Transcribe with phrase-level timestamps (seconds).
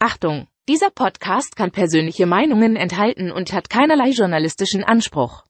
[0.00, 0.46] Achtung!
[0.68, 5.42] Dieser Podcast kann persönliche Meinungen enthalten und hat keinerlei journalistischen Anspruch.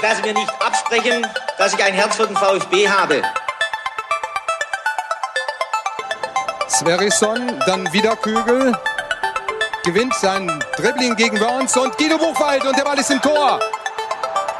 [0.00, 1.26] Lassen mir nicht absprechen,
[1.58, 3.22] dass ich ein Herz für den VfB habe.
[6.70, 8.74] Sverrisson, dann wieder Kügel.
[9.84, 13.60] Gewinnt sein Dribbling gegen Wörns und Guido Buchwald und der Ball ist im Tor.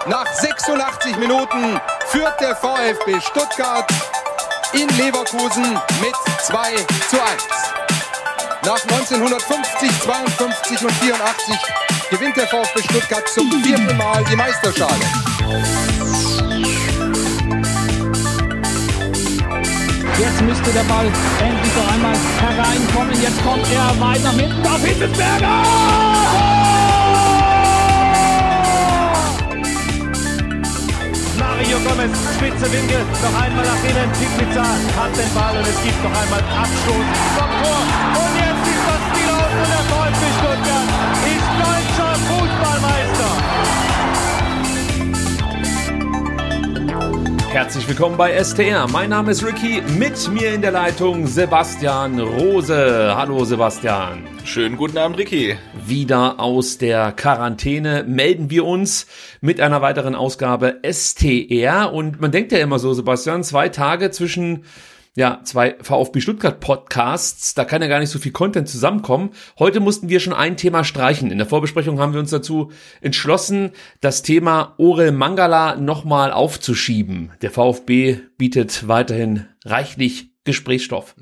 [0.06, 3.90] Nach 86 Minuten führt der VfB Stuttgart
[4.72, 6.76] in Leverkusen mit 2
[7.08, 7.42] zu 1.
[8.64, 11.56] Nach 1950, 52 und 84
[12.10, 15.00] gewinnt der VfB Stuttgart zum vierten Mal die Meisterschale.
[20.18, 23.20] Jetzt müsste der Ball endlich noch einmal hereinkommen.
[23.22, 26.89] Jetzt kommt er weit nach hinten auf Hitzelsberger!
[31.84, 34.10] Gomez, spitze Winkel, noch einmal nach innen.
[34.38, 34.62] Pizza
[34.96, 37.06] hat den Ball und es gibt noch einmal Abstoß
[37.36, 37.80] vom Tor.
[38.20, 40.99] Und jetzt ist das Spiel aus und der VfB Stuttgart
[47.50, 48.86] Herzlich willkommen bei STR.
[48.86, 49.82] Mein Name ist Ricky.
[49.98, 53.12] Mit mir in der Leitung Sebastian Rose.
[53.16, 54.22] Hallo Sebastian.
[54.44, 55.56] Schönen guten Abend, Ricky.
[55.84, 59.08] Wieder aus der Quarantäne melden wir uns
[59.40, 61.92] mit einer weiteren Ausgabe STR.
[61.92, 64.64] Und man denkt ja immer so, Sebastian, zwei Tage zwischen
[65.16, 69.30] ja, zwei VfB Stuttgart Podcasts, da kann ja gar nicht so viel Content zusammenkommen.
[69.58, 71.32] Heute mussten wir schon ein Thema streichen.
[71.32, 77.32] In der Vorbesprechung haben wir uns dazu entschlossen, das Thema Orel Mangala nochmal aufzuschieben.
[77.42, 81.16] Der VfB bietet weiterhin reichlich Gesprächsstoff.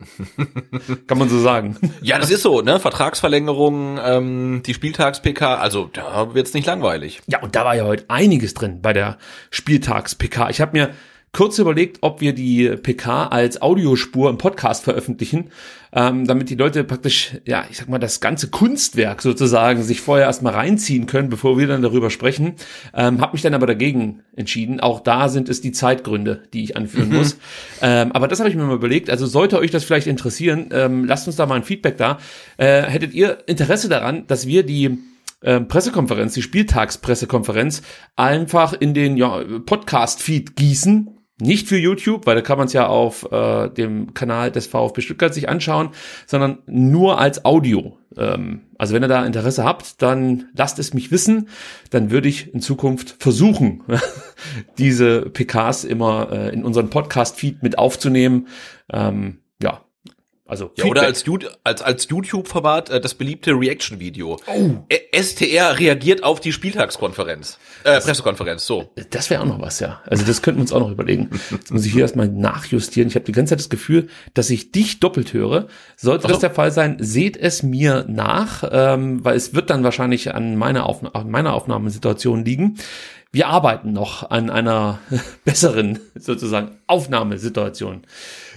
[1.06, 1.77] Kann man so sagen.
[2.03, 2.78] Ja, das ist so, ne?
[2.78, 7.20] Vertragsverlängerung, ähm, die Spieltags-PK, also da wird's nicht langweilig.
[7.27, 9.19] Ja, und da war ja heute einiges drin bei der
[9.50, 10.50] Spieltags-PK.
[10.50, 10.91] Ich habe mir
[11.33, 15.51] kurz überlegt, ob wir die PK als Audiospur im Podcast veröffentlichen,
[15.93, 20.27] ähm, damit die Leute praktisch, ja, ich sag mal, das ganze Kunstwerk sozusagen sich vorher
[20.27, 22.55] erstmal reinziehen können, bevor wir dann darüber sprechen.
[22.95, 24.81] Ähm, hab mich dann aber dagegen entschieden.
[24.81, 27.17] Auch da sind es die Zeitgründe, die ich anführen mhm.
[27.17, 27.37] muss.
[27.81, 29.11] Ähm, aber das habe ich mir mal überlegt.
[29.11, 32.19] Also sollte euch das vielleicht interessieren, ähm, lasst uns da mal ein Feedback da.
[32.56, 34.99] Äh, hättet ihr Interesse daran, dass wir die
[35.43, 37.83] ähm, Pressekonferenz, die Spieltagspressekonferenz,
[38.17, 42.87] einfach in den ja, Podcast-Feed gießen, nicht für YouTube, weil da kann man es ja
[42.87, 45.91] auf äh, dem Kanal des VfB Stuttgart sich anschauen,
[46.26, 47.97] sondern nur als Audio.
[48.16, 51.49] Ähm, also wenn ihr da Interesse habt, dann lasst es mich wissen.
[51.91, 53.84] Dann würde ich in Zukunft versuchen,
[54.78, 58.49] diese PKs immer äh, in unseren Podcast-Feed mit aufzunehmen.
[58.93, 59.38] Ähm,
[60.48, 61.25] also ja, oder als,
[61.62, 64.38] als, als YouTube-Format äh, das beliebte Reaction-Video.
[64.47, 64.70] Oh.
[65.14, 67.59] STR reagiert auf die Spieltagskonferenz.
[67.84, 68.91] Äh, Pressekonferenz, so.
[69.10, 70.00] Das wäre auch noch was, ja.
[70.06, 71.28] Also das könnten wir uns auch noch überlegen.
[71.50, 73.08] Jetzt muss ich hier erstmal nachjustieren.
[73.08, 75.69] Ich habe die ganze Zeit das Gefühl, dass ich dich doppelt höre.
[75.97, 76.31] Sollte oh.
[76.31, 80.56] das der Fall sein, seht es mir nach, ähm, weil es wird dann wahrscheinlich an
[80.56, 82.78] meiner, Aufna an meiner Aufnahmesituation liegen
[83.31, 85.00] wir arbeiten noch an einer
[85.44, 88.03] besseren sozusagen Aufnahmesituation.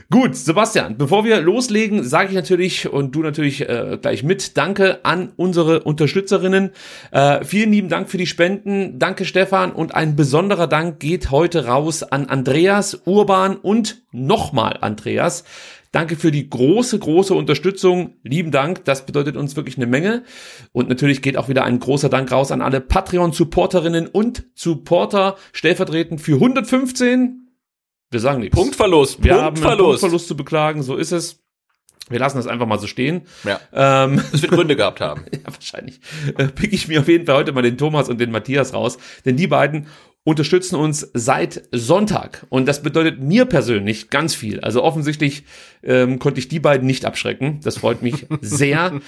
[0.09, 5.04] Gut, Sebastian, bevor wir loslegen, sage ich natürlich und du natürlich äh, gleich mit Danke
[5.04, 6.72] an unsere Unterstützerinnen.
[7.12, 8.98] Äh, vielen lieben Dank für die Spenden.
[8.98, 15.44] Danke Stefan und ein besonderer Dank geht heute raus an Andreas Urban und nochmal Andreas.
[15.91, 18.16] Danke für die große, große Unterstützung.
[18.24, 18.85] Lieben Dank.
[18.85, 20.24] Das bedeutet uns wirklich eine Menge.
[20.72, 26.22] Und natürlich geht auch wieder ein großer Dank raus an alle Patreon-Supporterinnen und Supporter, stellvertretend
[26.22, 27.50] für 115.
[28.09, 28.56] Wir sagen nichts.
[28.56, 29.22] Punktverlust.
[29.22, 29.66] Wir Punktverlust.
[29.66, 30.81] haben einen Punktverlust zu beklagen.
[30.81, 31.41] So ist es.
[32.09, 33.24] Wir lassen das einfach mal so stehen.
[33.44, 33.59] Ja.
[33.74, 35.25] Ähm, das wird Gründe gehabt haben.
[35.34, 36.00] ja, wahrscheinlich.
[36.38, 38.97] Äh, pick ich mir auf jeden Fall heute mal den Thomas und den Matthias raus.
[39.25, 39.88] Denn die beiden
[40.24, 42.46] unterstützen uns seit Sonntag.
[42.50, 44.59] Und das bedeutet mir persönlich ganz viel.
[44.59, 45.46] Also offensichtlich
[45.84, 47.59] ähm, konnte ich die beiden nicht abschrecken.
[47.64, 49.00] Das freut mich sehr.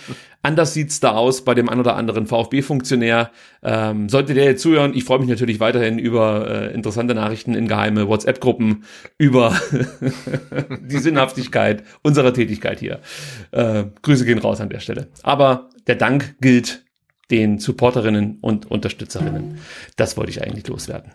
[0.42, 3.30] Anders sieht's da aus bei dem ein oder anderen VfB-Funktionär.
[3.62, 7.68] Ähm, sollte der jetzt zuhören, ich freue mich natürlich weiterhin über äh, interessante Nachrichten in
[7.68, 8.84] geheime WhatsApp-Gruppen,
[9.20, 9.56] über
[10.82, 13.00] die Sinnhaftigkeit unserer Tätigkeit hier.
[13.52, 15.10] Äh, Grüße gehen raus an der Stelle.
[15.22, 16.84] Aber der Dank gilt
[17.32, 19.60] den Supporterinnen und Unterstützerinnen.
[19.96, 21.14] Das wollte ich eigentlich loswerden.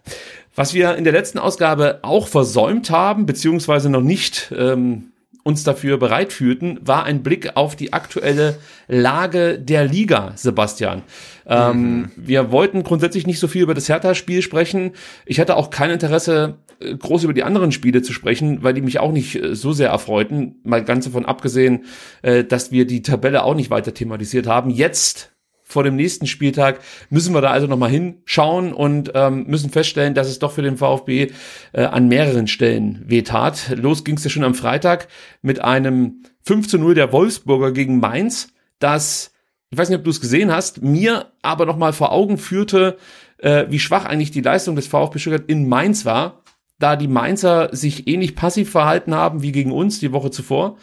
[0.55, 5.13] Was wir in der letzten Ausgabe auch versäumt haben, beziehungsweise noch nicht ähm,
[5.49, 11.03] uns dafür bereit fühlten, war ein Blick auf die aktuelle Lage der Liga, Sebastian.
[11.47, 12.11] Ähm, mhm.
[12.17, 14.93] Wir wollten grundsätzlich nicht so viel über das Hertha-Spiel sprechen.
[15.25, 18.83] Ich hatte auch kein Interesse, äh, groß über die anderen Spiele zu sprechen, weil die
[18.83, 20.57] mich auch nicht äh, so sehr erfreuten.
[20.65, 21.85] Mal ganz davon abgesehen,
[22.23, 24.69] äh, dass wir die Tabelle auch nicht weiter thematisiert haben.
[24.69, 25.33] Jetzt
[25.69, 26.81] vor dem nächsten Spieltag
[27.11, 30.79] müssen wir da also nochmal hinschauen und ähm, müssen feststellen, dass es doch für den
[30.79, 31.31] VfB
[31.73, 33.77] äh, an mehreren Stellen wehtat.
[33.77, 35.09] Los ging es ja schon am Freitag
[35.43, 38.49] mit einem 5 zu 0 der Wolfsburger gegen Mainz,
[38.79, 39.33] das,
[39.71, 42.97] ich weiß nicht, ob du es gesehen hast, mir aber nochmal vor Augen führte,
[43.39, 46.43] äh, wie schwach eigentlich die Leistung des VfB Stuttgart in Mainz war,
[46.79, 50.79] da die Mainzer sich ähnlich passiv verhalten haben wie gegen uns die Woche zuvor.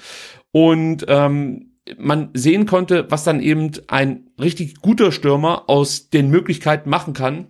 [0.52, 6.90] Und ähm, man sehen konnte, was dann eben ein richtig guter Stürmer aus den Möglichkeiten
[6.90, 7.48] machen kann,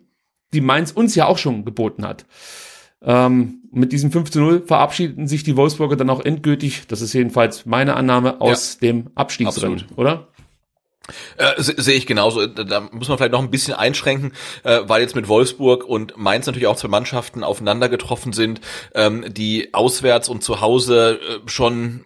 [0.54, 2.26] die Mainz uns ja auch schon geboten hat.
[3.02, 7.14] Ähm, mit diesem 5 zu 0 verabschieden sich die Wolfsburger dann auch endgültig, das ist
[7.14, 9.98] jedenfalls meine Annahme, aus ja, dem Abstiegsrennen, absolut.
[9.98, 10.28] oder?
[11.38, 12.48] Äh, Sehe ich genauso.
[12.48, 14.34] Da muss man vielleicht noch ein bisschen einschränken,
[14.64, 18.60] äh, weil jetzt mit Wolfsburg und Mainz natürlich auch zwei Mannschaften aufeinander getroffen sind,
[18.96, 22.06] ähm, die auswärts und zu Hause äh, schon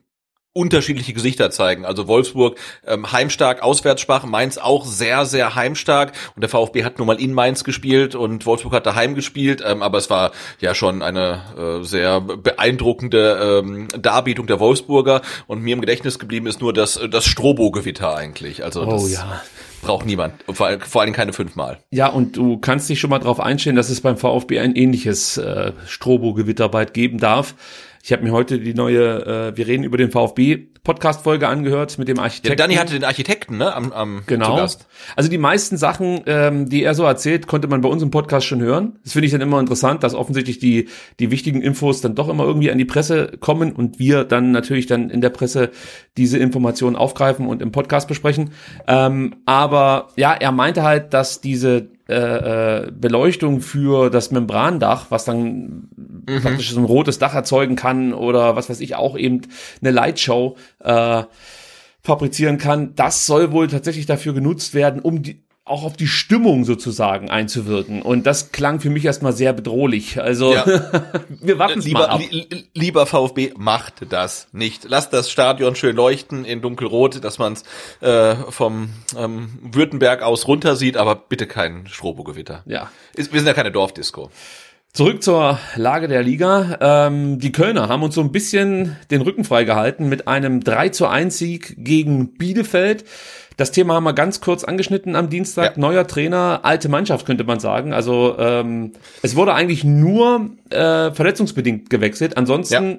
[0.53, 1.85] unterschiedliche Gesichter zeigen.
[1.85, 6.97] Also Wolfsburg ähm, heimstark, auswärts schwach, Mainz auch sehr, sehr heimstark und der VfB hat
[6.97, 10.73] nun mal in Mainz gespielt und Wolfsburg hat daheim gespielt, ähm, aber es war ja
[10.73, 16.61] schon eine äh, sehr beeindruckende ähm, Darbietung der Wolfsburger und mir im Gedächtnis geblieben ist
[16.61, 18.63] nur das, das Strobo-Gewitter eigentlich.
[18.63, 19.41] Also oh, das ja.
[19.83, 21.77] braucht niemand, vor, vor allem keine fünfmal.
[21.91, 25.37] Ja, und du kannst dich schon mal darauf einstellen, dass es beim VfB ein ähnliches
[25.37, 27.53] äh, Strobo-Gewitter bald geben darf.
[28.01, 32.07] Ich habe mir heute die neue, äh, wir reden über den VfB Podcast-Folge angehört mit
[32.07, 32.49] dem Architekten.
[32.49, 34.57] Ja, Danny hatte den Architekten, ne, am, am genau.
[35.15, 38.47] Also die meisten Sachen, ähm, die er so erzählt, konnte man bei uns im Podcast
[38.47, 38.97] schon hören.
[39.03, 40.87] Das finde ich dann immer interessant, dass offensichtlich die
[41.19, 44.87] die wichtigen Infos dann doch immer irgendwie an die Presse kommen und wir dann natürlich
[44.87, 45.69] dann in der Presse
[46.17, 48.51] diese Informationen aufgreifen und im Podcast besprechen.
[48.87, 55.25] Ähm, aber ja, er meinte halt, dass diese äh, äh, Beleuchtung für das Membrandach, was
[55.25, 55.89] dann
[56.27, 56.41] mhm.
[56.41, 59.41] praktisch so ein rotes Dach erzeugen kann oder was weiß ich auch eben
[59.81, 61.23] eine Lightshow äh,
[62.01, 62.95] fabrizieren kann.
[62.95, 68.01] Das soll wohl tatsächlich dafür genutzt werden, um die, auch auf die Stimmung sozusagen einzuwirken.
[68.01, 70.21] Und das klang für mich erstmal sehr bedrohlich.
[70.21, 70.65] Also ja.
[71.29, 72.21] wir warten lieber, mal ab.
[72.29, 74.85] Li lieber VfB, macht das nicht.
[74.87, 77.63] Lasst das Stadion schön leuchten in dunkelrot, dass man es
[78.01, 82.63] äh, vom ähm, Württemberg aus runter sieht, aber bitte kein Strobogewitter.
[82.65, 82.91] Ja.
[83.15, 84.31] Ist, wir sind ja keine Dorfdisco.
[84.91, 86.77] Zurück zur Lage der Liga.
[86.81, 91.05] Ähm, die Kölner haben uns so ein bisschen den Rücken freigehalten mit einem 3 zu
[91.05, 93.05] 1 Sieg gegen Bielefeld.
[93.59, 95.75] Das Thema haben wir ganz kurz angeschnitten am Dienstag.
[95.75, 95.81] Ja.
[95.81, 97.91] Neuer Trainer, alte Mannschaft könnte man sagen.
[97.91, 102.37] Also ähm, es wurde eigentlich nur äh, verletzungsbedingt gewechselt.
[102.37, 102.97] Ansonsten ja.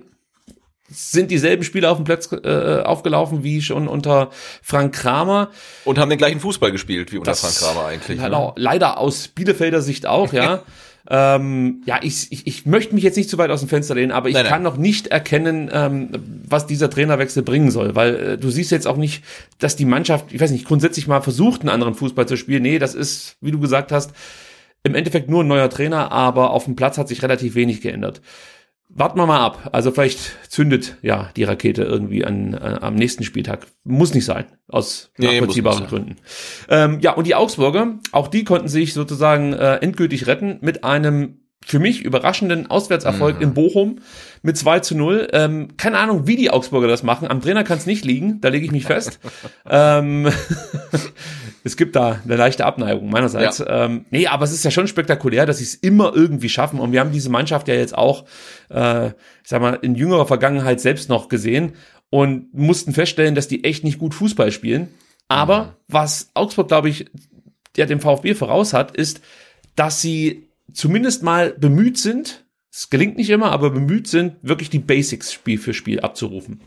[0.90, 4.28] sind dieselben Spieler auf dem Platz äh, aufgelaufen wie schon unter
[4.60, 5.48] Frank Kramer.
[5.86, 8.18] Und haben den gleichen Fußball gespielt wie unter das, Frank Kramer eigentlich.
[8.18, 8.52] Leider, ne?
[8.56, 10.62] leider aus Bielefelder Sicht auch, ja.
[11.12, 14.12] Ähm, ja, ich, ich, ich möchte mich jetzt nicht zu weit aus dem Fenster lehnen,
[14.12, 16.10] aber ich nein, kann noch nicht erkennen, ähm,
[16.48, 19.24] was dieser Trainerwechsel bringen soll, weil äh, du siehst jetzt auch nicht,
[19.58, 22.62] dass die Mannschaft, ich weiß nicht, grundsätzlich mal versucht, einen anderen Fußball zu spielen.
[22.62, 24.12] Nee, das ist, wie du gesagt hast,
[24.84, 28.22] im Endeffekt nur ein neuer Trainer, aber auf dem Platz hat sich relativ wenig geändert.
[28.92, 29.70] Warten wir mal ab.
[29.72, 33.66] Also vielleicht zündet ja die Rakete irgendwie an, äh, am nächsten Spieltag.
[33.84, 36.16] Muss nicht sein, aus nee, nachvollziehbaren Gründen.
[36.69, 41.39] Ähm, ja, und die Augsburger, auch die konnten sich sozusagen äh, endgültig retten mit einem
[41.64, 43.42] für mich überraschenden Auswärtserfolg mhm.
[43.42, 43.96] in Bochum
[44.42, 45.28] mit 2 zu 0.
[45.32, 47.28] Ähm, keine Ahnung, wie die Augsburger das machen.
[47.28, 49.20] Am Trainer kann es nicht liegen, da lege ich mich fest.
[49.68, 50.32] ähm,
[51.64, 53.58] es gibt da eine leichte Abneigung meinerseits.
[53.58, 53.84] Ja.
[53.84, 56.80] Ähm, nee, aber es ist ja schon spektakulär, dass sie es immer irgendwie schaffen.
[56.80, 58.24] Und wir haben diese Mannschaft ja jetzt auch,
[58.70, 61.74] äh, ich sag mal, in jüngerer Vergangenheit selbst noch gesehen
[62.08, 64.88] und mussten feststellen, dass die echt nicht gut Fußball spielen.
[65.28, 65.68] Aber mhm.
[65.88, 67.05] was Augsburg, glaube ich,
[67.76, 69.20] der dem VfB voraus hat, ist,
[69.76, 74.79] dass sie zumindest mal bemüht sind, es gelingt nicht immer, aber bemüht sind, wirklich die
[74.79, 76.60] Basics Spiel für Spiel abzurufen.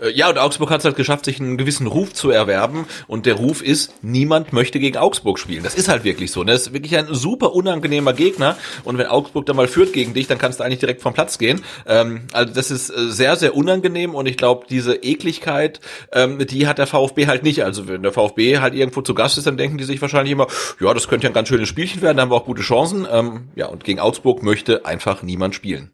[0.00, 2.86] Äh, ja, und Augsburg hat es halt geschafft, sich einen gewissen Ruf zu erwerben.
[3.06, 5.62] Und der Ruf ist, niemand möchte gegen Augsburg spielen.
[5.62, 6.42] Das ist halt wirklich so.
[6.44, 6.52] Ne?
[6.52, 8.56] Das ist wirklich ein super unangenehmer Gegner.
[8.84, 11.38] Und wenn Augsburg dann mal führt gegen dich, dann kannst du eigentlich direkt vom Platz
[11.38, 11.62] gehen.
[11.86, 14.14] Ähm, also das ist äh, sehr, sehr unangenehm.
[14.14, 15.80] Und ich glaube, diese Ekligkeit,
[16.12, 17.64] ähm, die hat der VfB halt nicht.
[17.64, 20.46] Also wenn der VfB halt irgendwo zu Gast ist, dann denken die sich wahrscheinlich immer,
[20.80, 23.06] ja, das könnte ja ein ganz schönes Spielchen werden, da haben wir auch gute Chancen.
[23.10, 25.92] Ähm, ja, und gegen Augsburg möchte einfach niemand spielen.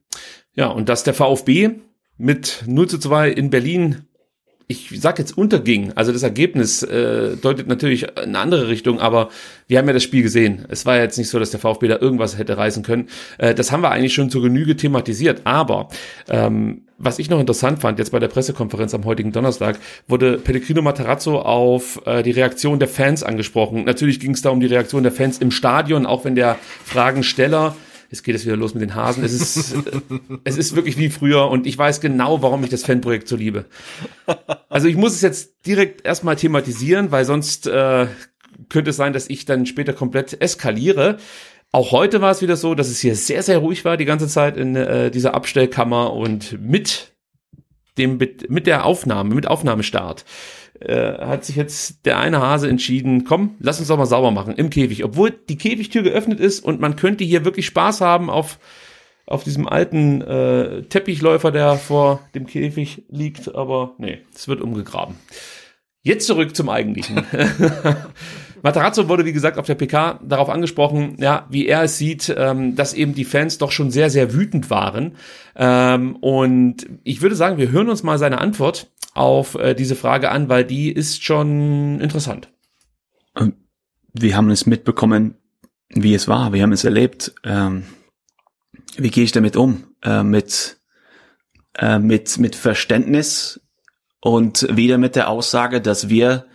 [0.55, 1.71] Ja, und dass der VfB
[2.18, 4.08] mit 0 zu 2 in Berlin
[4.70, 5.92] ich sag jetzt unterging.
[5.94, 9.30] Also das Ergebnis äh, deutet natürlich in eine andere Richtung, aber
[9.66, 10.66] wir haben ja das Spiel gesehen.
[10.68, 13.08] Es war ja jetzt nicht so, dass der VfB da irgendwas hätte reißen können.
[13.38, 15.40] Äh, das haben wir eigentlich schon zur Genüge thematisiert.
[15.44, 15.88] Aber
[16.28, 20.82] ähm, was ich noch interessant fand, jetzt bei der Pressekonferenz am heutigen Donnerstag, wurde Pellegrino
[20.82, 23.84] Matarazzo auf äh, die Reaktion der Fans angesprochen.
[23.84, 27.75] Natürlich ging es da um die Reaktion der Fans im Stadion, auch wenn der Fragensteller
[28.11, 29.23] Jetzt geht es wieder los mit den Hasen.
[29.23, 29.77] Es ist,
[30.45, 33.67] es ist wirklich wie früher und ich weiß genau, warum ich das Fanprojekt so liebe.
[34.71, 38.07] Also ich muss es jetzt direkt erstmal thematisieren, weil sonst äh,
[38.69, 41.19] könnte es sein, dass ich dann später komplett eskaliere.
[41.71, 44.27] Auch heute war es wieder so, dass es hier sehr, sehr ruhig war die ganze
[44.27, 47.12] Zeit in äh, dieser Abstellkammer und mit
[47.99, 50.25] dem, mit der Aufnahme, mit Aufnahmestart,
[50.80, 54.54] äh, hat sich jetzt der eine Hase entschieden, komm, lass uns doch mal sauber machen
[54.54, 55.04] im Käfig.
[55.04, 58.58] Obwohl die Käfigtür geöffnet ist und man könnte hier wirklich Spaß haben auf,
[59.26, 65.16] auf diesem alten äh, Teppichläufer, der vor dem Käfig liegt, aber nee, es wird umgegraben.
[66.02, 67.25] Jetzt zurück zum Eigentlichen.
[68.62, 72.75] Matarazzo wurde, wie gesagt, auf der PK darauf angesprochen, ja, wie er es sieht, ähm,
[72.75, 75.16] dass eben die Fans doch schon sehr, sehr wütend waren.
[75.56, 80.30] Ähm, und ich würde sagen, wir hören uns mal seine Antwort auf äh, diese Frage
[80.30, 82.50] an, weil die ist schon interessant.
[84.12, 85.37] Wir haben es mitbekommen,
[85.88, 86.52] wie es war.
[86.52, 87.34] Wir haben es erlebt.
[87.44, 87.84] Ähm,
[88.96, 89.84] wie gehe ich damit um?
[90.02, 90.78] Äh, mit,
[91.76, 93.60] äh, mit, mit Verständnis
[94.20, 96.46] und wieder mit der Aussage, dass wir,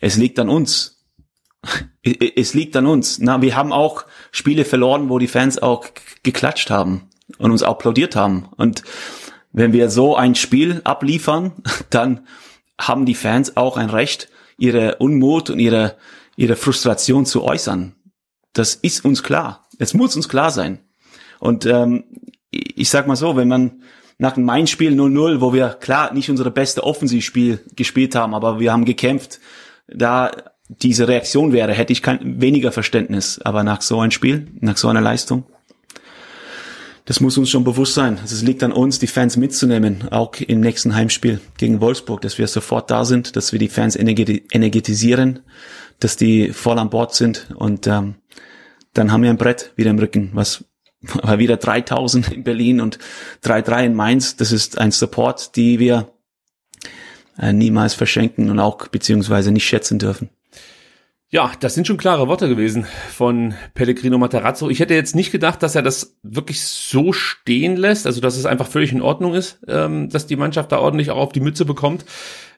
[0.00, 1.04] es liegt an uns.
[2.04, 3.20] Es liegt an uns.
[3.20, 5.86] Na, wir haben auch Spiele verloren, wo die Fans auch
[6.24, 7.08] geklatscht haben
[7.38, 8.48] und uns applaudiert haben.
[8.56, 8.82] Und
[9.52, 11.52] wenn wir so ein Spiel abliefern,
[11.90, 12.26] dann
[12.80, 14.28] haben die Fans auch ein Recht,
[14.58, 15.96] ihre Unmut und ihre,
[16.36, 17.94] ihre Frustration zu äußern.
[18.52, 19.66] Das ist uns klar.
[19.78, 20.78] Es muss uns klar sein.
[21.40, 22.04] Und ähm,
[22.50, 23.82] ich sag mal so, wenn man
[24.18, 28.72] nach dem Main-Spiel 0-0, wo wir klar nicht unsere beste Offensivspiel gespielt haben, aber wir
[28.72, 29.40] haben gekämpft,
[29.88, 30.30] da
[30.68, 33.40] diese Reaktion wäre, hätte ich kein weniger Verständnis.
[33.42, 35.44] Aber nach so ein Spiel, nach so einer Leistung,
[37.04, 38.18] das muss uns schon bewusst sein.
[38.20, 42.38] Also es liegt an uns, die Fans mitzunehmen, auch im nächsten Heimspiel gegen Wolfsburg, dass
[42.38, 45.40] wir sofort da sind, dass wir die Fans energetisieren,
[45.98, 48.16] dass die voll an Bord sind und ähm,
[48.94, 50.64] dann haben wir ein Brett wieder im Rücken, was
[51.00, 52.98] war wieder 3000 in Berlin und
[53.44, 54.36] 3-3 in Mainz.
[54.36, 56.12] Das ist ein Support, die wir
[57.38, 60.30] äh, niemals verschenken und auch beziehungsweise nicht schätzen dürfen.
[61.34, 64.68] Ja, das sind schon klare Worte gewesen von Pellegrino Matarazzo.
[64.68, 68.44] Ich hätte jetzt nicht gedacht, dass er das wirklich so stehen lässt, also dass es
[68.44, 71.64] einfach völlig in Ordnung ist, ähm, dass die Mannschaft da ordentlich auch auf die Mütze
[71.64, 72.04] bekommt,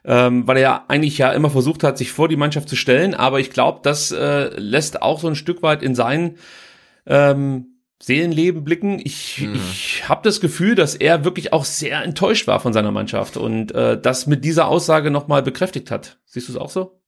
[0.03, 3.13] ähm, weil er ja eigentlich ja immer versucht hat, sich vor die Mannschaft zu stellen.
[3.13, 6.35] Aber ich glaube, das äh, lässt auch so ein Stück weit in seinen
[7.05, 8.99] ähm, Seelenleben blicken.
[9.01, 9.55] Ich, mhm.
[9.55, 13.71] ich habe das Gefühl, dass er wirklich auch sehr enttäuscht war von seiner Mannschaft und
[13.71, 16.19] äh, das mit dieser Aussage nochmal bekräftigt hat.
[16.25, 16.99] Siehst du es auch so?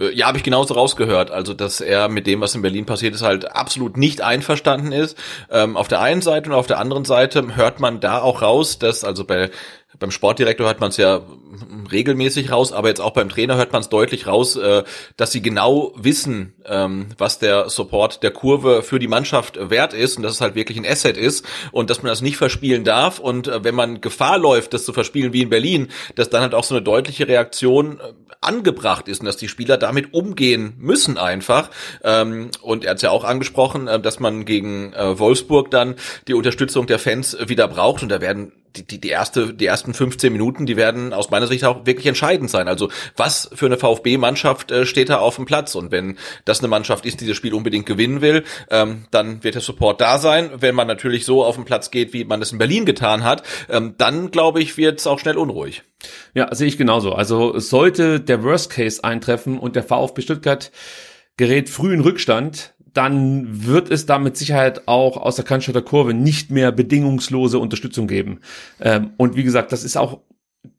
[0.00, 1.30] Äh, ja, habe ich genauso rausgehört.
[1.30, 5.16] Also, dass er mit dem, was in Berlin passiert ist, halt absolut nicht einverstanden ist.
[5.50, 8.78] Ähm, auf der einen Seite und auf der anderen Seite hört man da auch raus,
[8.78, 9.50] dass, also bei
[10.00, 11.20] beim Sportdirektor hört man es ja
[11.92, 14.82] regelmäßig raus, aber jetzt auch beim Trainer hört man es deutlich raus, äh,
[15.16, 20.16] dass sie genau wissen, ähm, was der Support der Kurve für die Mannschaft wert ist
[20.16, 23.18] und dass es halt wirklich ein Asset ist und dass man das nicht verspielen darf
[23.18, 26.54] und äh, wenn man Gefahr läuft, das zu verspielen wie in Berlin, dass dann halt
[26.54, 31.18] auch so eine deutliche Reaktion äh, angebracht ist und dass die Spieler damit umgehen müssen
[31.18, 31.70] einfach.
[32.02, 36.86] Ähm, und er hat es ja auch angesprochen, dass man gegen Wolfsburg dann die Unterstützung
[36.86, 40.66] der Fans wieder braucht und da werden die, die, die erste, die ersten 15 Minuten,
[40.66, 42.68] die werden aus meiner Sicht auch wirklich entscheidend sein.
[42.68, 45.74] Also was für eine VfB-Mannschaft äh, steht da auf dem Platz?
[45.74, 49.54] Und wenn das eine Mannschaft ist, die das Spiel unbedingt gewinnen will, ähm, dann wird
[49.54, 50.50] der Support da sein.
[50.56, 53.42] Wenn man natürlich so auf dem Platz geht, wie man es in Berlin getan hat,
[53.68, 55.82] ähm, dann glaube ich, wird es auch schnell unruhig.
[56.34, 57.12] Ja, sehe ich genauso.
[57.12, 60.70] Also sollte der Worst Case eintreffen und der VfB Stuttgart
[61.36, 66.14] gerät früh in Rückstand, dann wird es da mit Sicherheit auch aus der Cannstatter Kurve
[66.14, 68.40] nicht mehr bedingungslose Unterstützung geben.
[68.80, 70.20] Ähm, und wie gesagt, das ist auch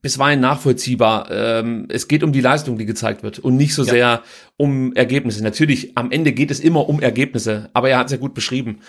[0.01, 1.30] bisweilen nachvollziehbar.
[1.32, 3.89] Ähm, es geht um die Leistung, die gezeigt wird und nicht so ja.
[3.91, 4.24] sehr
[4.58, 5.44] um Ergebnisse.
[5.44, 8.80] Natürlich, am Ende geht es immer um Ergebnisse, aber er hat es ja gut beschrieben.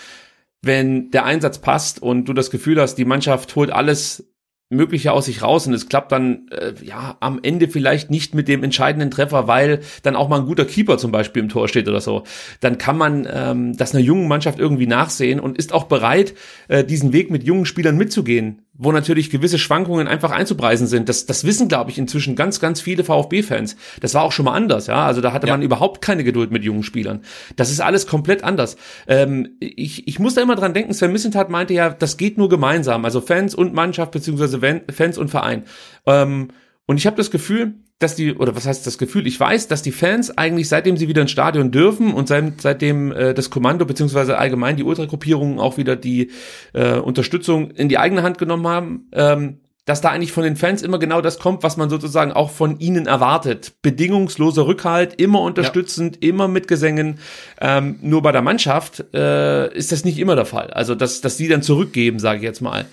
[0.61, 4.32] Wenn der Einsatz passt und du das Gefühl hast, die Mannschaft holt alles
[4.73, 8.49] Mögliche aus sich raus und es klappt dann äh, ja am Ende vielleicht nicht mit
[8.49, 11.88] dem entscheidenden Treffer, weil dann auch mal ein guter Keeper zum Beispiel im Tor steht
[11.88, 12.25] oder so.
[12.61, 16.35] Dann kann man ähm, das einer jungen Mannschaft irgendwie nachsehen und ist auch bereit,
[16.69, 21.09] äh, diesen Weg mit jungen Spielern mitzugehen wo natürlich gewisse Schwankungen einfach einzupreisen sind.
[21.09, 23.77] Das, das wissen, glaube ich, inzwischen ganz, ganz viele VfB-Fans.
[24.01, 25.07] Das war auch schon mal anders, ja.
[25.07, 25.53] Also da hatte ja.
[25.53, 27.21] man überhaupt keine Geduld mit jungen Spielern.
[27.57, 28.77] Das ist alles komplett anders.
[29.07, 32.49] Ähm, ich, ich muss da immer dran denken, Sven Missentat meinte ja, das geht nur
[32.49, 33.05] gemeinsam.
[33.05, 34.61] Also Fans und Mannschaft, beziehungsweise
[34.93, 35.65] Fans und Verein.
[36.07, 36.49] Ähm,
[36.87, 39.26] und ich habe das Gefühl, dass die, oder was heißt das Gefühl?
[39.26, 43.12] Ich weiß, dass die Fans eigentlich, seitdem sie wieder ins Stadion dürfen und seit, seitdem
[43.12, 46.30] äh, das Kommando beziehungsweise allgemein die Ultragruppierungen auch wieder die
[46.73, 50.82] äh, Unterstützung in die eigene Hand genommen haben, ähm, dass da eigentlich von den Fans
[50.82, 53.73] immer genau das kommt, was man sozusagen auch von ihnen erwartet.
[53.82, 56.28] Bedingungsloser Rückhalt, immer unterstützend, ja.
[56.28, 57.18] immer mit Gesängen.
[57.61, 60.71] Ähm, nur bei der Mannschaft äh, ist das nicht immer der Fall.
[60.71, 62.85] Also, dass, dass sie dann zurückgeben, sage ich jetzt mal.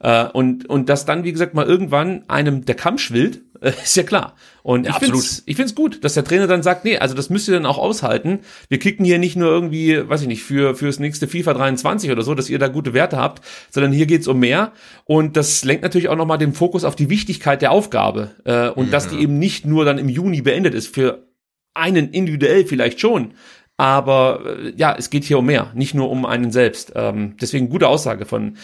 [0.00, 3.40] Äh, und, und dass dann, wie gesagt, mal irgendwann einem der Kamm schwillt,
[3.84, 4.34] ist ja klar.
[4.62, 7.14] Und Ja, ich finde es ich find's gut, dass der Trainer dann sagt, nee, also
[7.14, 8.40] das müsst ihr dann auch aushalten.
[8.68, 12.22] Wir kicken hier nicht nur irgendwie, weiß ich nicht, für fürs nächste FIFA 23 oder
[12.22, 14.72] so, dass ihr da gute Werte habt, sondern hier geht's um mehr.
[15.04, 18.32] Und das lenkt natürlich auch nochmal den Fokus auf die Wichtigkeit der Aufgabe.
[18.44, 21.28] Äh, und dass die eben nicht nur dann im Juni beendet ist, für
[21.74, 23.34] einen individuell vielleicht schon.
[23.78, 26.92] Aber äh, ja, es geht hier um mehr, nicht nur um einen selbst.
[26.96, 28.56] Ähm, deswegen gute Aussage von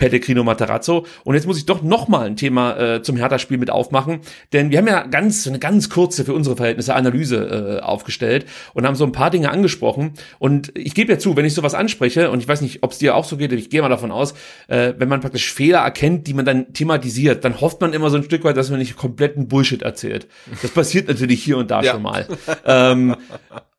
[0.00, 1.04] Pellegrino Matarazzo.
[1.24, 4.20] Und jetzt muss ich doch noch mal ein Thema äh, zum Hertha-Spiel mit aufmachen,
[4.54, 8.46] denn wir haben ja ganz so eine ganz kurze für unsere Verhältnisse Analyse äh, aufgestellt
[8.72, 10.14] und haben so ein paar Dinge angesprochen.
[10.38, 12.98] Und ich gebe ja zu, wenn ich sowas anspreche und ich weiß nicht, ob es
[12.98, 14.32] dir auch so geht, ich gehe mal davon aus,
[14.68, 18.16] äh, wenn man praktisch Fehler erkennt, die man dann thematisiert, dann hofft man immer so
[18.16, 20.26] ein Stück weit, dass man nicht kompletten Bullshit erzählt.
[20.62, 21.92] Das passiert natürlich hier und da Ja.
[21.92, 22.26] schon mal.
[22.64, 23.16] ähm,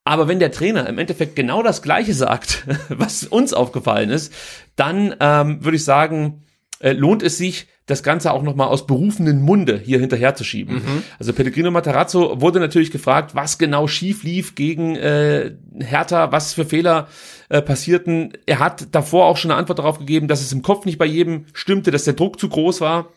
[0.04, 4.34] aber wenn der Trainer im Endeffekt genau das Gleiche sagt, was uns aufgefallen ist,
[4.76, 6.44] dann ähm, würde ich sagen,
[6.80, 10.82] äh, lohnt es sich, das Ganze auch nochmal aus berufenen Munde hier hinterher zu schieben.
[11.20, 16.64] Also Pellegrino Matarazzo wurde natürlich gefragt, was genau schief lief gegen äh, Hertha, was für
[16.64, 17.08] Fehler
[17.50, 18.34] äh, passierten.
[18.46, 21.06] Er hat davor auch schon eine Antwort darauf gegeben, dass es im Kopf nicht bei
[21.06, 23.10] jedem stimmte, dass der Druck zu groß war.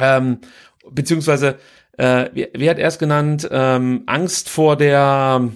[0.00, 0.38] Ähm,
[0.90, 1.58] beziehungsweise,
[1.96, 5.50] äh, wie, wie hat er es genannt, ähm, Angst vor der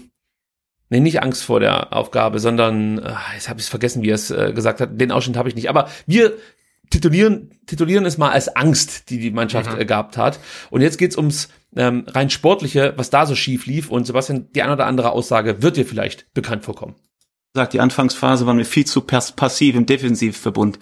[0.95, 4.15] Nee, nicht Angst vor der Aufgabe, sondern äh, jetzt habe ich es vergessen, wie er
[4.15, 5.01] es äh, gesagt hat.
[5.01, 5.69] Den Ausschnitt habe ich nicht.
[5.69, 6.35] Aber wir
[6.89, 10.39] titulieren, titulieren es mal als Angst, die die Mannschaft äh, gehabt hat.
[10.71, 13.91] Und jetzt geht's ums ähm, rein sportliche, was da so schief lief.
[13.91, 16.95] Und Sebastian, die eine oder andere Aussage wird dir vielleicht bekannt vorkommen.
[17.55, 20.79] sagt, die Anfangsphase waren wir viel zu pass passiv im Defensivverbund.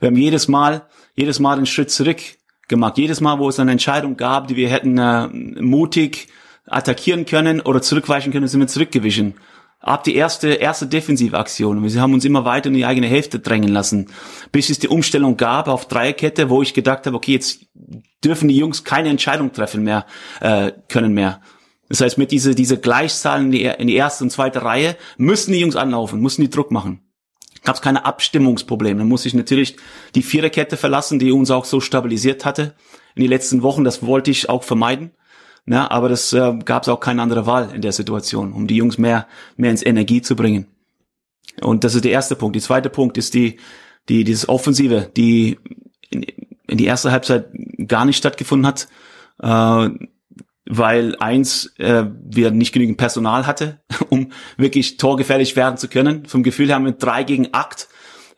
[0.00, 2.18] Wir haben jedes Mal, jedes Mal einen Schritt zurück
[2.66, 2.98] gemacht.
[2.98, 5.28] Jedes Mal, wo es eine Entscheidung gab, die wir hätten äh,
[5.62, 6.26] mutig
[6.66, 9.34] attackieren können oder zurückweichen können, sind wir zurückgewichen.
[9.82, 11.82] Ab die erste, erste Defensivaktion.
[11.82, 14.06] Wir haben uns immer weiter in die eigene Hälfte drängen lassen.
[14.52, 17.66] Bis es die Umstellung gab auf Dreierkette, wo ich gedacht habe, okay, jetzt
[18.24, 20.06] dürfen die Jungs keine Entscheidung treffen mehr,
[20.40, 21.40] äh, können mehr.
[21.88, 25.52] Das heißt, mit dieser, dieser Gleichzahl in die, in die erste und zweite Reihe müssen
[25.52, 27.00] die Jungs anlaufen, müssen die Druck machen.
[27.64, 28.98] Gab es keine Abstimmungsprobleme.
[29.00, 29.76] Dann muss ich natürlich
[30.14, 32.74] die Viererkette verlassen, die uns auch so stabilisiert hatte
[33.14, 33.84] in den letzten Wochen.
[33.84, 35.10] Das wollte ich auch vermeiden.
[35.64, 38.76] Na, aber das äh, gab es auch keine andere Wahl in der Situation, um die
[38.76, 40.66] Jungs mehr, mehr ins Energie zu bringen.
[41.60, 42.56] Und das ist der erste Punkt.
[42.56, 43.58] Der zweite Punkt ist die,
[44.08, 45.58] die, dieses Offensive, die
[46.10, 46.24] in,
[46.66, 47.46] in die erste Halbzeit
[47.86, 48.88] gar nicht stattgefunden hat,
[49.40, 49.90] äh,
[50.66, 56.26] weil eins, äh, wir nicht genügend Personal hatte, um wirklich torgefährlich werden zu können.
[56.26, 57.88] Vom Gefühl haben wir drei gegen acht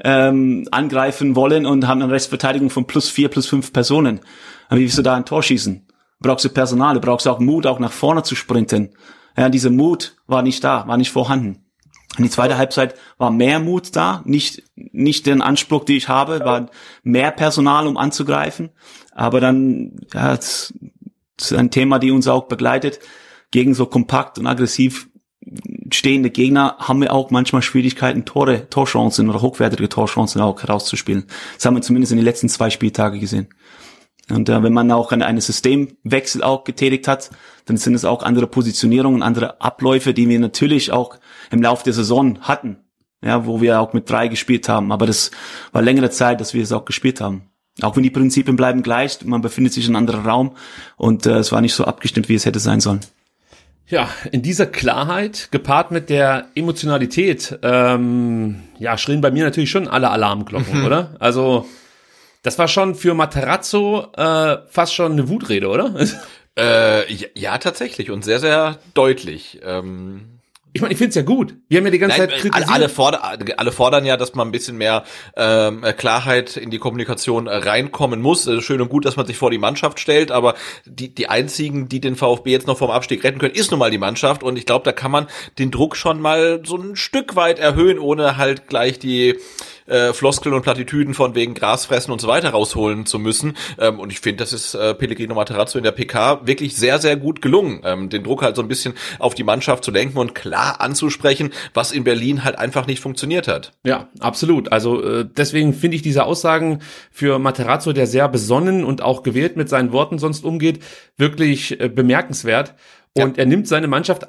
[0.03, 4.21] ähm, angreifen wollen und haben eine Restverteidigung von plus vier, plus fünf Personen.
[4.69, 5.87] Aber wie willst du da ein Tor schießen?
[6.25, 8.95] Brauchst du Personal, du brauchst auch Mut, auch nach vorne zu sprinten.
[9.37, 11.67] Ja, dieser Mut war nicht da, war nicht vorhanden.
[12.17, 16.41] Und die zweite Halbzeit war mehr Mut da, nicht, nicht den Anspruch, den ich habe,
[16.41, 16.71] war
[17.03, 18.71] mehr Personal, um anzugreifen.
[19.13, 20.73] Aber dann, ja, das
[21.39, 23.01] ist ein Thema, die uns auch begleitet.
[23.51, 25.09] Gegen so kompakt und aggressiv
[25.91, 31.25] stehende Gegner haben wir auch manchmal Schwierigkeiten, Tore, Torchancen oder hochwertige Torchancen auch herauszuspielen.
[31.57, 33.49] Das haben wir zumindest in den letzten zwei Spieltage gesehen.
[34.31, 37.31] Und äh, wenn man auch eine, eine Systemwechsel auch getätigt hat,
[37.67, 41.19] dann sind es auch andere Positionierungen, andere Abläufe, die wir natürlich auch
[41.51, 42.79] im Laufe der Saison hatten.
[43.23, 44.93] Ja, wo wir auch mit drei gespielt haben.
[44.93, 45.31] Aber das
[45.73, 47.49] war längere Zeit, dass wir es auch gespielt haben.
[47.81, 50.57] Auch wenn die Prinzipien bleiben gleich, man befindet sich in einem anderen Raum
[50.97, 53.01] und äh, es war nicht so abgestimmt, wie es hätte sein sollen.
[53.87, 59.89] Ja, in dieser Klarheit, gepaart mit der Emotionalität, ähm, ja, schrillen bei mir natürlich schon
[59.89, 61.17] alle Alarmglocken, oder?
[61.19, 61.67] Also,
[62.45, 65.95] das war schon für Materazzo äh, fast schon eine Wutrede, oder?
[66.57, 69.59] Äh, ja, ja, tatsächlich und sehr, sehr deutlich.
[69.65, 70.34] Ähm,
[70.77, 71.55] Ich meine, ich find's ja gut.
[71.69, 72.75] Wir haben ja die ganze Nein, Zeit alle, kritisiert.
[72.75, 73.21] alle, fordern,
[73.57, 75.05] alle fordern ja, dass man ein bisschen mehr
[75.37, 78.49] ähm, Klarheit in die Kommunikation äh, reinkommen muss.
[78.49, 81.89] Äh, schön und gut, dass man sich vor die Mannschaft stellt, aber die, die einzigen,
[81.89, 84.43] die den VfB jetzt noch vom Abstieg retten können, ist nun mal die Mannschaft.
[84.43, 85.29] Und ich glaube, da kann man
[85.61, 89.39] den Druck schon mal so ein Stück weit erhöhen, ohne halt gleich die
[89.87, 93.57] äh, Floskeln und Plattitüden von wegen Grasfressen und so weiter rausholen zu müssen.
[93.79, 97.17] Ähm, und ich finde, das ist äh, Pellegrino Materazzo in der PK wirklich sehr, sehr
[97.17, 100.35] gut gelungen, ähm, den Druck halt so ein bisschen auf die Mannschaft zu lenken und
[100.35, 103.73] klar anzusprechen, was in Berlin halt einfach nicht funktioniert hat.
[103.85, 104.73] Ja, absolut.
[104.73, 109.57] Also äh, deswegen finde ich diese Aussagen für Materazzo, der sehr besonnen und auch gewählt
[109.57, 110.83] mit seinen Worten sonst umgeht,
[111.17, 112.75] wirklich äh, bemerkenswert.
[113.17, 114.27] Und er nimmt seine Mannschaft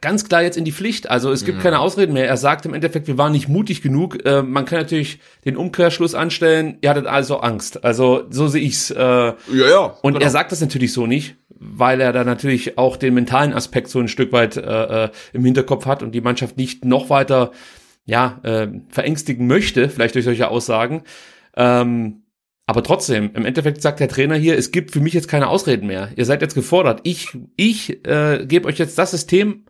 [0.00, 1.10] ganz klar jetzt in die Pflicht.
[1.10, 2.26] Also es gibt keine Ausreden mehr.
[2.26, 4.24] Er sagt im Endeffekt, wir waren nicht mutig genug.
[4.24, 7.84] Äh, man kann natürlich den Umkehrschluss anstellen, ihr hattet also Angst.
[7.84, 8.90] Also so sehe ich's.
[8.90, 9.96] Äh, Ja, ja.
[10.02, 10.24] und genau.
[10.24, 13.98] er sagt das natürlich so nicht, weil er da natürlich auch den mentalen Aspekt so
[14.00, 17.52] ein Stück weit äh, äh, im Hinterkopf hat und die Mannschaft nicht noch weiter
[18.04, 21.02] ja äh, verängstigen möchte, vielleicht durch solche Aussagen.
[21.56, 22.22] Ähm,
[22.66, 25.86] Aber trotzdem, im Endeffekt sagt der Trainer hier, es gibt für mich jetzt keine Ausreden
[25.86, 26.10] mehr.
[26.16, 27.00] Ihr seid jetzt gefordert.
[27.04, 29.64] Ich, ich äh, gebe euch jetzt das System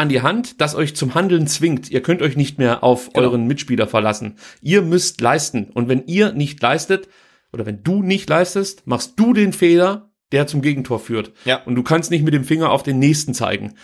[0.00, 1.90] an die Hand, das euch zum Handeln zwingt.
[1.90, 3.28] Ihr könnt euch nicht mehr auf Genau.
[3.28, 4.36] euren Mitspieler verlassen.
[4.62, 5.70] Ihr müsst leisten.
[5.74, 7.08] Und wenn ihr nicht leistet,
[7.52, 11.32] oder wenn du nicht leistest, machst du den Fehler, der zum Gegentor führt.
[11.44, 11.62] Ja.
[11.64, 13.74] Und du kannst nicht mit dem Finger auf den nächsten zeigen.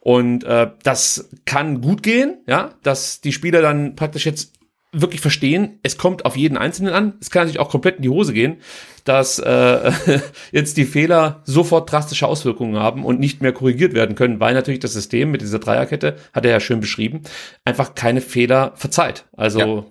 [0.00, 4.52] Und äh, das kann gut gehen, ja, dass die Spieler dann praktisch jetzt
[4.94, 7.14] wirklich verstehen, es kommt auf jeden Einzelnen an.
[7.20, 8.58] Es kann natürlich auch komplett in die Hose gehen,
[9.04, 9.92] dass äh,
[10.52, 14.80] jetzt die Fehler sofort drastische Auswirkungen haben und nicht mehr korrigiert werden können, weil natürlich
[14.80, 17.22] das System mit dieser Dreierkette, hat er ja schön beschrieben,
[17.64, 19.24] einfach keine Fehler verzeiht.
[19.36, 19.84] Also Ja.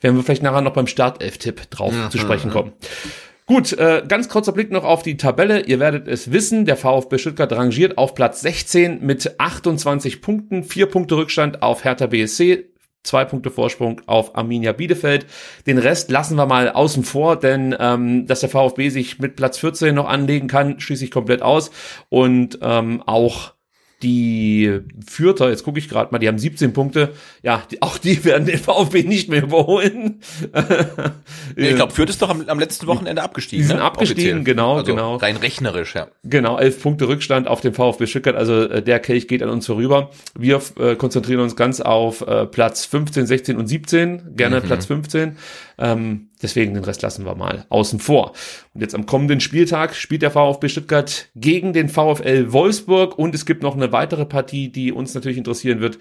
[0.00, 2.72] werden wir vielleicht nachher noch beim Startelf-Tipp drauf zu sprechen kommen.
[3.46, 5.60] Gut, äh, ganz kurzer Blick noch auf die Tabelle.
[5.60, 10.84] Ihr werdet es wissen, der VfB Stuttgart rangiert auf Platz 16 mit 28 Punkten, vier
[10.84, 12.66] Punkte Rückstand auf Hertha BSC,
[13.02, 15.26] zwei Punkte Vorsprung auf Arminia Bielefeld.
[15.66, 19.58] Den Rest lassen wir mal außen vor, denn ähm, dass der VfB sich mit Platz
[19.58, 21.70] 14 noch anlegen kann, schließe ich komplett aus.
[22.08, 23.54] Und ähm, auch
[24.02, 27.14] die Fürther, jetzt gucke ich gerade mal, die haben 17 Punkte.
[27.42, 30.20] Ja, die, auch die werden den VfB nicht mehr überholen.
[31.56, 33.62] Ich glaube, Fürth ist doch am, am letzten Wochenende abgestiegen.
[33.62, 33.82] Die sind ne?
[33.82, 35.16] abgestiegen, genau, also genau.
[35.16, 36.08] Rein rechnerisch, ja.
[36.22, 38.36] Genau, elf Punkte Rückstand auf den VfB Stuttgart.
[38.36, 40.10] Also äh, der Kelch geht an uns vorüber.
[40.38, 44.36] Wir äh, konzentrieren uns ganz auf äh, Platz 15, 16 und 17.
[44.36, 45.36] Gerne Platz 15.
[45.78, 48.32] Ähm, deswegen den Rest lassen wir mal außen vor.
[48.74, 53.18] Und jetzt am kommenden Spieltag spielt der VfB Stuttgart gegen den VfL Wolfsburg.
[53.18, 55.98] Und es gibt noch eine weitere Partie, die uns natürlich interessieren wird.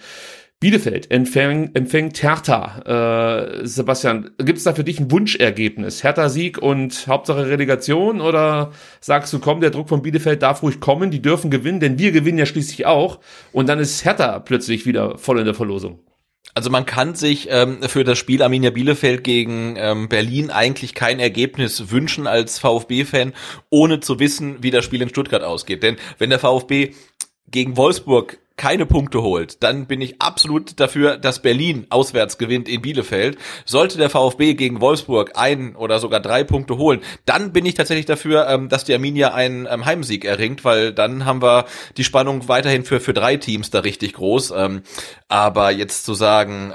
[0.59, 3.51] Bielefeld empfängt, empfängt Hertha.
[3.61, 6.03] Äh, Sebastian, gibt es da für dich ein Wunschergebnis?
[6.03, 8.21] Hertha-Sieg und Hauptsache Relegation?
[8.21, 11.99] Oder sagst du, komm, der Druck von Bielefeld darf ruhig kommen, die dürfen gewinnen, denn
[11.99, 13.19] wir gewinnen ja schließlich auch.
[13.51, 15.99] Und dann ist Hertha plötzlich wieder voll in der Verlosung.
[16.53, 21.19] Also man kann sich ähm, für das Spiel Arminia Bielefeld gegen ähm, Berlin eigentlich kein
[21.19, 23.33] Ergebnis wünschen als VfB-Fan,
[23.69, 25.83] ohne zu wissen, wie das Spiel in Stuttgart ausgeht.
[25.83, 26.93] Denn wenn der VfB
[27.49, 32.81] gegen Wolfsburg keine Punkte holt, dann bin ich absolut dafür, dass Berlin auswärts gewinnt in
[32.81, 33.37] Bielefeld.
[33.65, 38.07] Sollte der VfB gegen Wolfsburg ein oder sogar drei Punkte holen, dann bin ich tatsächlich
[38.07, 41.65] dafür, ähm, dass die Arminia einen ähm, Heimsieg erringt, weil dann haben wir
[41.97, 44.51] die Spannung weiterhin für, für drei Teams da richtig groß.
[44.51, 44.81] Ähm,
[45.27, 46.73] aber jetzt zu sagen,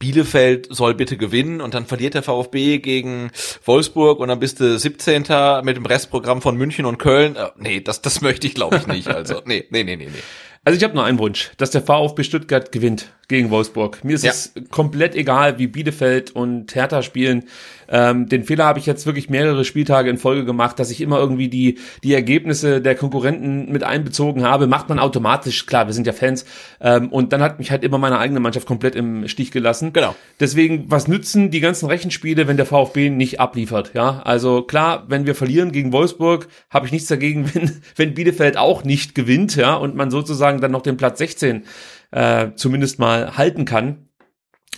[0.00, 3.30] Bielefeld soll bitte gewinnen und dann verliert der VfB gegen
[3.66, 5.26] Wolfsburg und dann bist du 17.
[5.62, 7.36] mit dem Restprogramm von München und Köln.
[7.36, 9.08] Äh, nee, das, das möchte ich glaube ich nicht.
[9.08, 10.22] Also, nee, nee, nee, nee, nee.
[10.64, 14.04] Also ich habe nur einen Wunsch, dass der VfB Stuttgart gewinnt gegen Wolfsburg.
[14.04, 14.30] Mir ist Ja.
[14.32, 17.44] es komplett egal, wie Bielefeld und Hertha spielen.
[17.88, 21.18] Ähm, den Fehler habe ich jetzt wirklich mehrere Spieltage in Folge gemacht, dass ich immer
[21.18, 24.66] irgendwie die, die Ergebnisse der Konkurrenten mit einbezogen habe.
[24.66, 26.44] Macht man automatisch, klar, wir sind ja Fans.
[26.80, 29.92] Ähm, und dann hat mich halt immer meine eigene Mannschaft komplett im Stich gelassen.
[29.92, 30.14] Genau.
[30.40, 33.92] Deswegen, was nützen die ganzen Rechenspiele, wenn der VfB nicht abliefert?
[33.94, 38.56] Ja, also klar, wenn wir verlieren gegen Wolfsburg, habe ich nichts dagegen, wenn, wenn Bielefeld
[38.56, 41.64] auch nicht gewinnt, ja, und man sozusagen dann noch den Platz 16
[42.10, 44.10] äh, zumindest mal halten kann.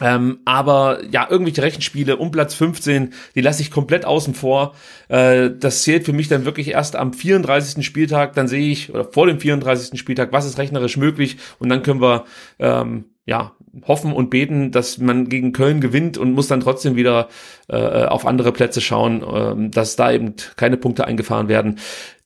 [0.00, 4.74] Ähm, aber ja, irgendwelche Rechenspiele um Platz 15, die lasse ich komplett außen vor.
[5.08, 7.84] Äh, das zählt für mich dann wirklich erst am 34.
[7.86, 8.34] Spieltag.
[8.34, 9.98] Dann sehe ich, oder vor dem 34.
[9.98, 11.36] Spieltag, was ist rechnerisch möglich.
[11.58, 12.24] Und dann können wir
[12.58, 13.52] ähm, ja
[13.86, 17.28] hoffen und beten, dass man gegen Köln gewinnt und muss dann trotzdem wieder
[17.68, 21.78] äh, auf andere Plätze schauen, ähm, dass da eben keine Punkte eingefahren werden.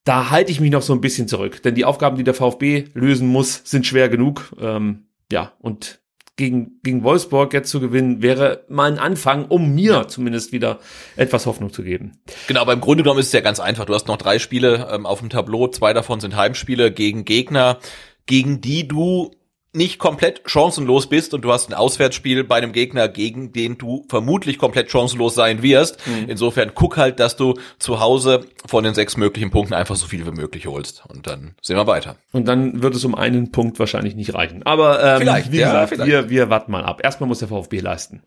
[0.06, 2.84] Da halte ich mich noch so ein bisschen zurück, denn die Aufgaben, die der VfB
[2.94, 4.54] lösen muss, sind schwer genug.
[4.60, 5.98] Ähm, ja, und
[6.36, 10.78] gegen, gegen Wolfsburg jetzt zu gewinnen, wäre mal ein Anfang, um mir zumindest wieder
[11.16, 12.12] etwas Hoffnung zu geben.
[12.46, 13.84] Genau, aber im Grunde genommen ist es ja ganz einfach.
[13.84, 17.80] Du hast noch drei Spiele ähm, auf dem Tableau, zwei davon sind Heimspiele gegen Gegner,
[18.26, 19.32] gegen die du
[19.76, 24.04] nicht komplett chancenlos bist und du hast ein Auswärtsspiel bei einem Gegner, gegen den du
[24.08, 25.98] vermutlich komplett chancenlos sein wirst.
[26.26, 30.26] Insofern guck halt, dass du zu Hause von den sechs möglichen Punkten einfach so viel
[30.26, 32.16] wie möglich holst und dann sehen wir weiter.
[32.32, 34.62] Und dann wird es um einen Punkt wahrscheinlich nicht reichen.
[34.64, 36.10] Aber ähm, Vielleicht, wie ja, gesagt, vielleicht.
[36.10, 37.00] wir, wir warten mal ab.
[37.04, 38.22] Erstmal muss der VfB leisten.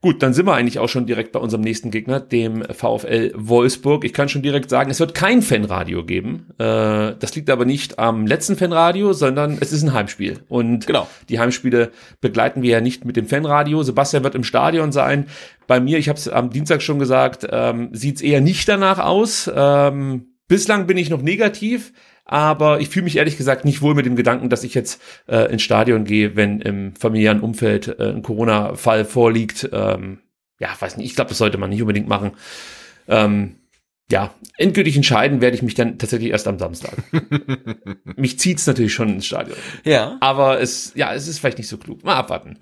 [0.00, 4.04] Gut, dann sind wir eigentlich auch schon direkt bei unserem nächsten Gegner, dem VfL Wolfsburg.
[4.04, 6.46] Ich kann schon direkt sagen, es wird kein Fanradio geben.
[6.58, 10.38] Äh, das liegt aber nicht am letzten Fanradio, sondern es ist ein Heimspiel.
[10.48, 11.08] Und Genau.
[11.28, 13.82] die Heimspiele begleiten wir ja nicht mit dem Fanradio.
[13.82, 15.26] Sebastian wird im Stadion sein.
[15.66, 19.00] Bei mir, ich habe es am Dienstag schon gesagt, ähm, sieht es eher nicht danach
[19.00, 19.50] aus.
[19.52, 21.92] Ähm, bislang bin ich noch negativ,
[22.28, 25.50] aber ich fühle mich ehrlich gesagt nicht wohl mit dem Gedanken, dass ich jetzt äh,
[25.50, 29.70] ins Stadion gehe, wenn im familiären Umfeld äh, ein Corona-Fall vorliegt.
[29.72, 30.18] Ähm,
[30.60, 32.32] ja, weiß nicht, ich glaube, das sollte man nicht unbedingt machen.
[33.08, 33.56] Ähm,
[34.10, 36.92] ja, endgültig entscheiden werde ich mich dann tatsächlich erst am Samstag.
[38.16, 39.56] mich zieht's natürlich schon ins Stadion.
[39.84, 40.18] Ja.
[40.20, 42.04] Aber es, ja, es ist vielleicht nicht so klug.
[42.04, 42.58] Mal abwarten.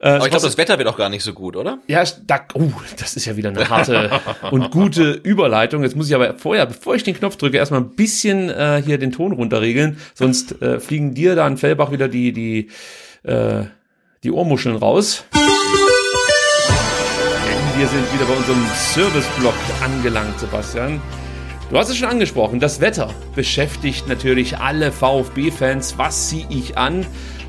[0.00, 1.78] Äh, Aber ich glaube, das Wetter wird auch gar nicht so gut, oder?
[1.88, 4.20] Ja, da, uh, das ist ja wieder eine harte
[4.52, 5.82] und gute Überleitung.
[5.82, 8.98] Jetzt muss ich aber vorher, bevor ich den Knopf drücke, erstmal ein bisschen äh, hier
[8.98, 12.68] den Ton runterregeln, sonst äh, fliegen dir da in Fellbach wieder die die
[13.24, 13.64] äh,
[14.22, 15.24] die Ohrmuscheln raus.
[17.76, 21.00] Wir sind wieder bei unserem Serviceblock angelangt, Sebastian.
[21.70, 25.98] Du hast es schon angesprochen, das Wetter beschäftigt natürlich alle VfB-Fans.
[25.98, 27.04] Was ziehe ich an?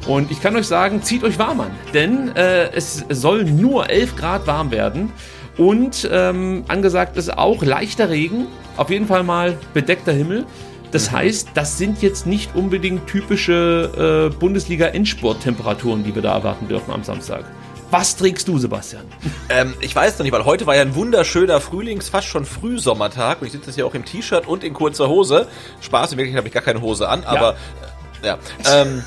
[0.08, 4.16] Und ich kann euch sagen, zieht euch warm an, denn äh, es soll nur 11
[4.16, 5.12] Grad warm werden.
[5.58, 10.46] Und ähm, angesagt ist auch leichter Regen, auf jeden Fall mal bedeckter Himmel.
[10.92, 16.92] Das heißt, das sind jetzt nicht unbedingt typische äh, Bundesliga-Endsport-Temperaturen, die wir da erwarten dürfen
[16.92, 17.44] am Samstag.
[17.92, 19.04] Was trägst du, Sebastian?
[19.52, 23.42] Ähm, ich weiß noch nicht, weil heute war ja ein wunderschöner Frühlings-, fast schon Frühsommertag
[23.42, 25.48] und ich sitze jetzt hier auch im T-Shirt und in kurzer Hose.
[25.82, 27.56] Spaß, in Wirklichkeit habe ich gar keine Hose an, aber
[28.22, 28.38] äh, ja.
[28.72, 29.04] Ähm,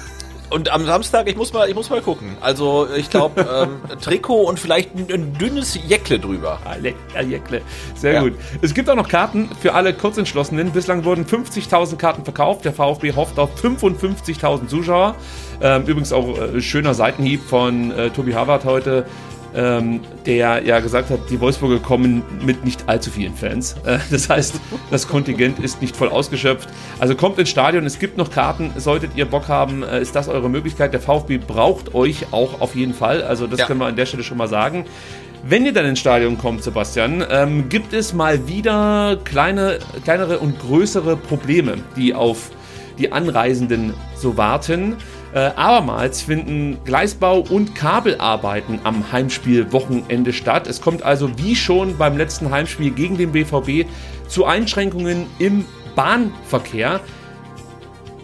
[0.52, 2.36] und am Samstag, ich muss mal, ich muss mal gucken.
[2.40, 3.40] Also ich glaube
[3.92, 6.58] ähm, Trikot und vielleicht ein, ein dünnes Jäckle drüber.
[6.64, 7.62] Ah, Jäckle.
[7.94, 8.20] Sehr Ja.
[8.22, 8.34] gut.
[8.60, 10.70] Es gibt auch noch Karten für alle Kurzentschlossenen.
[10.72, 12.64] Bislang wurden 50.000 Karten verkauft.
[12.64, 15.14] Der VfB hofft auf 55.000 Zuschauer.
[15.60, 19.06] Ähm, übrigens auch äh, schöner Seitenhieb von äh, Tobi Havard heute,
[19.54, 23.76] ähm, der ja gesagt hat, die Wolfsburger kommen mit nicht allzu vielen Fans.
[23.84, 24.60] Äh, das heißt,
[24.90, 26.68] das Kontingent ist nicht voll ausgeschöpft.
[26.98, 28.72] Also kommt ins Stadion, es gibt noch Karten.
[28.76, 30.92] Solltet ihr Bock haben, äh, ist das eure Möglichkeit.
[30.92, 33.22] Der VfB braucht euch auch auf jeden Fall.
[33.22, 33.66] Also das Ja.
[33.66, 34.84] können wir an der Stelle schon mal sagen.
[35.44, 40.60] Wenn ihr dann ins Stadion kommt, Sebastian, ähm, gibt es mal wieder kleine, kleinere und
[40.60, 42.50] größere Probleme, die auf
[42.98, 44.96] die Anreisenden so warten.
[45.34, 50.66] Äh, abermals finden Gleisbau und Kabelarbeiten am Heimspielwochenende statt.
[50.66, 53.88] Es kommt also wie schon beim letzten Heimspiel gegen den BVB
[54.28, 55.64] zu Einschränkungen im
[55.96, 57.00] Bahnverkehr.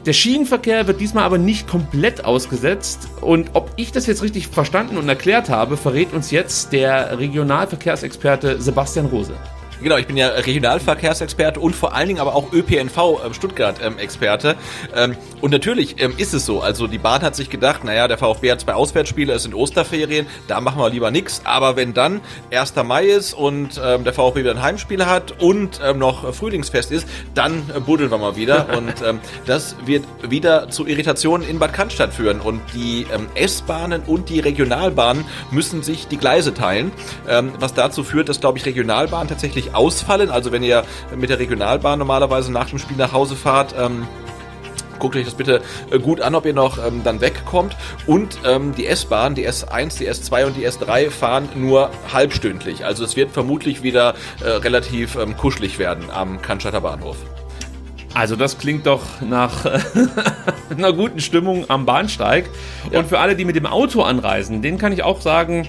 [0.05, 3.09] Der Schienenverkehr wird diesmal aber nicht komplett ausgesetzt.
[3.23, 8.61] Und ob ich das jetzt richtig verstanden und erklärt habe, verrät uns jetzt der Regionalverkehrsexperte
[8.61, 9.35] Sebastian Rose.
[9.81, 14.57] Genau, ich bin ja Regionalverkehrsexperte und vor allen Dingen aber auch ÖPNV ähm, Stuttgart-Experte.
[14.95, 16.61] Ähm, und natürlich ähm, ist es so.
[16.61, 20.27] Also die Bahn hat sich gedacht, naja, der VfB hat zwei Auswärtsspiele, es sind Osterferien,
[20.49, 21.43] da machen wir lieber nichts.
[21.45, 22.21] Aber wenn dann
[22.53, 22.75] 1.
[22.85, 27.07] Mai ist und ähm, der VfB wieder ein Heimspiel hat und ähm, noch Frühlingsfest ist,
[27.35, 28.67] dann äh, buddeln wir mal wieder.
[28.77, 32.41] und ähm, das wird wieder zu Irritationen in Bad Cannstatt führen.
[32.41, 36.91] Und die ähm, S-Bahnen und die Regionalbahnen müssen sich die Gleise teilen,
[37.29, 40.31] ähm, was dazu führt, dass, glaube ich, Regionalbahnen tatsächlich ausfallen.
[40.31, 40.85] Also wenn ihr
[41.17, 44.07] mit der Regionalbahn normalerweise nach dem Spiel nach Hause fahrt, ähm,
[44.99, 47.77] Guckt euch das bitte äh, gut an, ob ihr noch ähm, dann wegkommt.
[48.07, 52.85] Und ähm, die S-Bahn, die S1, die S2 und die S3 fahren nur halbstündlich.
[52.85, 57.17] Also es wird vermutlich wieder äh, relativ ähm, kuschelig werden am Cannstatter Bahnhof.
[58.15, 59.65] Also das klingt doch nach
[60.71, 62.47] einer guten Stimmung am Bahnsteig.
[62.91, 63.01] Ja.
[63.01, 65.69] Und für alle, die mit dem Auto anreisen, denen kann ich auch sagen,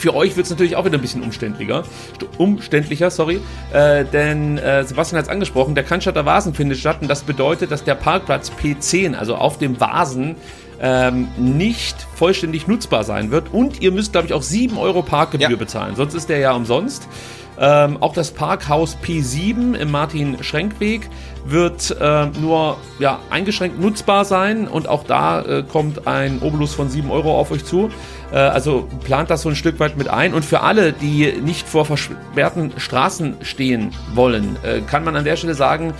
[0.00, 1.80] für euch wird es natürlich auch wieder ein bisschen umständlicher,
[2.18, 3.40] st- umständlicher, sorry,
[3.72, 7.70] äh, denn äh, Sebastian hat es angesprochen, der Cannstatter Vasen findet statt und das bedeutet,
[7.70, 10.36] dass der Parkplatz P10, also auf dem Vasen,
[10.82, 15.50] ähm, nicht vollständig nutzbar sein wird und ihr müsst, glaube ich, auch 7 Euro Parkgebühr
[15.50, 15.56] Ja.
[15.56, 17.06] bezahlen, sonst ist der ja umsonst.
[17.60, 21.10] Ähm, auch das Parkhaus P7 im Martin-Schrenk-Weg
[21.44, 26.88] wird äh, nur ja, eingeschränkt nutzbar sein und auch da äh, kommt ein Obolus von
[26.88, 27.90] 7 Euro auf euch zu.
[28.32, 30.32] Äh, also plant das so ein Stück weit mit ein.
[30.32, 35.36] Und für alle, die nicht vor versperrten Straßen stehen wollen, äh, kann man an der
[35.36, 35.92] Stelle sagen,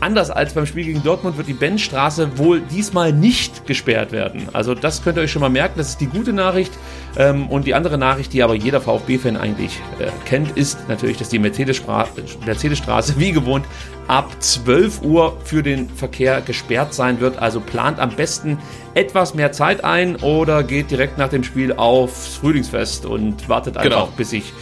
[0.00, 4.48] Anders als beim Spiel gegen Dortmund wird die Benzstraße wohl diesmal nicht gesperrt werden.
[4.54, 6.72] Also das könnt ihr euch schon mal merken, das ist die gute Nachricht.
[7.18, 11.28] Ähm, und die andere Nachricht, die aber jeder VfB-Fan eigentlich äh, kennt, ist natürlich, dass
[11.28, 12.06] die Mercedes-Stra-
[12.46, 13.66] Mercedesstraße wie gewohnt
[14.06, 17.38] ab 12 Uhr für den Verkehr gesperrt sein wird.
[17.38, 18.58] Also plant am besten
[18.94, 23.90] etwas mehr Zeit ein oder geht direkt nach dem Spiel aufs Frühlingsfest und wartet einfach,
[23.90, 24.08] Genau.
[24.16, 24.52] bis sich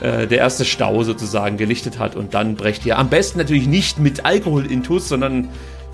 [0.00, 3.98] äh, der erste Stau sozusagen gelichtet hat und dann brecht ihr am besten natürlich nicht
[3.98, 5.48] mit Alkohol intus, sondern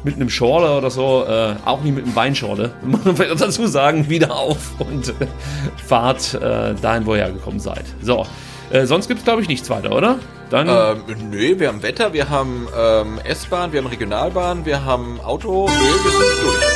[0.05, 3.67] mit einem Schorle oder so, äh, auch nicht mit einem Weinschorle, muss man vielleicht dazu
[3.67, 5.13] sagen, wieder auf und äh,
[5.87, 7.85] fahrt äh, dahin, wo ihr hergekommen seid.
[8.03, 8.27] So,
[8.71, 10.19] äh, sonst gibt's glaube ich nichts weiter, oder?
[10.51, 15.19] Dann Ähm, nö, wir haben Wetter, wir haben ähm, S-Bahn, wir haben Regionalbahn, wir haben
[15.21, 15.67] Auto.
[15.67, 16.72] Nö, wir sind durch.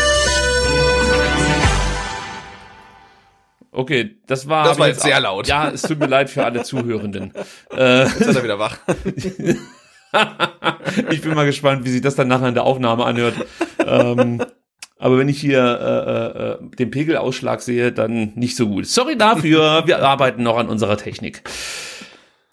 [3.76, 5.46] Okay, das war Das war jetzt sehr laut.
[5.46, 7.32] Ja, es tut mir leid für alle Zuhörenden.
[7.76, 8.78] äh, Jetzt ist er wieder wach.
[11.10, 13.34] ich bin mal gespannt, wie sich das dann nachher in der Aufnahme anhört.
[13.84, 14.42] ähm,
[14.98, 18.86] aber wenn ich hier äh, äh, äh, den Pegelausschlag sehe, dann nicht so gut.
[18.86, 21.42] Sorry dafür, wir arbeiten noch an unserer Technik.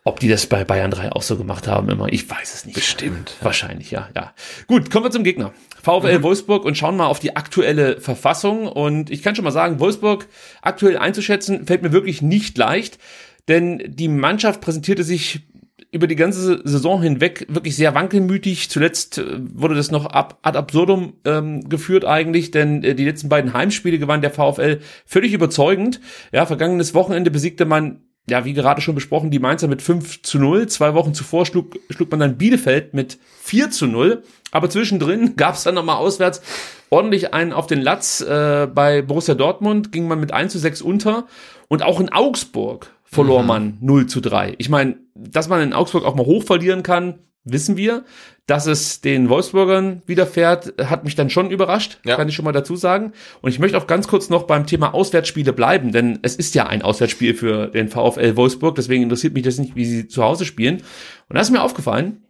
[0.06, 2.76] Ob die das bei Bayern 3 auch so gemacht haben immer, ich weiß es nicht.
[2.76, 3.38] Bestimmt.
[3.42, 4.34] Wahrscheinlich, ja, ja.
[4.68, 5.54] Gut, kommen wir zum Gegner.
[5.82, 6.24] VfL Mhm.
[6.24, 8.68] Wolfsburg und schauen mal auf die aktuelle Verfassung.
[8.68, 10.28] Und ich kann schon mal sagen, Wolfsburg
[10.62, 13.00] aktuell einzuschätzen, fällt mir wirklich nicht leicht,
[13.48, 15.42] denn die Mannschaft präsentierte sich
[15.92, 18.70] über die ganze Saison hinweg wirklich sehr wankelmütig.
[18.70, 23.30] Zuletzt äh, wurde das noch ab, ad absurdum ähm, geführt eigentlich, denn äh, die letzten
[23.30, 26.02] beiden Heimspiele gewann der VfL völlig überzeugend.
[26.32, 30.39] Ja, vergangenes Wochenende besiegte man ja, wie gerade schon besprochen, die Mainzer mit 5 zu
[30.39, 30.67] 0.
[30.67, 34.23] Zwei Wochen zuvor schlug, schlug man dann Bielefeld mit 4 zu 0.
[34.51, 36.41] Aber zwischendrin gab es dann nochmal auswärts
[36.89, 38.21] ordentlich einen auf den Latz.
[38.21, 41.27] Äh, bei Borussia Dortmund ging man mit 1 zu 6 unter.
[41.67, 44.55] Und auch in Augsburg verlor man 0 zu 3.
[44.57, 48.03] Ich meine, dass man in Augsburg auch mal hoch verlieren kann, wissen wir.
[48.45, 52.17] Dass es den Wolfsburgern widerfährt, hat mich dann schon überrascht, Ja.
[52.17, 53.13] kann ich schon mal dazu sagen.
[53.41, 56.67] Und ich möchte auch ganz kurz noch beim Thema Auswärtsspiele bleiben, denn es ist ja
[56.67, 60.43] ein Auswärtsspiel für den VfL Wolfsburg, deswegen interessiert mich das nicht, wie sie zu Hause
[60.43, 60.84] spielen.
[61.29, 62.23] Und da ist mir aufgefallen,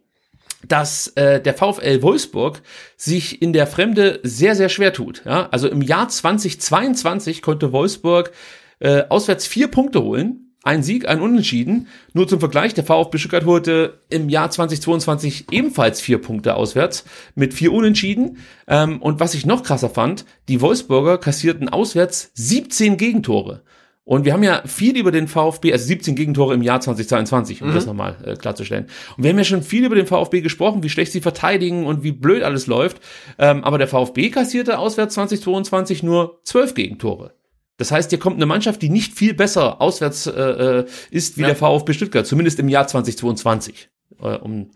[0.68, 2.62] dass äh, der VfL Wolfsburg
[2.96, 5.22] sich in der Fremde sehr, sehr schwer tut.
[5.26, 5.48] Ja?
[5.50, 8.30] Also im Jahr 2022 konnte Wolfsburg
[8.78, 10.43] äh, auswärts vier Punkte holen.
[10.64, 11.88] Ein Sieg, ein Unentschieden.
[12.14, 17.52] Nur zum Vergleich, der VfB Stuttgart holte im Jahr 2022 ebenfalls vier Punkte auswärts mit
[17.52, 18.38] vier Unentschieden.
[18.66, 23.62] Ähm, und was ich noch krasser fand, die Wolfsburger kassierten auswärts 17 Gegentore.
[24.04, 27.72] Und wir haben ja viel über den VfB, also 17 Gegentore im Jahr 2022, um
[27.72, 28.86] das nochmal äh, klarzustellen.
[29.16, 32.02] Und wir haben ja schon viel über den VfB gesprochen, wie schlecht sie verteidigen und
[32.04, 33.00] wie blöd alles läuft.
[33.38, 37.34] Ähm, aber der VfB kassierte auswärts 2022 nur 12 Gegentore.
[37.76, 41.42] Das heißt, hier kommt eine Mannschaft, die nicht viel besser auswärts äh, äh, ist wie
[41.42, 41.48] Ja.
[41.48, 43.88] der VfB Stuttgart, zumindest im Jahr 2022,
[44.20, 44.70] äh, um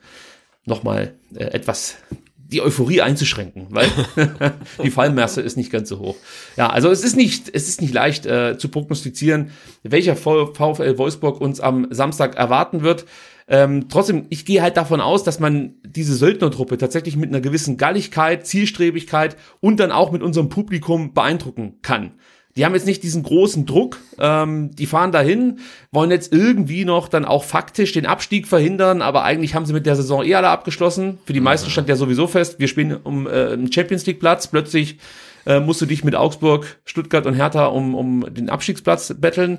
[0.64, 1.96] nochmal äh, etwas
[2.36, 3.88] die Euphorie einzuschränken, weil
[4.82, 6.16] die Fallmasse ist nicht ganz so hoch.
[6.56, 9.50] Ja, also es ist nicht, es ist nicht leicht äh, zu prognostizieren,
[9.82, 13.04] welcher VfL Wolfsburg uns am Samstag erwarten wird.
[13.48, 17.76] Ähm, trotzdem, ich gehe halt davon aus, dass man diese Söldnertruppe tatsächlich mit einer gewissen
[17.76, 22.12] Galligkeit, Zielstrebigkeit und dann auch mit unserem Publikum beeindrucken kann.
[22.58, 25.60] Die haben jetzt nicht diesen großen Druck, ähm, die fahren dahin,
[25.92, 29.86] wollen jetzt irgendwie noch dann auch faktisch den Abstieg verhindern, aber eigentlich haben sie mit
[29.86, 31.18] der Saison eh alle abgeschlossen.
[31.24, 34.48] Für die meisten stand ja sowieso fest, wir spielen um äh, einen Champions League Platz,
[34.48, 34.98] plötzlich
[35.46, 39.58] äh, musst du dich mit Augsburg, Stuttgart und Hertha um, um den Abstiegsplatz betteln.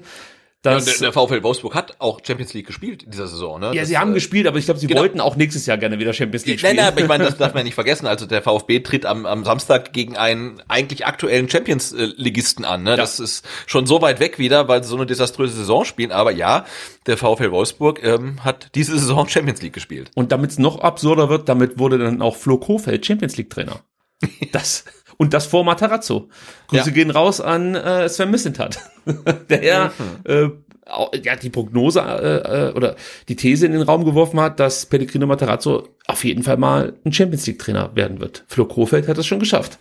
[0.65, 3.61] Ja, Das, der, der VfL Wolfsburg hat auch Champions League gespielt in dieser Saison.
[3.61, 3.67] Ne?
[3.67, 4.99] ja, Das, sie haben äh, gespielt, aber ich glaube, sie genau.
[5.01, 6.83] wollten auch nächstes Jahr gerne wieder Champions League Nein, spielen.
[6.83, 8.07] nein, aber ich meine, das darf man nicht vergessen.
[8.07, 12.83] Also der VfB tritt am, am Samstag gegen einen eigentlich aktuellen Champions-Ligisten an.
[12.83, 12.97] Ne?
[12.97, 16.11] Das ist schon so weit weg wieder, weil sie so eine desaströse Saison spielen.
[16.11, 16.65] Aber ja,
[17.05, 20.11] der VfL Wolfsburg ähm, hat diese Saison Champions League gespielt.
[20.15, 23.79] Und damit es noch absurder wird, damit wurde dann auch Flo Kofeld Champions League Trainer.
[24.51, 24.83] Das
[25.19, 26.29] und das vor Matarazzo.
[26.69, 26.93] Grüße Ja.
[26.93, 28.79] gehen raus an äh, Sven Mislintat,
[29.49, 29.91] der ja,
[30.23, 30.47] äh,
[30.87, 32.95] au- ja die Prognose äh, äh, oder
[33.27, 37.13] die These in den Raum geworfen hat, dass Pellegrino Matarazzo auf jeden Fall mal ein
[37.13, 38.43] Champions League Trainer werden wird.
[38.47, 39.77] Flo Kofeld hat das schon geschafft.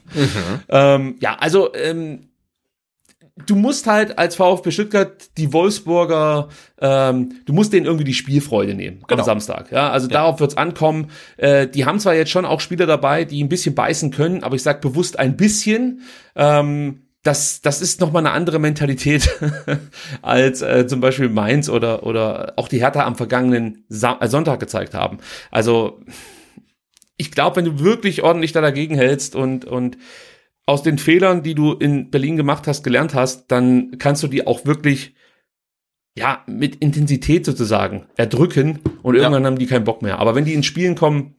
[0.68, 2.27] Ähm, ja, also ähm,
[3.46, 6.48] du musst halt als VfB Stuttgart die Wolfsburger,
[6.80, 9.20] ähm, du musst denen irgendwie die Spielfreude nehmen Genau.
[9.22, 9.70] am Samstag.
[9.72, 11.10] Ja, also darauf wird's ankommen.
[11.36, 14.56] Äh, die haben zwar jetzt schon auch Spieler dabei, die ein bisschen beißen können, aber
[14.56, 16.02] ich sag bewusst ein bisschen.
[16.36, 19.28] Ähm, das, das ist nochmal eine andere Mentalität
[20.22, 24.60] als äh, zum Beispiel Mainz oder, oder auch die Hertha am vergangenen Sa äh, Sonntag
[24.60, 25.18] gezeigt haben.
[25.50, 26.00] Also
[27.16, 29.98] ich glaube, wenn du wirklich ordentlich da dagegen hältst und, und
[30.68, 34.46] aus den Fehlern, die du in Berlin gemacht hast, gelernt hast, dann kannst du die
[34.46, 35.14] auch wirklich
[36.14, 40.18] ja mit Intensität sozusagen erdrücken und irgendwann haben die keinen Bock mehr.
[40.18, 41.36] Aber wenn die ins Spielen kommen,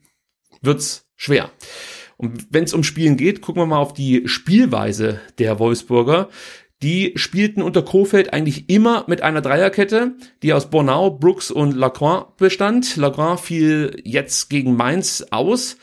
[0.64, 1.52] wird's schwer.
[2.18, 6.30] Und wenn es um Spielen geht, gucken wir mal auf die Spielweise der Wolfsburger.
[6.82, 12.36] Die spielten unter Kofeld eigentlich immer mit einer Dreierkette, die aus Bornau, Brooks und Lacroix
[12.38, 12.96] bestand.
[12.96, 15.78] Lacroix fiel jetzt gegen Mainz aus,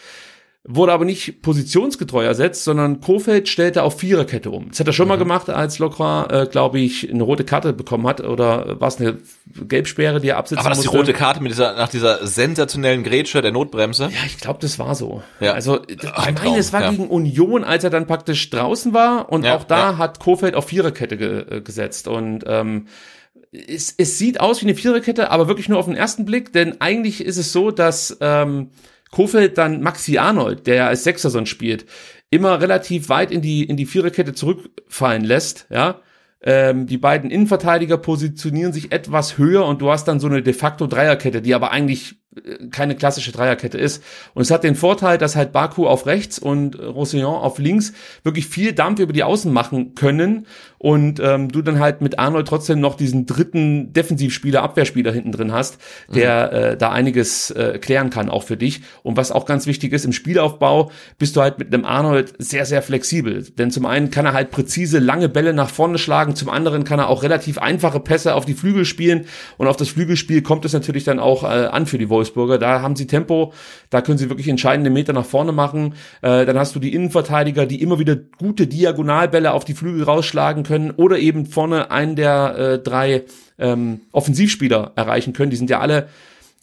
[0.68, 4.68] wurde aber nicht positionsgetreu ersetzt, sondern Kofeld stellte auf Viererkette um.
[4.68, 8.07] Das hat er schon mal gemacht, als Lacroix, äh, glaube ich, eine rote Karte bekommen
[8.07, 11.12] hat oder war es eine Gelbsperre, die er absitzen Aber das ist die musste.
[11.12, 14.05] rote Karte mit dieser, nach dieser sensationellen Grätsche der Notbremse.
[14.05, 15.22] Ja, ich glaube, das war so.
[15.40, 15.52] Ja.
[15.52, 16.90] Also ich Ein meine, es war ja.
[16.90, 20.66] gegen Union, als er dann praktisch draußen war und Ja, auch da hat Kofeld auf
[20.66, 22.87] Viererkette ge äh, gesetzt und ähm,
[23.52, 26.81] es, es sieht aus wie eine Viererkette, aber wirklich nur auf den ersten Blick, denn
[26.81, 28.70] eigentlich ist es so, dass ähm,
[29.10, 31.86] Kofeld dann Maxi Arnold, der ja als Sechser sonst spielt,
[32.30, 36.00] immer relativ weit in die in die Viererkette zurückfallen lässt, ja.
[36.42, 40.52] Ähm, die beiden Innenverteidiger positionieren sich etwas höher und du hast dann so eine de
[40.52, 42.16] facto Dreierkette, die aber eigentlich
[42.70, 44.03] keine klassische Dreierkette ist.
[44.34, 48.47] Und es hat den Vorteil, dass halt Baku auf rechts und Roussillon auf links wirklich
[48.47, 50.47] viel Dampf über die Außen machen können
[50.78, 55.53] und ähm, du dann halt mit Arnold trotzdem noch diesen dritten Defensivspieler, Abwehrspieler hinten drin
[55.53, 55.78] hast,
[56.14, 56.59] der mhm.
[56.59, 58.82] äh, da einiges äh, klären kann auch für dich.
[59.03, 62.66] Und was auch ganz wichtig ist, im Spielaufbau bist du halt mit einem Arnold sehr,
[62.66, 63.43] sehr flexibel.
[63.43, 66.99] Denn zum einen kann er halt präzise lange Bälle nach vorne schlagen, zum anderen kann
[66.99, 69.26] er auch relativ einfache Pässe auf die Flügel spielen
[69.57, 72.59] und auf das Flügelspiel kommt es natürlich dann auch äh, an für die Wolfsburger.
[72.59, 73.53] Da haben sie Tempo,
[73.91, 75.95] da können sie wirklich entscheidende Meter nach vorne machen.
[76.22, 80.64] Äh, dann hast du die Innenverteidiger, die immer wieder gute Diagonalbälle auf die Flügel rausschlagen
[80.64, 83.24] können oder eben vorne einen der äh, drei
[83.59, 85.51] ähm, Offensivspieler erreichen können.
[85.51, 86.09] Die sind ja alle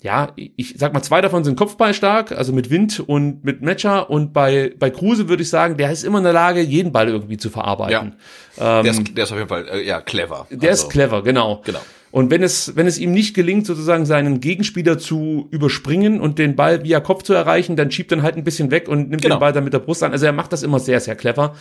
[0.01, 4.09] ja, ich sag mal, zwei davon sind kopfballstark, also mit Wind und mit Matcher.
[4.09, 7.07] Und bei, bei Kruse würde ich sagen, der ist immer in der Lage, jeden Ball
[7.07, 8.18] irgendwie zu verarbeiten.
[8.57, 8.80] Ja.
[8.80, 10.45] Ähm, der, ist, der ist auf jeden Fall, äh, ja, clever.
[10.49, 11.61] Der also, ist clever, genau.
[11.64, 11.80] Genau.
[12.14, 16.55] Und wenn es, wenn es ihm nicht gelingt, sozusagen seinen Gegenspieler zu überspringen und den
[16.55, 19.38] Ball via Kopf zu erreichen, dann schiebt er halt ein bisschen weg und nimmt genau.
[19.38, 20.11] den Ball dann mit der Brust an.
[20.11, 21.55] Also er macht das immer sehr, sehr clever.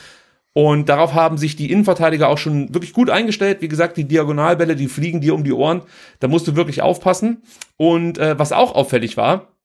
[0.53, 3.63] Und darauf haben sich die Innenverteidiger auch schon wirklich gut eingestellt.
[3.63, 5.85] Wie gesagt, die Diagonalbälle, die fliegen dir um die Ohren.
[6.21, 7.41] Da musst du wirklich aufpassen.
[7.79, 9.57] Und äh, was auch auffällig war,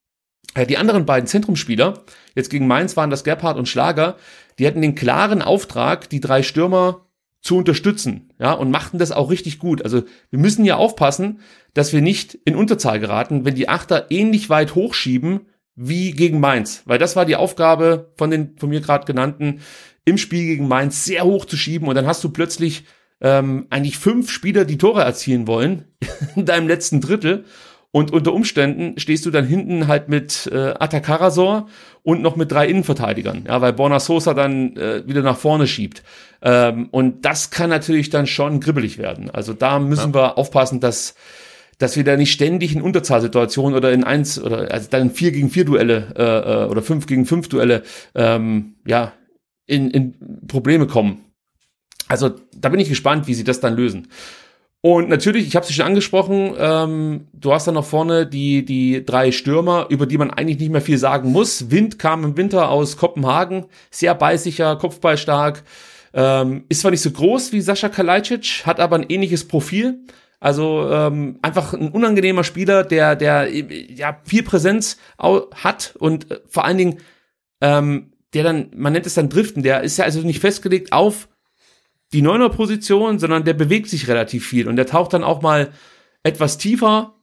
[0.55, 1.95] äh, die anderen beiden Zentrumspieler,
[2.33, 4.15] jetzt gegen Mainz waren das Gebhardt und Schlager,
[4.57, 7.06] die hatten den klaren Auftrag, die drei Stürmer
[7.47, 9.81] zu unterstützen, ja, und machten das auch richtig gut.
[9.81, 11.39] Also wir müssen ja aufpassen,
[11.73, 16.83] dass wir nicht in Unterzahl geraten, wenn die Achter ähnlich weit hochschieben wie gegen Mainz,
[16.85, 19.61] weil das war die Aufgabe von den von mir gerade genannten
[20.03, 21.87] im Spiel gegen Mainz sehr hoch zu schieben.
[21.87, 22.83] Und dann hast du plötzlich
[23.21, 25.85] ähm, eigentlich fünf Spieler, die Tore erzielen wollen
[26.35, 27.45] in deinem letzten Drittel.
[27.91, 31.69] Und unter Umständen stehst du dann hinten halt mit äh, Atakarasor
[32.07, 36.03] und noch mit drei Innenverteidigern, ja, weil Borna Sosa dann äh, wieder nach vorne schiebt.
[36.41, 39.29] Ähm, und das kann natürlich dann schon gribbelig werden.
[39.29, 40.15] Also da müssen ja.
[40.15, 41.15] wir aufpassen, dass
[41.79, 45.49] dass wir da nicht ständig in Unterzahlsituationen oder in eins oder also dann vier gegen
[45.49, 46.23] vier Duelle äh,
[46.63, 47.83] äh oder fünf gegen fünf Duelle
[48.15, 49.11] ähm, ja
[49.65, 51.25] in, in Probleme kommen.
[52.07, 54.07] Also da bin ich gespannt, wie sie das dann lösen.
[54.87, 59.05] Und natürlich, ich habe es schon angesprochen, ähm, du hast dann noch vorne die, die
[59.05, 61.69] drei Stürmer, über die man eigentlich nicht mehr viel sagen muss.
[61.69, 65.63] Wind kam im Winter aus Kopenhagen, sehr beißiger, kopfballstark,
[66.13, 70.05] ähm, ist zwar nicht so groß wie Sascha Kalajdzic, hat aber ein ähnliches Profil.
[70.39, 76.63] Also ähm, einfach ein unangenehmer Spieler, der, der ja viel Präsenz hat und äh, vor
[76.63, 76.99] allen Dingen
[77.59, 81.27] ähm, der dann, man nennt es dann Driften, der ist ja also nicht festgelegt auf
[82.13, 85.69] die Neuner-Position, sondern der bewegt sich relativ viel und der taucht dann auch mal
[86.23, 87.15] etwas tiefer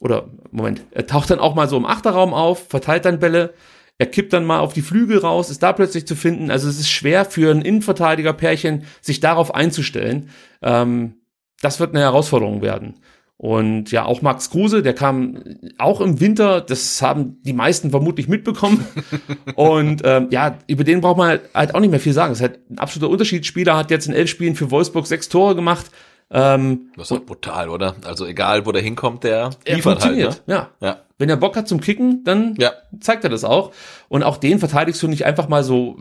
[0.00, 3.54] oder Moment, er taucht dann auch mal so im Achterraum auf, verteilt dann Bälle,
[3.98, 6.50] er kippt dann mal auf die Flügel raus, ist da plötzlich zu finden.
[6.50, 10.30] Also es ist schwer für ein Innenverteidiger-Pärchen, sich darauf einzustellen.
[10.62, 11.16] Ähm,
[11.60, 12.94] das wird eine Herausforderung werden.
[13.40, 15.42] Und ja, auch Max Kruse, der kam
[15.78, 18.86] auch im Winter, das haben die meisten vermutlich mitbekommen.
[19.54, 22.32] und ähm, ja, über den braucht man halt auch nicht mehr viel sagen.
[22.32, 25.54] Das ist halt ein absoluter Unterschiedsspieler, hat jetzt in elf Spielen für Wolfsburg sechs Tore
[25.54, 25.86] gemacht.
[26.30, 27.96] Ähm, das ist doch brutal, oder?
[28.04, 30.54] Also egal, wo der hinkommt, der er liefert halt, funktioniert, halt, ne?
[30.54, 30.70] ja.
[30.86, 30.98] ja.
[31.16, 32.72] Wenn er Bock hat zum Kicken, dann ja.
[33.00, 33.72] zeigt er das auch.
[34.10, 35.96] Und auch den verteidigst du nicht einfach mal so,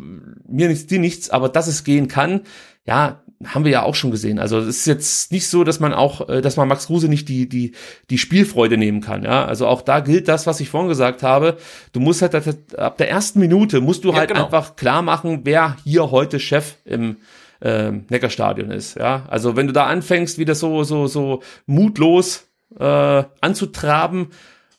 [0.45, 2.41] mir nichts, dir nichts, aber dass es gehen kann,
[2.85, 4.37] ja, haben wir ja auch schon gesehen.
[4.37, 7.29] Also es ist jetzt nicht so, dass man auch, äh, dass man Max Kruse nicht
[7.29, 7.73] die, die,
[8.09, 9.23] die Spielfreude nehmen kann.
[9.23, 11.57] Ja, also auch da gilt das, was ich vorhin gesagt habe.
[11.93, 12.35] Du musst halt
[12.77, 14.45] ab der ersten Minute musst du ja, halt genau.
[14.45, 17.17] einfach klar machen, wer hier heute Chef im
[17.61, 18.95] äh, Neckarstadion ist.
[18.97, 22.45] Ja, also wenn du da anfängst, wieder so, so, so mutlos
[22.77, 24.27] äh, anzutraben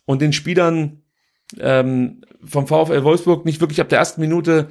[0.05, 1.01] und den Spielern
[1.59, 4.69] ähm, vom VfL Wolfsburg nicht wirklich ab der ersten Minute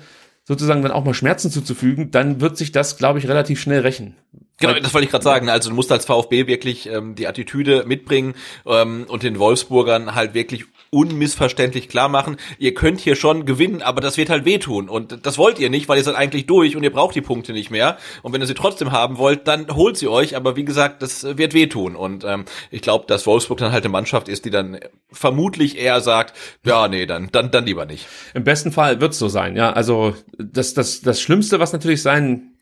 [0.50, 4.16] sozusagen dann auch mal Schmerzen zuzufügen, dann wird sich das, glaube ich, relativ schnell rächen.
[4.58, 5.48] Genau, das wollte ich gerade sagen.
[5.48, 8.34] Also du musst als VfB wirklich ähm, die Attitüde mitbringen
[8.66, 14.02] ähm, und den Wolfsburgern halt wirklich unmissverständlich klar machen, ihr könnt hier schon gewinnen, aber
[14.02, 14.90] das wird halt wehtun.
[14.90, 17.54] Und das wollt ihr nicht, weil ihr seid eigentlich durch und ihr braucht die Punkte
[17.54, 17.98] nicht mehr.
[18.24, 20.36] Und wenn ihr sie trotzdem haben wollt, dann holt sie euch.
[20.36, 21.96] Aber wie gesagt, das wird wehtun.
[21.96, 24.80] Und ähm, ich glaube, dass Wolfsburg dann halt eine Mannschaft ist, die dann
[25.12, 26.36] vermutlich eher sagt,
[26.66, 28.08] ja, nee, dann, dann, dann lieber nicht.
[28.34, 29.72] Im besten Fall wird's so sein, ja.
[29.74, 32.54] Also das, das, das Schlimmste, was natürlich sein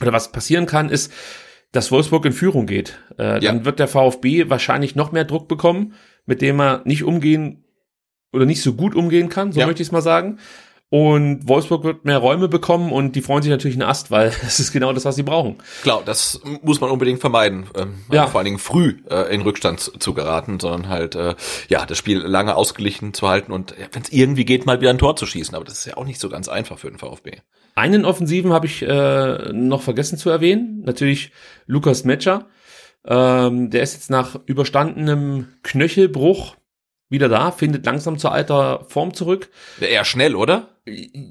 [0.00, 1.12] oder was passieren kann, ist,
[1.72, 2.98] dass Wolfsburg in Führung geht.
[3.18, 3.40] Äh, ja.
[3.40, 7.63] Dann wird der VfB wahrscheinlich noch mehr Druck bekommen, mit dem er nicht umgehen
[8.34, 9.66] oder nicht so gut umgehen kann, so ja.
[9.66, 10.38] möchte ich es mal sagen.
[10.90, 14.60] Und Wolfsburg wird mehr Räume bekommen und die freuen sich natürlich einen Ast, weil das
[14.60, 15.56] ist genau das, was sie brauchen.
[15.82, 17.66] Klar, das muss man unbedingt vermeiden.
[17.76, 18.28] Ähm, ja.
[18.28, 21.34] Vor allen Dingen früh äh, in Rückstand zu, geraten, sondern halt äh,
[21.68, 24.90] ja das Spiel lange ausgeglichen zu halten und ja, wenn es irgendwie geht, mal wieder
[24.90, 25.56] ein Tor zu schießen.
[25.56, 27.38] Aber das ist ja auch nicht so ganz einfach für den VfB.
[27.74, 30.82] Einen Offensiven habe ich äh, noch vergessen zu erwähnen.
[30.84, 31.32] Natürlich
[31.66, 32.46] Lukas Metscher.
[33.04, 36.54] Ähm, der ist jetzt nach überstandenem Knöchelbruch
[37.08, 39.50] wieder da, findet langsam zur alter Form zurück.
[39.80, 40.68] Eher schnell, oder?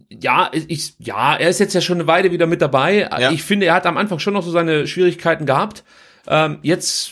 [0.09, 3.09] Ja, ich, ja, er ist jetzt ja schon eine Weile wieder mit dabei.
[3.19, 3.31] Ja.
[3.31, 5.83] Ich finde, er hat am Anfang schon noch so seine Schwierigkeiten gehabt.
[6.27, 7.11] Ähm, jetzt,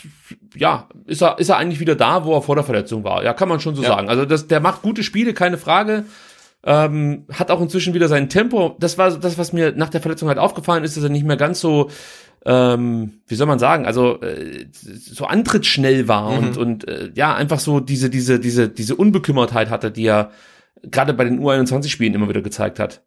[0.56, 3.24] ja, ist er, ist er eigentlich wieder da, wo er vor der Verletzung war.
[3.24, 3.90] Ja, kann man schon so Ja.
[3.90, 4.10] sagen.
[4.10, 6.06] Also das, der macht gute Spiele, keine Frage.
[6.64, 8.78] Ähm, hat auch inzwischen wieder sein Tempo.
[8.80, 11.36] Das war das, was mir nach der Verletzung halt aufgefallen ist, dass er nicht mehr
[11.38, 11.90] ganz so,
[12.46, 17.60] ähm, wie soll man sagen, also äh, so antrittsschnell war und und äh, ja einfach
[17.60, 20.32] so diese diese diese diese Unbekümmertheit hatte, die er
[20.84, 23.04] gerade bei den U21-Spielen immer wieder gezeigt hat.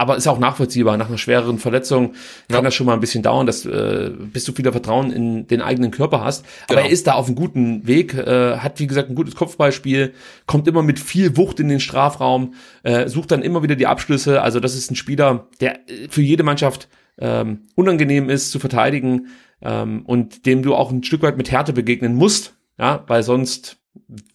[0.00, 0.96] Aber ist auch nachvollziehbar.
[0.96, 2.12] Nach einer schwereren Verletzung
[2.48, 2.62] kann Ja.
[2.62, 5.90] das schon mal ein bisschen dauern, dass, äh, bis du wieder Vertrauen in den eigenen
[5.90, 6.46] Körper hast.
[6.68, 6.86] Aber Genau.
[6.86, 10.14] er ist da auf einem guten Weg, äh, hat wie gesagt ein gutes Kopfballspiel,
[10.46, 14.40] kommt immer mit viel Wucht in den Strafraum, äh, sucht dann immer wieder die Abschlüsse.
[14.40, 16.88] Also das ist ein Spieler, der äh, für jede Mannschaft
[17.18, 19.28] ähm, unangenehm ist zu verteidigen
[19.62, 23.76] ähm, und dem du auch ein Stück weit mit Härte begegnen musst, ja, weil sonst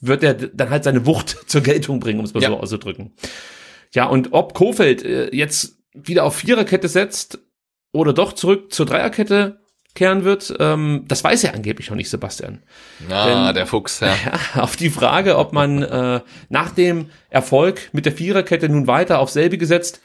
[0.02, 2.50] wird er dann halt seine Wucht zur Geltung bringen, um es mal Ja.
[2.50, 3.14] so auszudrücken.
[3.94, 7.40] Ja, und ob Kofeld äh, jetzt wieder auf Viererkette setzt
[7.92, 9.60] oder doch zurück zur Dreierkette
[9.96, 12.64] kehren wird, ähm, das weiß er angeblich noch nicht, Sebastian.
[13.12, 14.08] Ah, Denn- der Fuchs, ja.
[14.56, 19.20] Ja, auf die Frage, ob man äh, nach dem Erfolg mit der Viererkette nun weiter
[19.20, 20.02] auf selbige setzt,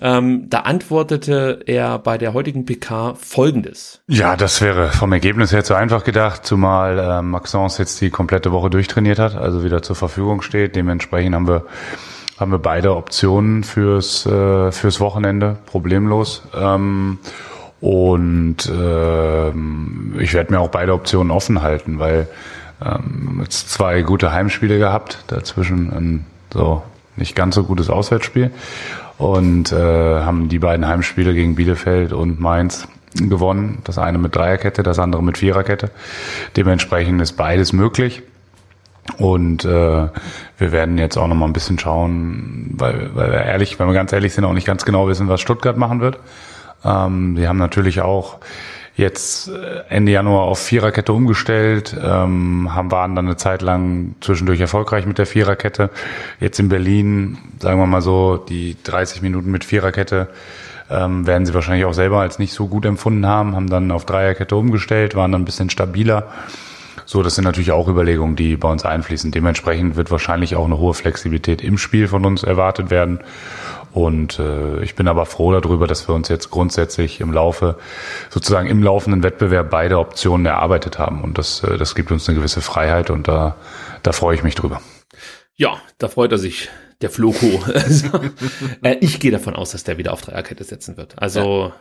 [0.00, 4.00] ähm, da antwortete er bei der heutigen PK Folgendes.
[4.06, 8.52] Ja, das wäre vom Ergebnis her zu einfach gedacht, zumal äh, Maxence jetzt die komplette
[8.52, 10.76] Woche durchtrainiert hat, also wieder zur Verfügung steht.
[10.76, 11.64] Dementsprechend haben wir
[12.38, 16.42] haben wir beide Optionen fürs äh, fürs Wochenende problemlos.
[16.54, 17.18] Ähm,
[17.80, 22.28] und ähm, ich werde mir auch beide Optionen offen halten, weil
[22.84, 26.82] ähm, jetzt zwei gute Heimspiele gehabt, dazwischen ein so
[27.16, 28.52] nicht ganz so gutes Auswärtsspiel
[29.18, 33.78] und äh, haben die beiden Heimspiele gegen Bielefeld und Mainz gewonnen.
[33.84, 35.90] Das eine mit Dreierkette, das andere mit Viererkette.
[36.56, 38.22] Dementsprechend ist beides möglich.
[39.16, 43.78] Und äh, wir werden jetzt auch noch mal ein bisschen schauen, weil, weil wir ehrlich,
[43.78, 46.18] wenn wir ganz ehrlich sind, auch nicht ganz genau wissen, was Stuttgart machen wird.
[46.84, 48.38] Ähm, die haben natürlich auch
[48.98, 54.60] jetzt äh, Ende Januar auf Viererkette umgestellt, ähm, haben waren dann eine Zeit lang zwischendurch
[54.60, 55.90] erfolgreich mit der Viererkette.
[56.40, 60.28] Jetzt in Berlin, sagen wir mal so, die 30 Minuten mit Viererkette
[60.90, 64.04] ähm, werden sie wahrscheinlich auch selber als nicht so gut empfunden haben, haben dann auf
[64.04, 66.26] Dreierkette umgestellt, waren dann ein bisschen stabiler.
[67.06, 69.30] So, das sind natürlich auch Überlegungen, die bei uns einfließen.
[69.30, 73.20] Dementsprechend wird wahrscheinlich auch eine hohe Flexibilität im Spiel von uns erwartet werden.
[73.92, 77.78] Und äh, ich bin aber froh darüber, dass wir uns jetzt grundsätzlich im Laufe,
[78.30, 81.22] sozusagen im laufenden Wettbewerb beide Optionen erarbeitet haben.
[81.22, 83.56] Und das, äh, das gibt uns eine gewisse Freiheit und da,
[84.02, 84.80] da freue ich mich drüber.
[85.56, 86.68] Ja, da freut er sich,
[87.00, 87.62] der Floco.
[87.74, 88.20] Also,
[88.82, 91.20] äh, ich gehe davon aus, dass der wieder auf Dreierkette setzen wird.
[91.20, 91.72] Also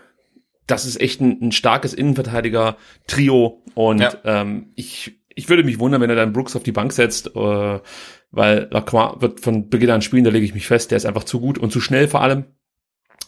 [0.66, 4.14] das ist echt ein, ein starkes Innenverteidiger-Trio und Ja.
[4.26, 7.80] ähm, ich, ich würde mich wundern, wenn er dann Brooks auf die Bank setzt, äh,
[8.32, 11.24] weil Lacroix wird von Beginn an spielen, da lege ich mich fest, der ist einfach
[11.24, 12.46] zu gut und zu schnell vor allem.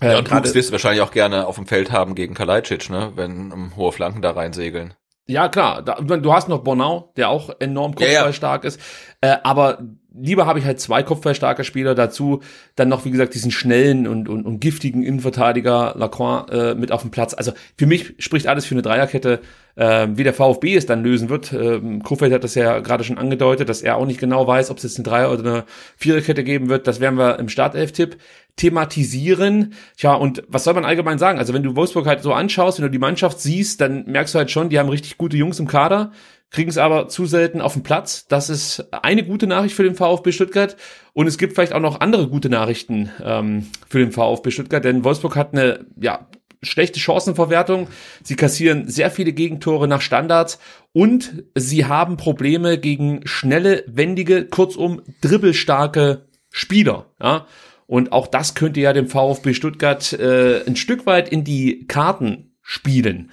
[0.02, 2.34] Äh, Ja, und gerade- Fuchs wirst du wahrscheinlich auch gerne auf dem Feld haben gegen
[2.34, 3.12] Kalajdzic, ne?
[3.16, 4.93] Wenn um, hohe Flanken da reinsegeln.
[5.28, 5.84] Ja, klar.
[5.84, 8.12] Da, du hast noch Bornau, der auch enorm Ja, ja.
[8.14, 8.80] kopfballstark ist.
[9.22, 12.41] Äh, aber lieber habe ich halt zwei kopfballstarke Spieler dazu.
[12.76, 17.02] Dann noch, wie gesagt, diesen schnellen und, und, und giftigen Innenverteidiger Lacroix äh, mit auf
[17.04, 17.36] dem Platz.
[17.36, 19.41] Also für mich spricht alles für eine Dreierkette.
[19.76, 21.54] Äh, wie der VfB es dann lösen wird.
[21.54, 24.78] Ähm, Kofeld hat das ja gerade schon angedeutet, dass er auch nicht genau weiß, ob
[24.78, 25.64] es jetzt eine Dreier- oder eine
[25.96, 26.88] Viererkette geben wird.
[26.88, 28.18] Das werden wir im Startelf-Tipp
[28.60, 29.74] thematisieren.
[29.96, 31.40] Tja, und was soll man allgemein sagen?
[31.40, 34.40] Also wenn du Wolfsburg halt so anschaust, wenn du die Mannschaft siehst, dann merkst du
[34.40, 36.12] halt schon, die haben richtig gute Jungs im Kader,
[36.52, 38.28] kriegen es aber zu selten auf den Platz.
[38.28, 40.76] Das ist eine gute Nachricht für den VfB Stuttgart.
[41.14, 45.06] Und es gibt vielleicht auch noch andere gute Nachrichten ähm, für den VfB Stuttgart, denn
[45.06, 46.28] Wolfsburg hat eine, ja,
[46.62, 47.88] schlechte Chancenverwertung.
[48.24, 50.60] Sie kassieren sehr viele Gegentore nach Standards
[50.91, 57.05] und sie haben Probleme gegen schnelle, wendige, kurzum dribbelstarke Spieler.
[57.22, 57.45] Ja?
[57.88, 62.51] Und auch das könnte ja dem VfB Stuttgart äh, ein Stück weit in die Karten
[62.62, 63.32] spielen.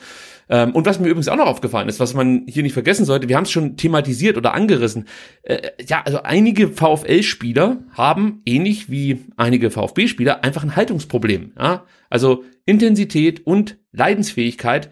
[0.48, 3.28] Ähm, und was mir übrigens auch noch aufgefallen ist, was man hier nicht vergessen sollte,
[3.28, 5.06] wir haben es schon thematisiert oder angerissen.
[5.42, 11.52] Äh, ja, also einige VfL-Spieler haben, ähnlich wie einige VfB-Spieler, einfach ein Haltungsproblem.
[11.58, 11.84] Ja?
[12.10, 14.90] Also Intensität und Leidensfähigkeit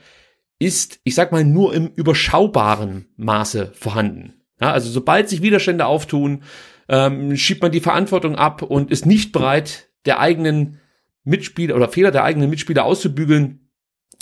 [0.58, 4.34] ist, ich sag mal, nur im überschaubaren Maße vorhanden.
[4.60, 6.42] Ja, also sobald sich Widerstände auftun,
[6.88, 10.80] ähm, schiebt man die Verantwortung ab und ist nicht bereit, der eigenen
[11.24, 13.63] Mitspieler oder Fehler der eigenen Mitspieler auszubügeln.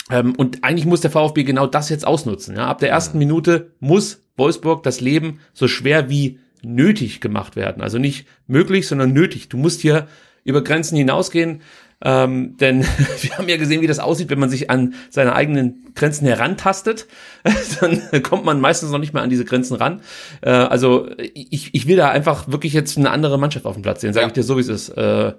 [0.09, 2.55] Ähm, und eigentlich muss der VfB genau das jetzt ausnutzen.
[2.55, 2.67] Ja?
[2.67, 7.81] Ab der ersten Minute muss Wolfsburg das Leben so schwer wie nötig gemacht werden.
[7.81, 9.49] Also nicht möglich, sondern nötig.
[9.49, 10.07] Du musst hier
[10.43, 11.61] über Grenzen hinausgehen.
[12.05, 12.83] Ähm, denn
[13.21, 17.07] wir haben ja gesehen, wie das aussieht, wenn man sich an seine eigenen Grenzen herantastet.
[17.79, 20.01] Dann kommt man meistens noch nicht mehr an diese Grenzen ran.
[20.41, 24.01] Äh, also ich, ich will da einfach wirklich jetzt eine andere Mannschaft auf dem Platz
[24.01, 24.27] sehen, sage Ja.
[24.27, 24.89] ich dir so, wie es ist.
[24.89, 25.33] Äh,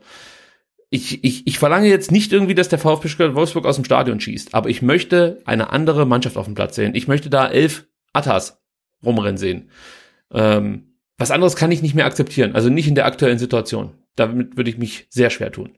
[0.95, 4.55] ich, ich, ich verlange jetzt nicht irgendwie, dass der VfB Wolfsburg aus dem Stadion schießt,
[4.55, 6.95] aber ich möchte eine andere Mannschaft auf dem Platz sehen.
[6.95, 8.62] Ich möchte da elf Attas
[9.05, 9.70] rumrennen sehen.
[10.32, 13.95] Ähm, was anderes kann ich nicht mehr akzeptieren, also nicht in der aktuellen Situation.
[14.14, 15.72] Damit würde ich mich sehr schwer tun.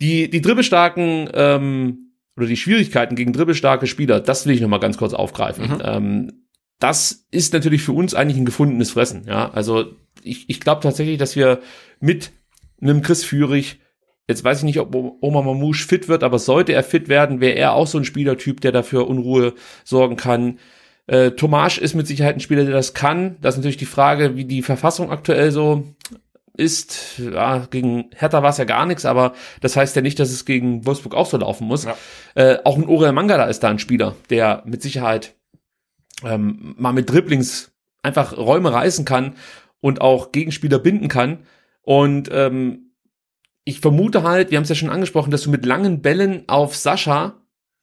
[0.00, 4.98] Die, die dribbelstarken ähm, oder die Schwierigkeiten gegen dribbelstarke Spieler, das will ich nochmal ganz
[4.98, 5.82] kurz aufgreifen.
[5.82, 6.46] Ähm,
[6.78, 9.24] das ist natürlich für uns eigentlich ein gefundenes Fressen.
[9.26, 11.60] Ja, also ich, ich glaube tatsächlich, dass wir
[11.98, 12.30] mit
[12.80, 13.80] einem Chris Führig,
[14.28, 17.56] jetzt weiß ich nicht, ob Oma Mamouche fit wird, aber sollte er fit werden, wäre
[17.56, 19.54] er auch so ein Spielertyp, der dafür Unruhe
[19.84, 20.58] sorgen kann.
[21.06, 23.36] Äh, Tomasch ist mit Sicherheit ein Spieler, der das kann.
[23.40, 25.84] Das ist natürlich die Frage, wie die Verfassung aktuell so
[26.56, 27.18] ist.
[27.18, 30.44] Ja, gegen Hertha war es ja gar nichts, aber das heißt ja nicht, dass es
[30.44, 31.84] gegen Wolfsburg auch so laufen muss.
[31.84, 31.96] Ja.
[32.34, 35.34] Äh, auch ein Orel Mangala ist da ein Spieler, der mit Sicherheit
[36.24, 37.72] ähm, mal mit Dribblings
[38.02, 39.34] einfach Räume reißen kann
[39.80, 41.40] und auch Gegenspieler binden kann.
[41.82, 42.85] Und ähm,
[43.66, 46.76] ich vermute halt, wir haben es ja schon angesprochen, dass du mit langen Bällen auf
[46.76, 47.42] Sascha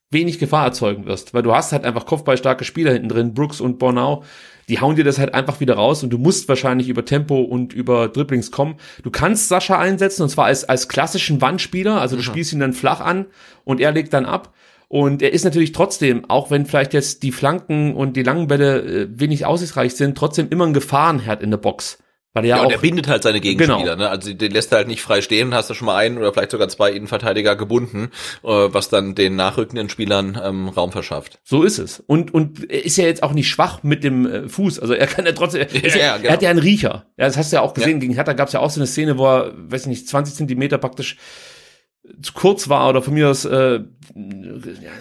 [0.10, 3.80] wenig Gefahr erzeugen wirst, weil du hast halt einfach kopfballstarke Spieler hinten drin, Brooks und
[3.80, 4.24] Bornau,
[4.70, 7.74] die hauen dir das halt einfach wieder raus und du musst wahrscheinlich über Tempo und
[7.74, 8.76] über Dribblings kommen.
[9.04, 12.74] Du kannst Sascha einsetzen und zwar als, als klassischen Wandspieler, also du spielst ihn dann
[12.74, 13.26] flach an
[13.66, 14.54] und er legt dann ab.
[14.88, 18.82] Und er ist natürlich trotzdem, auch wenn vielleicht jetzt die Flanken und die langen Bälle
[18.84, 21.98] äh, wenig aussichtsreich sind, trotzdem immer ein Gefahrenherd in der Box.
[22.36, 23.96] Weil ja, Ja, auch und er bindet halt seine Gegenspieler, Genau.
[23.96, 24.10] ne?
[24.10, 26.50] Also den lässt er halt nicht frei stehen, hast du schon mal einen oder vielleicht
[26.52, 28.10] sogar zwei Innenverteidiger gebunden,
[28.44, 31.40] äh, was dann den nachrückenden Spielern ähm, Raum verschafft.
[31.44, 32.00] So ist es.
[32.08, 34.80] Und, und er ist ja jetzt auch nicht schwach mit dem äh, Fuß.
[34.80, 36.28] Also er kann ja trotzdem, er, Ja, ja, ja, genau.
[36.30, 37.06] er hat ja einen Riecher.
[37.18, 38.00] Ja, das hast du ja auch gesehen.
[38.00, 40.34] Gegen Hertha gab es ja auch so eine Szene, wo er, weiß ich nicht, 20
[40.34, 41.18] Zentimeter praktisch
[42.22, 43.80] zu kurz war oder von mir aus äh,
[44.16, 44.92] ja,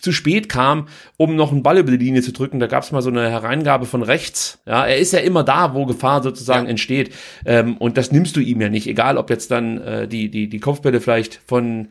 [0.00, 2.58] zu spät kam, um noch einen Ball über die Linie zu drücken.
[2.58, 4.60] Da gab es mal so eine Hereingabe von rechts.
[4.66, 6.70] Ja, er ist ja immer da, wo Gefahr sozusagen Ja.
[6.70, 7.14] entsteht.
[7.44, 10.48] Ähm, und das nimmst du ihm ja nicht, egal ob jetzt dann äh, die, die,
[10.48, 11.88] die Kopfbälle vielleicht von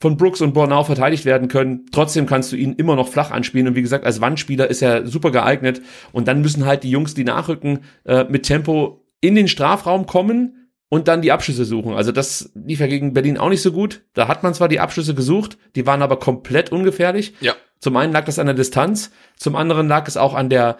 [0.00, 1.86] von Brooks und Bornau verteidigt werden können.
[1.90, 3.68] Trotzdem kannst du ihn immer noch flach anspielen.
[3.68, 5.80] Und wie gesagt, als Wandspieler ist er super geeignet.
[6.12, 10.63] Und dann müssen halt die Jungs, die nachrücken, äh, mit Tempo in den Strafraum kommen
[10.94, 11.94] und dann die Abschlüsse suchen.
[11.94, 14.02] Also das lief ja gegen Berlin auch nicht so gut.
[14.14, 17.34] Da hat man zwar die Abschlüsse gesucht, die waren aber komplett ungefährlich.
[17.40, 17.56] Ja.
[17.80, 20.78] Zum einen lag das an der Distanz, zum anderen lag es auch an der,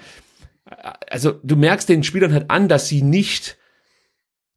[1.11, 3.59] also du merkst den Spielern halt an, dass sie nicht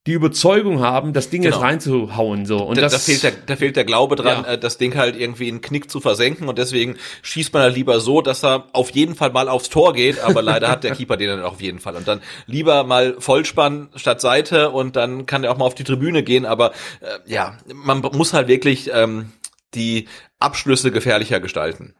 [0.07, 1.65] die Überzeugung haben, das Ding jetzt Genau.
[1.65, 2.57] reinzuhauen, so.
[2.63, 4.53] Und da, das, da, fehlt der, da fehlt der Glaube dran, Ja.
[4.53, 7.75] äh, das Ding halt irgendwie in den Knick zu versenken und deswegen schießt man halt
[7.75, 10.91] lieber so, dass er auf jeden Fall mal aufs Tor geht, aber leider hat der
[10.95, 11.95] Keeper den dann auf jeden Fall.
[11.95, 15.83] Und dann lieber mal Vollspann statt Seite und dann kann er auch mal auf die
[15.83, 19.33] Tribüne gehen, aber äh, ja, man muss halt wirklich ähm,
[19.75, 20.07] die
[20.39, 21.93] Abschlüsse gefährlicher gestalten.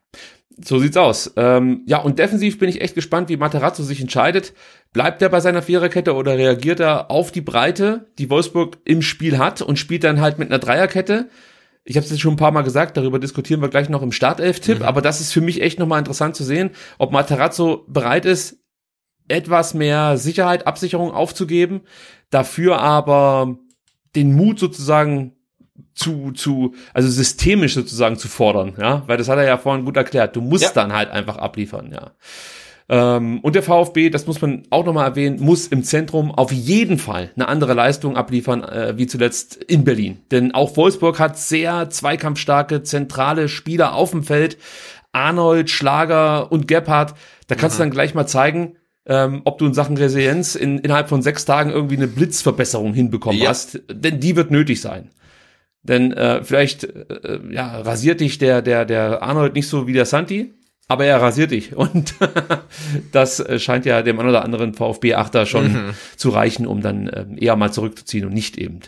[0.59, 1.33] So sieht's aus.
[1.35, 4.53] Ähm, ja, und defensiv bin ich echt gespannt, wie Materazzo sich entscheidet.
[4.91, 9.37] Bleibt er bei seiner Viererkette oder reagiert er auf die Breite, die Wolfsburg im Spiel
[9.37, 11.29] hat und spielt dann halt mit einer Dreierkette?
[11.83, 14.11] Ich habe es jetzt schon ein paar Mal gesagt, darüber diskutieren wir gleich noch im
[14.11, 18.57] Startelf-Tipp, aber das ist für mich echt nochmal interessant zu sehen, ob Materazzo bereit ist,
[19.29, 21.81] etwas mehr Sicherheit, Absicherung aufzugeben,
[22.29, 23.57] dafür aber
[24.15, 25.36] den Mut sozusagen
[25.93, 29.97] zu, zu, also systemisch sozusagen zu fordern, ja, weil das hat er ja vorhin gut
[29.97, 30.35] erklärt.
[30.35, 30.71] Du musst Ja.
[30.73, 32.11] dann halt einfach abliefern, ja.
[32.89, 36.97] Ähm, und der VfB, das muss man auch nochmal erwähnen, muss im Zentrum auf jeden
[36.97, 40.19] Fall eine andere Leistung abliefern, äh, wie zuletzt in Berlin.
[40.31, 44.57] Denn auch Wolfsburg hat sehr zweikampfstarke, zentrale Spieler auf dem Feld.
[45.11, 47.15] Arnold, Schlager und Gebhardt.
[47.47, 48.75] Da kannst du dann gleich mal zeigen,
[49.05, 53.41] ähm, ob du in Sachen Resilienz in, innerhalb von sechs Tagen irgendwie eine Blitzverbesserung hinbekommen
[53.41, 53.49] Ja.
[53.49, 53.81] hast.
[53.91, 55.09] Denn die wird nötig sein.
[55.83, 60.05] Denn äh, vielleicht äh, ja, rasiert dich der, der, der Arnold nicht so wie der
[60.05, 60.53] Santi,
[60.87, 61.75] aber er rasiert dich.
[61.77, 62.15] Und
[63.11, 67.37] das äh, scheint ja dem einen oder anderen VfB-Achter schon zu reichen, um dann ähm,
[67.39, 68.81] eher mal zurückzuziehen und nicht eben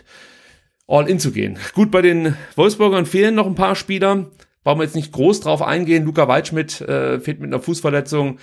[0.90, 1.58] all in zu gehen.
[1.74, 4.26] Gut, bei den Wolfsburgern fehlen noch ein paar Spieler.
[4.64, 6.04] Brauchen wir jetzt nicht groß drauf eingehen.
[6.04, 8.38] Luca Waldschmidt äh, fehlt mit einer Fußverletzung.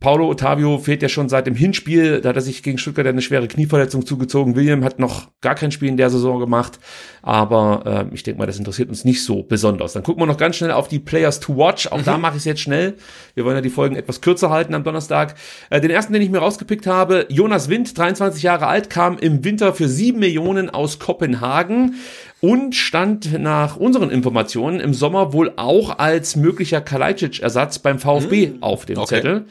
[0.00, 2.22] Paulo Ottavio fehlt ja schon seit dem Hinspiel.
[2.22, 4.56] Da hat er sich gegen Stuttgart eine schwere Knieverletzung zugezogen.
[4.56, 6.78] William hat noch gar kein Spiel in der Saison gemacht.
[7.20, 9.92] Aber äh, ich denke mal, das interessiert uns nicht so besonders.
[9.92, 11.86] Dann gucken wir noch ganz schnell auf die Players to Watch.
[11.88, 12.94] Auch da mache ich es jetzt schnell.
[13.34, 15.34] Wir wollen ja die Folgen etwas kürzer halten am Donnerstag.
[15.68, 19.44] Äh, den ersten, den ich mir rausgepickt habe, Jonas Wind, 23 Jahre alt, kam im
[19.44, 21.96] Winter für 7 Millionen aus Kopenhagen
[22.40, 28.86] und stand nach unseren Informationen im Sommer wohl auch als möglicher Kalajdzic-Ersatz beim VfB auf
[28.86, 29.16] dem okay.
[29.16, 29.44] Zettel.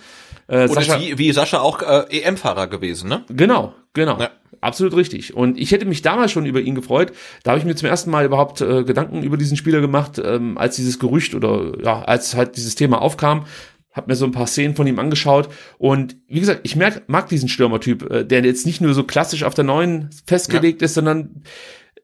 [0.49, 3.23] Äh, Und ist wie, wie Sascha auch äh, EM-Fahrer gewesen, ne?
[3.29, 4.19] Genau, genau.
[4.19, 4.31] Ja.
[4.61, 5.35] Absolut richtig.
[5.35, 7.13] Und ich hätte mich damals schon über ihn gefreut.
[7.43, 10.57] Da habe ich mir zum ersten Mal überhaupt äh, Gedanken über diesen Spieler gemacht, ähm,
[10.57, 13.45] als dieses Gerücht oder ja, als halt dieses Thema aufkam.
[13.93, 17.27] Hab mir so ein paar Szenen von ihm angeschaut und wie gesagt, ich merk, mag
[17.27, 21.43] diesen Stürmertyp, äh, der jetzt nicht nur so klassisch auf der neuen festgelegt ist, sondern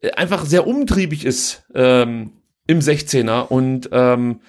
[0.02, 2.32] äh, einfach sehr umtriebig ist ähm,
[2.68, 4.40] im 16er und ähm,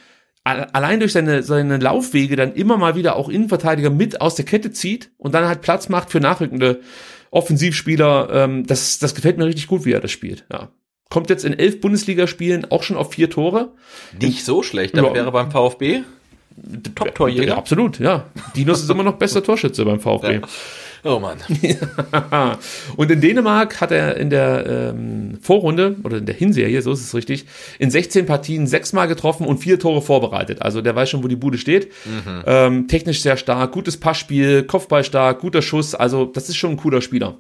[0.46, 4.70] allein durch seine, seine Laufwege dann immer mal wieder auch Innenverteidiger mit aus der Kette
[4.72, 6.80] zieht und dann halt Platz macht für nachrückende
[7.30, 8.28] Offensivspieler.
[8.32, 10.44] Ähm, das, das gefällt mir richtig gut, wie er das spielt.
[10.52, 10.68] Ja.
[11.10, 13.72] Kommt jetzt in elf Bundesligaspielen auch schon auf vier Tore.
[14.20, 14.96] Nicht so schlecht.
[14.96, 15.16] Damit Ja.
[15.16, 16.02] wäre beim VfB
[16.94, 17.48] Top-Torjäger.
[17.48, 18.26] Ja, absolut, ja.
[18.56, 20.40] Dinos ist immer noch bester Torschütze beim VfB.
[21.06, 21.38] Oh Mann.
[22.96, 27.00] Und in Dänemark hat er in der ähm, Vorrunde oder in der Hinserie, so ist
[27.00, 27.46] es richtig,
[27.78, 30.62] in 16 Partien sechsmal getroffen und vier Tore vorbereitet.
[30.62, 31.92] Also der weiß schon, wo die Bude steht.
[32.44, 35.94] Ähm, technisch sehr stark, gutes Passspiel, Kopfball stark, guter Schuss.
[35.94, 37.36] Also das ist schon ein cooler Spieler.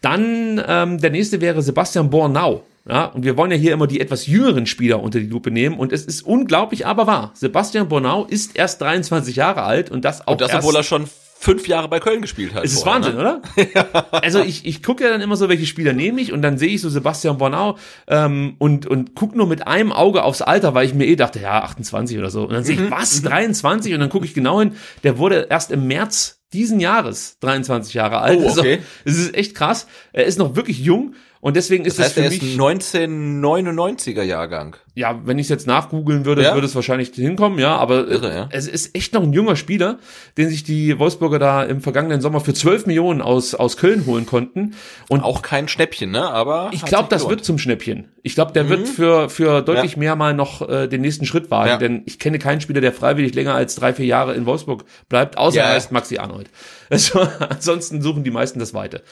[0.00, 2.62] Dann ähm, der nächste wäre Sebastian Bornau.
[2.88, 5.76] Ja, und wir wollen ja hier immer die etwas jüngeren Spieler unter die Lupe nehmen.
[5.76, 7.32] Und es ist unglaublich, aber wahr.
[7.34, 10.84] Sebastian Bornau ist erst 23 Jahre alt und das auch Und das, erst obwohl er
[10.84, 11.06] schon
[11.38, 12.64] fünf Jahre bei Köln gespielt hat.
[12.64, 13.40] es ist vorher, Wahnsinn, ne?
[13.82, 14.12] oder?
[14.22, 16.70] Also ich, ich gucke ja dann immer so, welche Spieler nehme ich und dann sehe
[16.70, 17.76] ich so Sebastian Bornau
[18.08, 21.38] ähm, und, und gucke nur mit einem Auge aufs Alter, weil ich mir eh dachte,
[21.40, 22.42] ja, 28 oder so.
[22.44, 23.94] Und dann sehe Mhm, ich, was, 23?
[23.94, 28.18] Und dann gucke ich genau hin, der wurde erst im März diesen Jahres 23 Jahre
[28.20, 28.38] alt.
[28.40, 28.80] Oh, okay.
[29.04, 29.86] Also, es ist echt krass.
[30.12, 31.14] Er ist noch wirklich jung
[31.46, 32.58] und deswegen ist Das es heißt, für er ist mich...
[32.58, 34.74] ein 1999er Jahrgang.
[34.94, 36.54] Ja, wenn ich es jetzt nachgoogeln würde, Ja?
[36.54, 38.48] würde es wahrscheinlich hinkommen, ja, aber Irre, äh, ja.
[38.50, 39.98] es ist echt noch ein junger Spieler,
[40.38, 44.26] den sich die Wolfsburger da im vergangenen Sommer für 12 Millionen aus, aus Köln holen
[44.26, 44.74] konnten.
[45.08, 46.28] Und Auch kein Schnäppchen, ne?
[46.28, 48.08] Aber ich glaube, das wird zum Schnäppchen.
[48.22, 49.98] Ich glaube, der wird für, für deutlich Ja.
[49.98, 53.34] mehr mal noch äh, den nächsten Schritt wagen, denn ich kenne keinen Spieler, der freiwillig
[53.34, 56.48] länger als drei, vier Jahre in Wolfsburg bleibt, außer er heißt Maxi Arnold.
[56.88, 57.18] Also,
[57.48, 59.02] ansonsten suchen die meisten das Weite.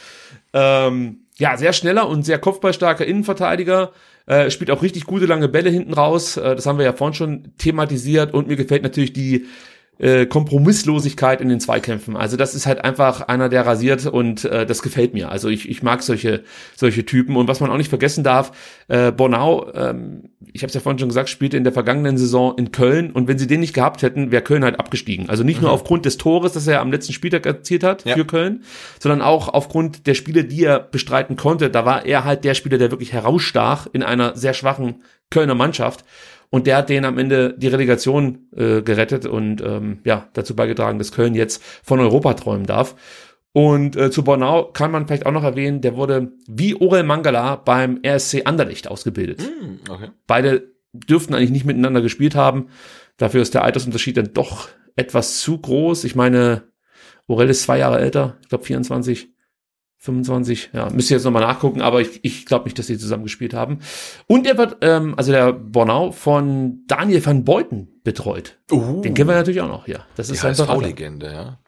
[0.52, 3.92] Ähm, ja, sehr schneller und sehr kopfballstarker Innenverteidiger.
[4.26, 6.36] Äh, spielt auch richtig gute lange Bälle hinten raus.
[6.36, 8.32] Äh, das haben wir ja vorhin schon thematisiert.
[8.32, 9.46] Und mir gefällt natürlich die
[9.98, 12.16] äh, Kompromisslosigkeit in den Zweikämpfen.
[12.16, 15.30] Also das ist halt einfach einer, der rasiert und äh, das gefällt mir.
[15.30, 16.42] Also ich, ich mag solche
[16.74, 17.36] solche Typen.
[17.36, 18.52] Und was man auch nicht vergessen darf,
[18.88, 22.56] äh, Bornau, ähm, ich habe es ja vorhin schon gesagt, spielte in der vergangenen Saison
[22.56, 25.28] in Köln und wenn sie den nicht gehabt hätten, wäre Köln halt abgestiegen.
[25.28, 28.14] Also nicht nur aufgrund des Tores, das er am letzten Spieltag erzielt hat Ja.
[28.14, 28.62] für Köln,
[29.00, 31.70] sondern auch aufgrund der Spiele, die er bestreiten konnte.
[31.70, 36.04] Da war er halt der Spieler, der wirklich herausstach in einer sehr schwachen Kölner Mannschaft.
[36.54, 41.00] Und der hat denen am Ende die Relegation äh, gerettet und ähm, ja, dazu beigetragen,
[41.00, 42.94] dass Köln jetzt von Europa träumen darf.
[43.50, 47.56] Und äh, zu Bornau kann man vielleicht auch noch erwähnen, der wurde wie Orel Mangala
[47.56, 49.42] beim RSC Anderlecht ausgebildet.
[49.42, 50.10] Hm, okay.
[50.28, 52.68] Beide dürften eigentlich nicht miteinander gespielt haben.
[53.16, 56.04] Dafür ist der Altersunterschied dann doch etwas zu groß.
[56.04, 56.62] Ich meine,
[57.26, 59.33] Orel ist zwei Jahre älter, ich glaube 24,
[60.04, 60.70] 25.
[60.74, 63.54] Ja, müsst ihr jetzt nochmal nachgucken, aber ich, ich glaube nicht, dass sie zusammen gespielt
[63.54, 63.78] haben.
[64.26, 68.58] Und er wird, ähm, also der Bornau, von Daniel van Beuten betreut.
[68.70, 70.00] Uh, Den kennen wir natürlich auch noch, ja.
[70.16, 70.68] Das ist Berater.
[70.68, 71.58] HSV-Legende, ja.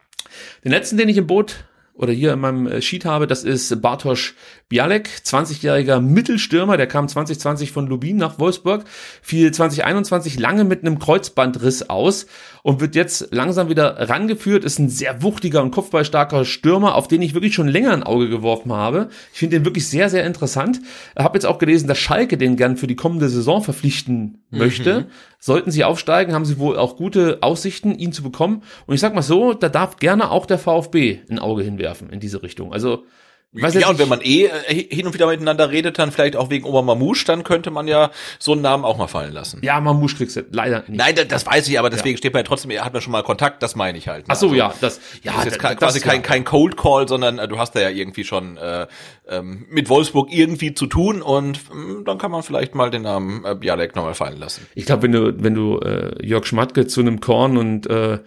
[0.63, 1.65] Den letzten, den ich im Boot
[1.97, 4.35] oder hier in meinem äh, Sheet habe, das ist Bartosz
[4.69, 8.85] Bialek, 20-jähriger Mittelstürmer, der kam 2020 von Lubin nach Wolfsburg,
[9.23, 12.27] fiel 2021 lange mit einem Kreuzbandriss aus
[12.67, 17.21] und wird jetzt langsam wieder rangeführt, ist ein sehr wuchtiger und kopfballstarker Stürmer, auf den
[17.21, 19.07] ich wirklich schon länger ein Auge geworfen habe.
[19.31, 20.81] Ich finde den wirklich sehr, sehr interessant.
[21.17, 25.07] Ich habe jetzt auch gelesen, dass Schalke den gern für die kommende Saison verpflichten möchte.
[25.39, 28.63] Sollten sie aufsteigen, haben sie wohl auch gute Aussichten, ihn zu bekommen.
[28.85, 32.19] Und ich sag mal so, da darf gerne auch der VfB ein Auge hinwerfen in
[32.19, 32.73] diese Richtung.
[32.73, 33.05] Also,
[33.53, 36.49] weiß ja, und wenn man eh äh, hin und wieder miteinander redet, dann vielleicht auch
[36.49, 39.61] wegen Oma Mamouche, dann könnte man ja so einen Namen auch mal fallen lassen.
[39.63, 40.97] ja, Mamouche kriegst du leider nicht.
[40.97, 43.23] Nein, das, das weiß ich, aber deswegen steht man ja trotzdem, hat man schon mal
[43.23, 44.27] Kontakt, das meine ich halt.
[44.27, 44.33] ne?
[44.33, 46.21] Ach so, Also, ja, das, ja, das ist jetzt das- quasi kein, ja.
[46.21, 48.85] kein Cold Call, sondern äh, du hast da ja irgendwie schon äh,
[49.27, 53.43] ähm, mit Wolfsburg irgendwie zu tun und ähm, dann kann man vielleicht mal den Namen
[53.45, 54.67] äh, Bialek nochmal fallen lassen.
[54.75, 58.19] Ich glaube, wenn du, wenn du äh, Jörg Schmatke zu einem Korn und äh,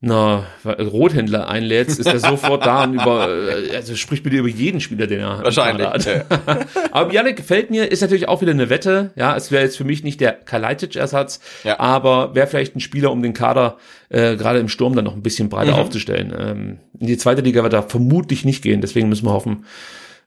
[0.00, 4.48] na, Rothändler einlädst, ist er sofort da und über, äh, also spricht mit dir über
[4.48, 6.06] jeden Spieler, den er Wahrscheinlich, hat.
[6.92, 9.10] aber Bialek gefällt mir, ist natürlich auch wieder eine Wette.
[9.16, 11.80] Ja, es wäre jetzt für mich nicht der Kalajdzic-Ersatz, Ja.
[11.80, 13.76] aber wäre vielleicht ein Spieler, um den Kader
[14.08, 15.78] äh, gerade im Sturm dann noch ein bisschen breiter Mhm.
[15.78, 16.32] aufzustellen.
[16.38, 19.64] Ähm, in die zweite Liga wird er vermutlich nicht gehen, deswegen müssen wir hoffen,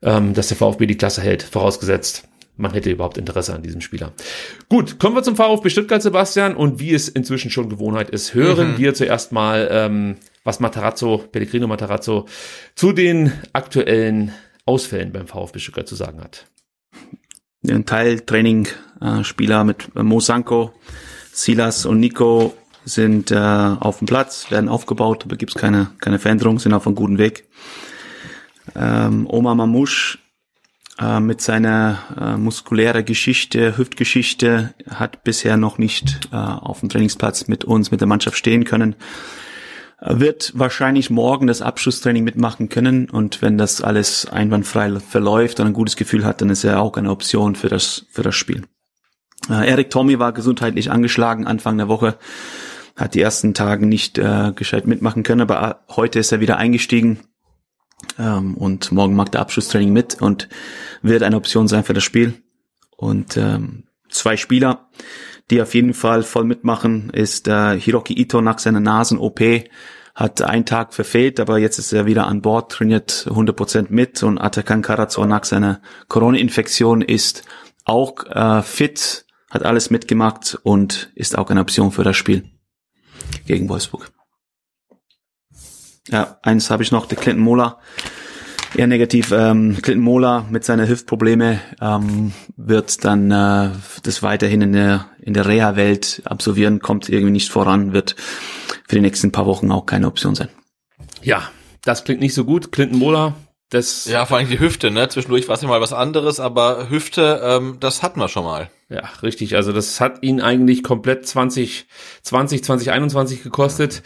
[0.01, 2.27] ähm, dass der VfB die Klasse hält, vorausgesetzt.
[2.57, 4.13] Man hätte überhaupt Interesse an diesem Spieler.
[4.69, 6.55] Gut, kommen wir zum VfB Stuttgart, Sebastian.
[6.55, 11.67] Und wie es inzwischen schon Gewohnheit ist, hören wir zuerst mal, ähm, was Matarazzo, Pellegrino
[11.67, 12.27] Matarazzo,
[12.75, 14.33] zu den aktuellen
[14.65, 16.45] Ausfällen beim VfB Stuttgart zu sagen hat.
[17.67, 20.73] ein Teiltraining-Spieler mit Mo Sanko,
[21.31, 26.59] Silas und Nico sind äh, auf dem Platz, werden aufgebaut, aber gibt's keine, keine Veränderung,
[26.59, 27.47] sind auf einem guten Weg.
[28.75, 30.17] Ähm, Omar Mamouche
[31.01, 37.47] äh, mit seiner äh, muskulären Geschichte, Hüftgeschichte, hat bisher noch nicht äh, auf dem Trainingsplatz
[37.47, 38.95] mit uns, mit der Mannschaft stehen können.
[40.03, 45.73] Wird wahrscheinlich morgen das Abschlusstraining mitmachen können und wenn das alles einwandfrei verläuft und ein
[45.73, 48.63] gutes Gefühl hat, dann ist er auch eine Option für das, für das Spiel.
[49.49, 52.17] Äh, Erik Tommy war gesundheitlich angeschlagen Anfang der Woche,
[52.95, 56.57] hat die ersten Tage nicht äh, gescheit mitmachen können, aber äh, heute ist er wieder
[56.57, 57.19] eingestiegen
[58.17, 60.49] ähm, und morgen macht er Abschlusstraining mit und
[61.01, 62.33] wird eine Option sein für das Spiel.
[62.97, 64.89] Und ähm, zwei Spieler,
[65.49, 69.41] die auf jeden Fall voll mitmachen, ist äh, Hiroki Ito nach seiner Nasen-OP.
[70.13, 74.37] Hat einen Tag verfehlt, aber jetzt ist er wieder an Bord, trainiert 100% mit und
[74.37, 77.43] Atakan Karazor nach seiner Corona-Infektion ist
[77.85, 82.43] auch äh, fit, hat alles mitgemacht und ist auch eine Option für das Spiel
[83.45, 84.11] gegen Wolfsburg.
[86.11, 87.79] Ja, eins habe ich noch, der Clinton Mola
[88.75, 89.31] eher negativ.
[89.31, 93.69] Ähm, Clinton Mola mit seinen Hüftprobleme ähm, wird dann äh,
[94.03, 98.15] das weiterhin in der in der Reha-Welt absolvieren, kommt irgendwie nicht voran, wird
[98.87, 100.49] für die nächsten paar Wochen auch keine Option sein.
[101.21, 101.49] Ja,
[101.83, 102.71] das klingt nicht so gut.
[102.71, 103.35] Clinton Mola,
[103.69, 105.07] das Ja, vor allem die Hüfte, ne?
[105.09, 108.69] Zwischendurch war es ja mal was anderes, aber Hüfte, ähm, das hatten wir schon mal.
[108.89, 109.55] Ja, richtig.
[109.55, 114.03] Also das hat ihn eigentlich komplett 2020, 2021 gekostet.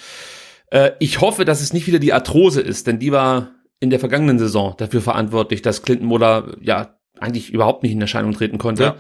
[0.76, 3.99] Äh, ich hoffe, dass es nicht wieder die Arthrose ist, denn die war in der
[3.99, 8.84] vergangenen Saison dafür verantwortlich, dass Clinton Moller ja eigentlich überhaupt nicht in Erscheinung treten konnte.
[8.84, 8.95] Ja.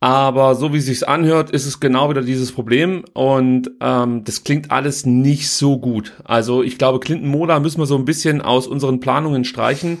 [0.00, 4.44] Aber so wie es sich anhört, ist es genau wieder dieses Problem und ähm, das
[4.44, 6.14] klingt alles nicht so gut.
[6.24, 9.98] Also ich glaube, Clinton Mola müssen wir so ein bisschen aus unseren Planungen streichen,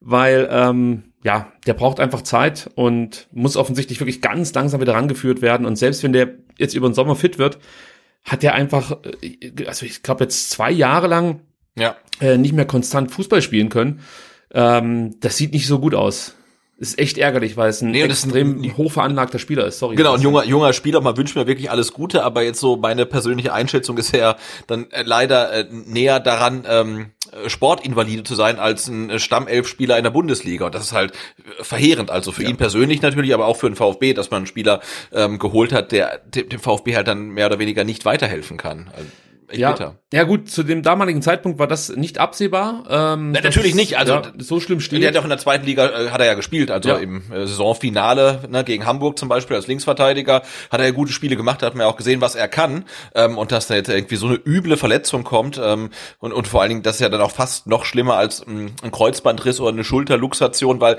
[0.00, 5.42] weil ähm, ja, der braucht einfach Zeit und muss offensichtlich wirklich ganz langsam wieder rangeführt
[5.42, 5.66] werden.
[5.66, 7.58] Und selbst wenn der jetzt über den Sommer fit wird,
[8.24, 11.40] hat er einfach, äh, also ich glaube jetzt zwei Jahre lang
[11.76, 11.96] ja.
[12.20, 14.00] äh, nicht mehr konstant Fußball spielen können.
[14.52, 16.34] Ähm, das sieht nicht so gut aus.
[16.80, 19.80] Ist echt ärgerlich, weil es ein nee, extrem ein, hoch veranlagter Spieler ist.
[19.80, 19.96] Sorry.
[19.96, 21.00] Genau, ein junger, junger Spieler.
[21.00, 24.36] Man wünscht mir wirklich alles Gute, aber jetzt so meine persönliche Einschätzung ist ja
[24.68, 27.06] dann äh, leider äh, näher daran, ähm,
[27.48, 30.66] Sportinvalide zu sein als ein Stammelfspieler in der Bundesliga.
[30.66, 31.12] Und das ist halt
[31.60, 32.10] verheerend.
[32.10, 32.48] Also für ja.
[32.48, 34.80] ihn persönlich natürlich, aber auch für den VfB, dass man einen Spieler
[35.12, 38.88] ähm, geholt hat, der dem VfB halt dann mehr oder weniger nicht weiterhelfen kann.
[38.94, 39.08] Also,
[39.48, 39.94] echt ja, bitter.
[40.12, 42.84] Ja gut, zu dem damaligen Zeitpunkt war das nicht absehbar.
[42.88, 45.02] Ähm, Na, natürlich nicht, also ja, so schlimm steht.
[45.02, 46.96] Der hat auch in der zweiten Liga, äh, hat er ja gespielt, also ja.
[46.96, 51.36] im äh, Saisonfinale ne, gegen Hamburg zum Beispiel als Linksverteidiger, hat er ja gute Spiele
[51.36, 52.84] gemacht, hat man ja auch gesehen, was er kann
[53.14, 55.90] ähm, und dass da jetzt irgendwie so eine üble Verletzung kommt ähm,
[56.20, 58.72] und, und vor allen Dingen, das ist ja dann auch fast noch schlimmer als ähm,
[58.82, 60.96] ein Kreuzbandriss oder eine Schulterluxation, weil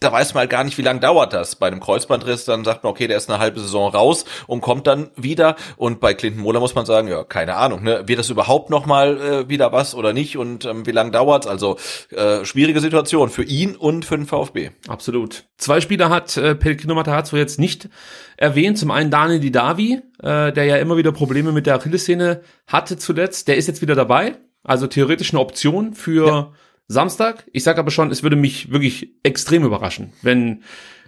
[0.00, 1.56] da weiß man halt gar nicht, wie lange dauert das.
[1.56, 4.86] Bei einem Kreuzbandriss, dann sagt man, okay, der ist eine halbe Saison raus und kommt
[4.86, 8.02] dann wieder und bei Clinton Moller muss man sagen, ja, keine Ahnung, ne?
[8.06, 11.46] wird das überhaupt noch mal äh, wieder was oder nicht und ähm, wie lange dauert's?
[11.46, 11.76] Also
[12.10, 14.70] äh, schwierige Situation für ihn und für den VfB.
[14.88, 15.44] Absolut.
[15.56, 17.88] Zwei Spieler hat äh, Pellegrino Matarazzo jetzt nicht
[18.36, 18.78] erwähnt.
[18.78, 23.48] Zum einen Daniel Didavi, äh, der ja immer wieder Probleme mit der Achillessehne hatte zuletzt.
[23.48, 24.36] Der ist jetzt wieder dabei.
[24.64, 26.52] Also theoretisch eine Option für ja.
[26.88, 27.46] Samstag.
[27.52, 30.62] Ich sage aber schon, es würde mich wirklich extrem überraschen, wenn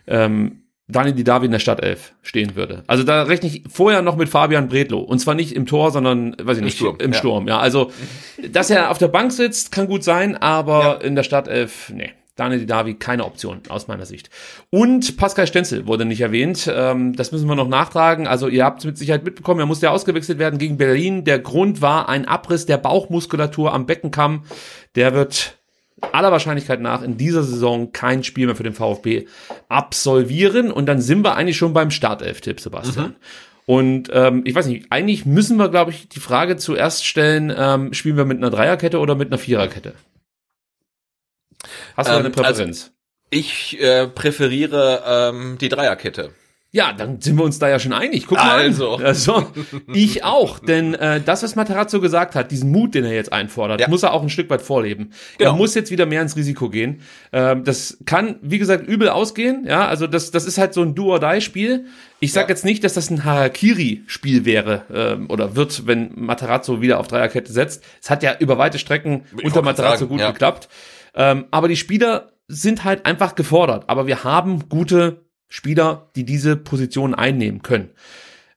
[0.07, 2.84] ähm, Daniel Didavi in der Startelf stehen würde.
[2.87, 5.01] Also da rechne ich vorher noch mit Fabian Bredlow.
[5.01, 6.97] Und zwar nicht im Tor, sondern, weiß ich nicht, Im Sturm.
[7.01, 7.18] Im ja.
[7.18, 7.59] Sturm, ja.
[7.59, 7.91] Also,
[8.51, 10.93] dass er auf der Bank sitzt, kann gut sein, aber ja.
[10.95, 12.11] in der Startelf, nee.
[12.37, 14.28] Daniel Didavi keine Option aus meiner Sicht.
[14.68, 16.70] Und Pascal Stenzel wurde nicht erwähnt.
[16.72, 18.26] Ähm, das müssen wir noch nachtragen.
[18.26, 21.24] Also ihr habt mit Sicherheit mitbekommen, er musste ja ausgewechselt werden gegen Berlin.
[21.24, 24.45] Der Grund war ein Abriss der Bauchmuskulatur am Beckenkamm.
[24.97, 25.56] Der wird
[26.01, 29.27] aller Wahrscheinlichkeit nach in dieser Saison kein Spiel mehr für den VfB
[29.69, 30.71] absolvieren.
[30.71, 33.09] Und dann sind wir eigentlich schon beim Startelf-Tipp, Sebastian.
[33.09, 33.17] Mhm.
[33.67, 37.93] Und ähm, ich weiß nicht, eigentlich müssen wir, glaube ich, die Frage zuerst stellen, ähm,
[37.93, 39.95] spielen wir mit einer Dreierkette oder mit einer Viererkette?
[41.97, 42.83] Hast du ähm, eine also Präferenz?
[42.83, 42.93] Also
[43.31, 46.31] ich äh, präferiere ähm, die Dreierkette.
[46.77, 48.27] Ja, dann sind wir uns da ja schon einig.
[48.27, 49.01] Guck mal also.
[49.07, 49.51] Also
[49.95, 53.81] ich auch, denn äh, das, was Materazzo gesagt hat, diesen Mut, den er jetzt einfordert,
[53.81, 53.89] ja.
[53.89, 55.12] muss er auch ein Stück weit vorleben.
[55.39, 55.53] Genau.
[55.53, 57.01] Er muss jetzt wieder mehr ins Risiko gehen.
[57.33, 59.64] Ähm, das kann, wie gesagt, übel ausgehen.
[59.66, 61.87] Ja, also das, das ist halt so ein Do-or-Die-Spiel.
[62.20, 62.49] Ich sag ja.
[62.51, 67.53] jetzt nicht, dass das ein Harakiri-Spiel wäre ähm, oder wird, wenn Materazzo wieder auf Dreierkette
[67.53, 67.83] setzt.
[68.03, 70.31] Es hat ja über weite Strecken ich unter Materazzo sagen, gut ja.
[70.31, 70.68] geklappt.
[71.14, 73.85] Ähm, aber die Spieler sind halt einfach gefordert.
[73.89, 77.91] Aber wir haben gute Spieler, die diese Position einnehmen können.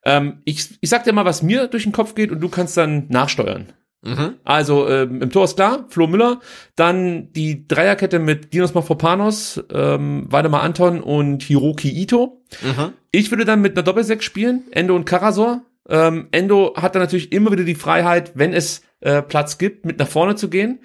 [0.04, 2.78] Ähm, ich, ich sag dir mal, was mir durch den Kopf geht und du kannst
[2.78, 3.68] dann nachsteuern.
[4.02, 4.36] Mhm.
[4.46, 6.40] Also ähm, im Tor ist klar, Flo Müller.
[6.76, 12.42] Dann die Dreierkette mit Dinos Mafropanos, ähm, Waldemar Anton und Hiroki Ito.
[12.62, 12.94] Mhm.
[13.12, 15.64] Ich würde dann mit einer Doppelsechs spielen, Endo und Karasor.
[15.90, 20.00] Ähm, Endo hat dann natürlich immer wieder die Freiheit, wenn es äh, Platz gibt, mit
[20.00, 20.80] nach vorne zu gehen.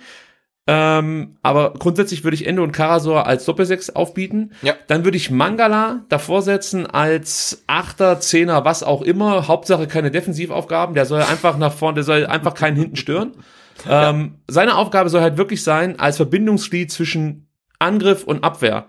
[0.67, 4.53] Ähm, aber grundsätzlich würde ich Endo und Karasor als Doppelsechs aufbieten.
[4.62, 4.75] Ja.
[4.87, 9.47] Dann würde ich Mangala davor setzen als Achter, Zehner, was auch immer.
[9.47, 10.95] Hauptsache keine Defensivaufgaben.
[10.95, 13.33] Der soll einfach nach vorne, der soll einfach keinen hinten stören.
[13.87, 17.49] Ähm, seine Aufgabe soll halt wirklich sein, als Verbindungsglied zwischen
[17.81, 18.87] Angriff und Abwehr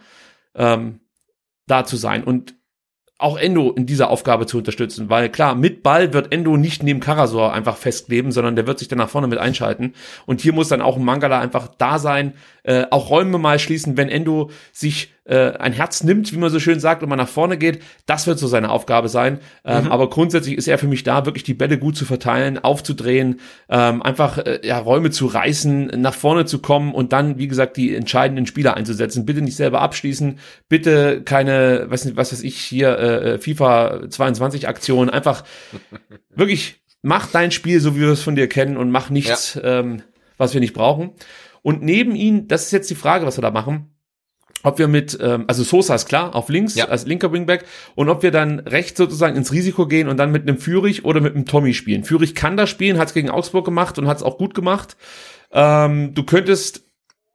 [0.54, 1.00] ähm,
[1.66, 2.24] da zu sein.
[2.24, 2.55] Und
[3.18, 7.00] auch Endo in dieser Aufgabe zu unterstützen, weil klar, mit Ball wird Endo nicht neben
[7.00, 9.94] Karasor einfach festkleben, sondern der wird sich dann nach vorne mit einschalten.
[10.26, 12.34] Und hier muss dann auch ein Mangala einfach da sein,
[12.66, 16.60] äh, auch Räume mal schließen, wenn Endo sich äh, ein Herz nimmt, wie man so
[16.60, 17.82] schön sagt, und mal nach vorne geht.
[18.06, 19.40] Das wird so seine Aufgabe sein.
[19.64, 23.40] Ähm, Aber grundsätzlich ist er für mich da, wirklich die Bälle gut zu verteilen, aufzudrehen,
[23.70, 27.78] ähm, einfach äh, ja, Räume zu reißen, nach vorne zu kommen und dann, wie gesagt,
[27.78, 29.26] die entscheidenden Spieler einzusetzen.
[29.26, 30.40] Bitte nicht selber abschließen,
[30.70, 35.44] bitte keine, weiß nicht, was weiß ich hier, äh, FIFA 22 Aktion, einfach
[36.36, 40.02] wirklich mach dein Spiel, so wie wir es von dir kennen und mach nichts, ähm,
[40.38, 41.12] was wir nicht brauchen.
[41.66, 43.90] Und neben ihn, das ist jetzt die Frage, was wir da machen,
[44.62, 46.90] ob wir mit, ähm, also Sosa ist klar, auf links Ja.
[46.90, 50.44] als linker Wingback und ob wir dann rechts sozusagen ins Risiko gehen und dann mit
[50.44, 52.04] einem Führig oder mit einem Tommy spielen.
[52.04, 54.96] Führig kann das spielen, hat es gegen Augsburg gemacht und hat es auch gut gemacht.
[55.52, 56.84] Ähm, du könntest,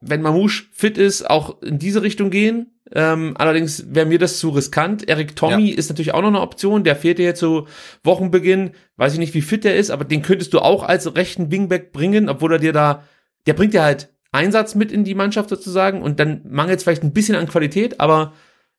[0.00, 2.78] wenn Mamouche fit ist, auch in diese Richtung gehen.
[2.92, 5.08] Ähm, allerdings wäre mir das zu riskant.
[5.08, 6.84] Eric Tommy ist natürlich auch noch eine Option.
[6.84, 7.66] Der fehlt dir jetzt so
[8.04, 8.74] Wochenbeginn.
[8.96, 11.90] Weiß ich nicht, wie fit der ist, aber den könntest du auch als rechten Wingback
[11.90, 13.02] bringen, obwohl er dir da,
[13.46, 17.02] der bringt dir halt Einsatz mit in die Mannschaft sozusagen und dann mangelt es vielleicht
[17.02, 18.32] ein bisschen an Qualität, aber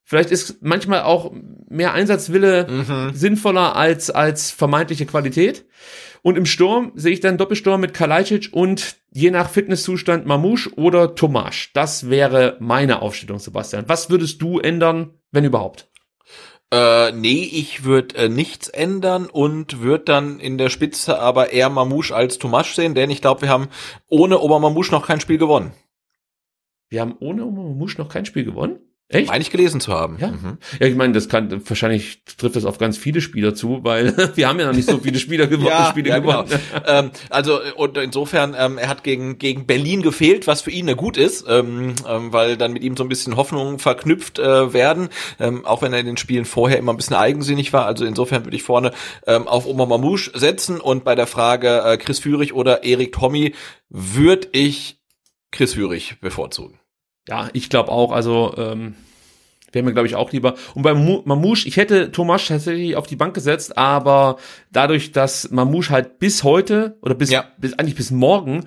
[0.03, 1.31] vielleicht ist manchmal auch
[1.69, 2.67] mehr Einsatzwille
[3.13, 5.65] sinnvoller als, als vermeintliche Qualität.
[6.23, 11.15] Und im Sturm sehe ich dann Doppelsturm mit Kalajdzic und je nach Fitnesszustand Mamouche oder
[11.15, 11.71] Tomasch.
[11.73, 13.85] Das wäre meine Aufstellung, Sebastian.
[13.87, 15.90] Was würdest du ändern, wenn überhaupt?
[16.73, 21.69] Äh, nee, ich würde äh, nichts ändern und würde dann in der Spitze aber eher
[21.69, 23.67] Mamouche als Tomasch sehen, denn ich glaube, wir haben
[24.07, 25.73] ohne Obermamouche noch kein Spiel gewonnen.
[26.87, 28.79] Wir haben ohne Mamouche noch kein Spiel gewonnen.
[29.11, 29.27] Echt?
[29.27, 30.17] Meine ich gelesen zu haben.
[30.19, 30.27] Ja.
[30.27, 30.57] Mhm.
[30.79, 34.47] Ja, ich meine, das kann wahrscheinlich trifft das auf ganz viele Spieler zu, weil wir
[34.47, 36.47] haben ja noch nicht so viele Spieler gewonnen, Spiele ja, gewonnen.
[36.47, 36.83] Genau.
[36.87, 40.93] ähm, also und insofern, ähm, er hat gegen gegen Berlin gefehlt, was für ihn ja
[40.93, 45.09] gut ist, ähm, ähm, weil dann mit ihm so ein bisschen Hoffnungen verknüpft äh, werden,
[45.39, 47.85] ähm, auch wenn er in den Spielen vorher immer ein bisschen eigensinnig war.
[47.85, 48.91] Also insofern würde ich vorne
[49.27, 53.53] ähm, auf Omar Mamouche setzen und bei der Frage äh, Chris Führig oder Erik Tommy
[53.89, 54.99] würde ich
[55.51, 56.80] Chris Führig bevorzugen.
[57.27, 58.11] Ja, ich glaube auch.
[58.11, 58.95] Also ähm,
[59.71, 60.55] wäre mir, glaube ich, auch lieber.
[60.73, 64.37] Und bei Mamouche, ich hätte Tomasch tatsächlich auf die Bank gesetzt, aber
[64.71, 67.45] dadurch, dass Mamouche halt bis heute oder bis, Ja.
[67.57, 68.65] bis eigentlich bis morgen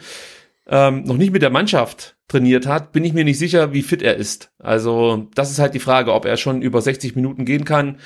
[0.67, 4.01] ähm, noch nicht mit der Mannschaft trainiert hat, bin ich mir nicht sicher, wie fit
[4.01, 4.51] er ist.
[4.59, 7.99] Also das ist halt die Frage, ob er schon über 60 Minuten gehen kann.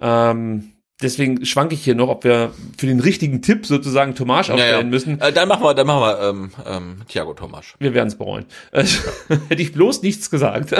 [0.00, 0.72] Ähm,
[1.02, 5.20] deswegen schwanke ich hier noch, ob wir für den richtigen Tipp sozusagen Tomasch aufstellen müssen.
[5.20, 7.74] Äh, dann machen wir, dann machen wir ähm, ähm, Thiago Tomasch.
[7.78, 8.46] Wir werden es bereuen.
[8.72, 8.84] Äh,
[9.48, 10.70] Hätte ich bloß nichts gesagt.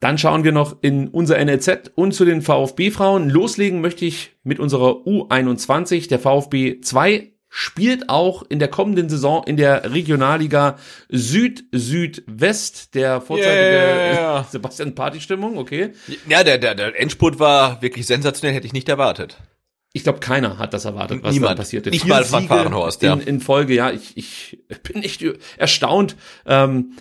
[0.00, 3.28] Dann schauen wir noch in unser NLZ und zu den VfB-Frauen.
[3.28, 6.08] Loslegen möchte ich mit unserer U21.
[6.08, 10.78] Der VfB 2 spielt auch in der kommenden Saison in der Regionalliga
[11.08, 12.94] Süd-Südwest.
[12.94, 14.44] Der vorzeitige Yeah.
[14.50, 15.90] Sebastian Partystimmung, okay.
[16.28, 19.36] Ja, der, der, der Endspurt war wirklich sensationell, hätte ich nicht erwartet.
[19.92, 21.52] Ich glaube, keiner hat das erwartet, was Niemand.
[21.52, 21.90] da passierte.
[21.90, 23.14] Nicht Vier mal Siege Fahrenhorst, ja.
[23.14, 23.90] in, in Folge, ja.
[23.90, 25.24] Ich, ich bin echt
[25.58, 26.14] erstaunt,
[26.46, 26.92] ähm,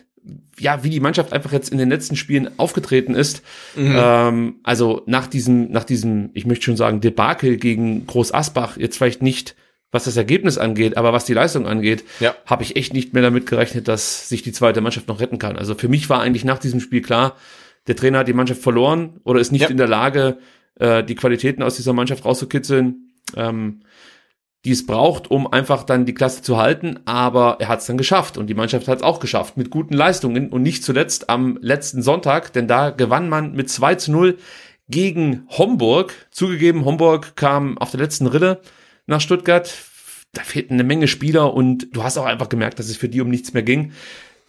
[0.60, 3.44] ja, wie die Mannschaft einfach jetzt in den letzten Spielen aufgetreten ist.
[3.76, 3.96] Mhm.
[3.96, 8.98] Ähm, also nach diesem, nach diesem, ich möchte schon sagen, Debakel gegen Groß Asbach, jetzt
[8.98, 9.56] vielleicht nicht,
[9.92, 12.36] was das Ergebnis angeht, aber was die Leistung angeht, Ja.
[12.46, 15.58] habe ich echt nicht mehr damit gerechnet, dass sich die zweite Mannschaft noch retten kann.
[15.58, 17.36] Also für mich war eigentlich nach diesem Spiel klar,
[17.88, 19.68] der Trainer hat die Mannschaft verloren oder ist nicht Ja.
[19.70, 20.38] in der Lage,
[20.80, 23.82] äh, die Qualitäten aus dieser Mannschaft rauszukitzeln, ähm,
[24.66, 27.00] die es braucht, um einfach dann die Klasse zu halten.
[27.06, 29.94] Aber er hat es dann geschafft und die Mannschaft hat es auch geschafft mit guten
[29.96, 34.38] Leistungen und nicht zuletzt am letzten Sonntag, denn da gewann man mit 2 zu 0
[34.90, 36.14] gegen Homburg.
[36.32, 38.60] Zugegeben, Homburg kam auf der letzten Rille
[39.10, 39.74] nach Stuttgart.
[40.34, 43.22] Da fehlten eine Menge Spieler und du hast auch einfach gemerkt, dass es für die
[43.22, 43.92] um nichts mehr ging.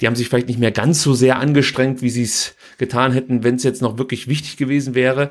[0.00, 3.44] Die haben sich vielleicht nicht mehr ganz so sehr angestrengt, wie sie es getan hätten,
[3.44, 5.30] wenn es jetzt noch wirklich wichtig gewesen wäre.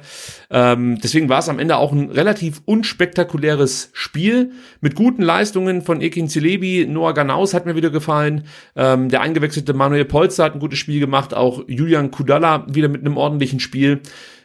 [0.51, 6.01] Ähm, deswegen war es am Ende auch ein relativ unspektakuläres Spiel mit guten Leistungen von
[6.01, 6.85] Ekin Zilebi.
[6.87, 8.43] Noah Ganaus hat mir wieder gefallen.
[8.75, 11.33] Ähm, der eingewechselte Manuel Polster hat ein gutes Spiel gemacht.
[11.33, 14.01] Auch Julian Kudala wieder mit einem ordentlichen Spiel.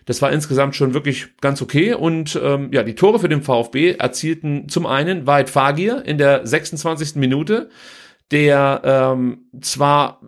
[0.06, 1.94] Das war insgesamt schon wirklich ganz okay.
[1.94, 6.46] Und ähm, ja, die Tore für den VfB erzielten zum einen Weit Fagir in der
[6.46, 7.16] 26.
[7.16, 7.70] Minute,
[8.30, 10.20] der ähm, zwar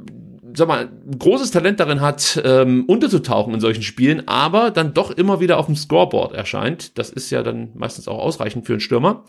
[0.57, 5.41] sag mal, großes Talent darin hat, ähm, unterzutauchen in solchen Spielen, aber dann doch immer
[5.41, 6.99] wieder auf dem Scoreboard erscheint.
[6.99, 9.25] Das ist ja dann meistens auch ausreichend für einen Stürmer.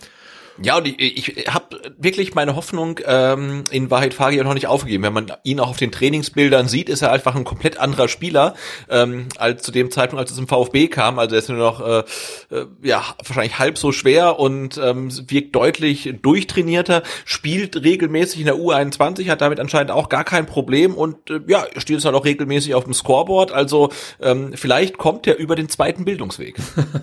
[0.61, 5.03] Ja, und ich, ich habe wirklich meine Hoffnung ähm, in Wahrheit Fagir noch nicht aufgegeben.
[5.03, 8.55] Wenn man ihn auch auf den Trainingsbildern sieht, ist er einfach ein komplett anderer Spieler
[8.89, 11.19] ähm, als zu dem Zeitpunkt, als es im VfB kam.
[11.19, 12.03] Also er ist nur noch äh,
[12.49, 18.55] äh, ja wahrscheinlich halb so schwer und ähm, wirkt deutlich durchtrainierter, spielt regelmäßig in der
[18.55, 22.25] U21, hat damit anscheinend auch gar kein Problem und äh, ja, steht es halt auch
[22.25, 23.51] regelmäßig auf dem Scoreboard.
[23.51, 23.89] Also
[24.21, 26.55] ähm, vielleicht kommt er über den zweiten Bildungsweg.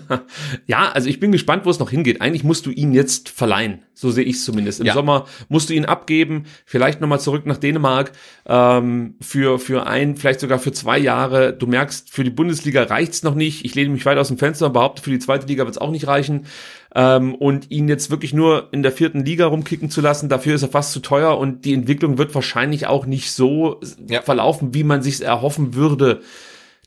[0.67, 2.21] ja, also ich bin gespannt, wo es noch hingeht.
[2.21, 3.83] Eigentlich musst du ihn jetzt verleihen.
[3.93, 4.79] So sehe ich es zumindest.
[4.79, 4.93] Im ja.
[4.93, 8.11] Sommer musst du ihn abgeben, vielleicht nochmal zurück nach Dänemark
[8.47, 11.53] ähm, für, für ein, vielleicht sogar für zwei Jahre.
[11.53, 13.63] Du merkst, für die Bundesliga reicht's noch nicht.
[13.63, 15.91] Ich lehne mich weit aus dem Fenster und behaupte, für die zweite Liga wird's auch
[15.91, 16.47] nicht reichen.
[16.95, 20.63] Ähm, und ihn jetzt wirklich nur in der vierten Liga rumkicken zu lassen, dafür ist
[20.63, 24.23] er fast zu teuer und die Entwicklung wird wahrscheinlich auch nicht so ja.
[24.23, 26.21] verlaufen, wie man sich erhoffen würde.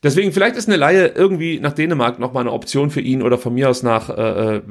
[0.03, 3.53] Deswegen, vielleicht ist eine Laie irgendwie nach Dänemark nochmal eine Option für ihn oder von
[3.53, 4.61] mir aus nach äh, äh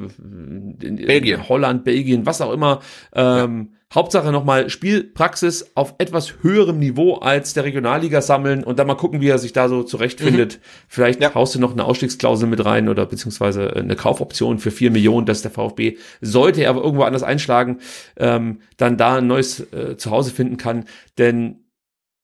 [0.78, 1.48] Belgien.
[1.48, 2.80] Holland, Belgien, was auch immer.
[3.14, 3.78] Ähm, ja.
[3.94, 9.22] Hauptsache nochmal Spielpraxis auf etwas höherem Niveau als der Regionalliga sammeln und dann mal gucken,
[9.22, 10.56] wie er sich da so zurechtfindet.
[10.56, 10.60] Mhm.
[10.88, 11.34] Vielleicht ja.
[11.34, 15.40] haust du noch eine Ausstiegsklausel mit rein oder beziehungsweise eine Kaufoption für vier Millionen, dass
[15.40, 17.78] der VfB, sollte er aber irgendwo anders einschlagen,
[18.18, 20.84] ähm, dann da ein neues äh, Zuhause finden kann.
[21.16, 21.60] Denn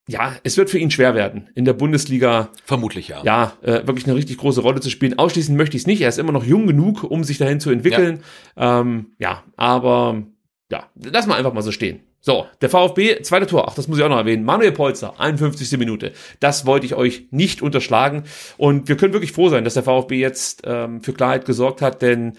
[0.07, 2.49] ja, es wird für ihn schwer werden, in der Bundesliga.
[2.63, 3.23] Vermutlich, ja.
[3.23, 5.17] Ja, äh, wirklich eine richtig große Rolle zu spielen.
[5.17, 6.01] Ausschließen möchte ich es nicht.
[6.01, 8.21] Er ist immer noch jung genug, um sich dahin zu entwickeln.
[8.55, 10.23] Ja, ähm, ja aber
[10.71, 12.01] ja, lass mal einfach mal so stehen.
[12.21, 14.43] So, der VfB, zweite Tor, ach, das muss ich auch noch erwähnen.
[14.43, 15.77] Manuel Polzer, 51.
[15.77, 16.11] Minute.
[16.39, 18.23] Das wollte ich euch nicht unterschlagen.
[18.57, 22.01] Und wir können wirklich froh sein, dass der VfB jetzt ähm, für Klarheit gesorgt hat,
[22.01, 22.33] denn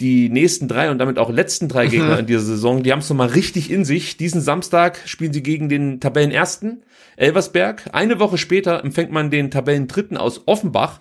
[0.00, 3.10] die nächsten drei und damit auch letzten drei Gegner in dieser Saison, die haben es
[3.10, 4.16] nochmal richtig in sich.
[4.16, 6.82] Diesen Samstag spielen sie gegen den Tabellenersten
[7.18, 7.90] Elversberg.
[7.92, 11.00] Eine Woche später empfängt man den Tabellendritten aus Offenbach.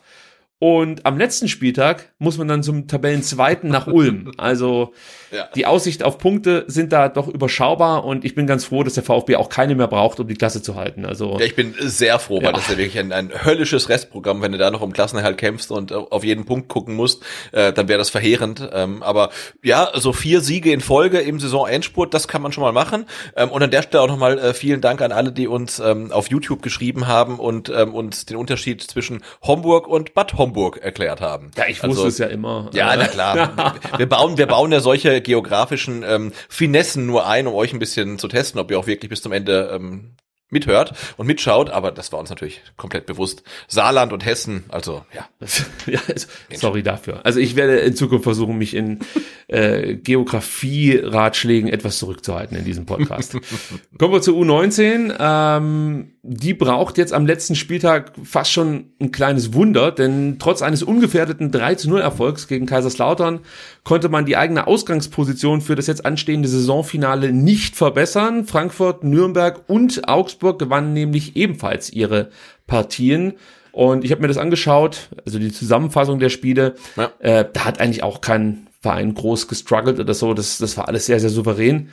[0.59, 4.31] Und am letzten Spieltag muss man dann zum Tabellenzweiten nach Ulm.
[4.37, 4.93] Also
[5.31, 5.47] ja.
[5.55, 9.03] die Aussicht auf Punkte sind da doch überschaubar und ich bin ganz froh, dass der
[9.03, 11.05] VfB auch keine mehr braucht, um die Klasse zu halten.
[11.05, 14.41] Also ja, ich bin sehr froh, weil das ist ja wirklich ein, ein höllisches Restprogramm,
[14.41, 17.87] wenn du da noch um Klassenerhalt kämpfst und auf jeden Punkt gucken musst, äh, dann
[17.87, 18.67] wäre das verheerend.
[18.71, 19.31] Ähm, aber
[19.63, 23.05] ja, so vier Siege in Folge im Saisonendspurt, das kann man schon mal machen.
[23.35, 26.11] Ähm, und an der Stelle auch nochmal äh, vielen Dank an alle, die uns ähm,
[26.11, 30.77] auf YouTube geschrieben haben und ähm, uns den Unterschied zwischen Homburg und Bad Homburg Homburg
[30.77, 31.51] erklärt haben.
[31.57, 32.69] Ja, ich wusste also, es ja immer.
[32.73, 33.75] Ja, na klar.
[33.97, 38.17] wir bauen, wir bauen ja solche geografischen ähm, Finessen nur ein, um euch ein bisschen
[38.17, 40.15] zu testen, ob ihr auch wirklich bis zum Ende ähm,
[40.49, 43.43] mithört und mitschaut, aber das war uns natürlich komplett bewusst.
[43.67, 45.27] Saarland und Hessen, also ja.
[45.91, 47.25] ja also, sorry dafür.
[47.25, 48.99] Also ich werde in Zukunft versuchen, mich in
[49.47, 53.37] äh, Geografie-Ratschlägen etwas zurückzuhalten in diesem Podcast.
[53.97, 55.15] Kommen wir zur U19.
[55.19, 60.83] Ähm, die braucht jetzt am letzten Spieltag fast schon ein kleines Wunder, denn trotz eines
[60.83, 63.39] ungefährdeten 3 zu 0 Erfolgs gegen Kaiserslautern
[63.85, 68.45] konnte man die eigene Ausgangsposition für das jetzt anstehende Saisonfinale nicht verbessern.
[68.45, 72.29] Frankfurt, Nürnberg und Augsburg gewannen nämlich ebenfalls ihre
[72.67, 73.33] Partien.
[73.71, 76.75] Und ich habe mir das angeschaut, also die Zusammenfassung der Spiele.
[76.97, 77.11] Ja.
[77.19, 80.33] Äh, da hat eigentlich auch kein Verein groß gestruggelt oder so.
[80.33, 81.89] Das, das war alles sehr, sehr souverän.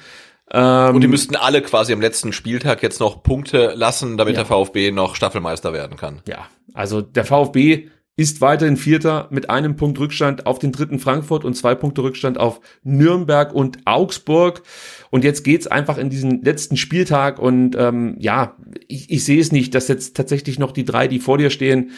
[0.51, 4.43] Ähm, und die müssten alle quasi am letzten Spieltag jetzt noch Punkte lassen, damit ja.
[4.43, 6.21] der VfB noch Staffelmeister werden kann.
[6.29, 11.45] Ja, also der VfB ist weiterhin Vierter mit einem Punkt Rückstand auf den dritten Frankfurt
[11.45, 14.63] und zwei Punkte Rückstand auf Nürnberg und Augsburg.
[15.11, 18.55] Und jetzt geht's einfach in diesen letzten Spieltag und ähm, ja,
[18.87, 21.91] ich, ich sehe es nicht, dass jetzt tatsächlich noch die drei, die vor dir stehen,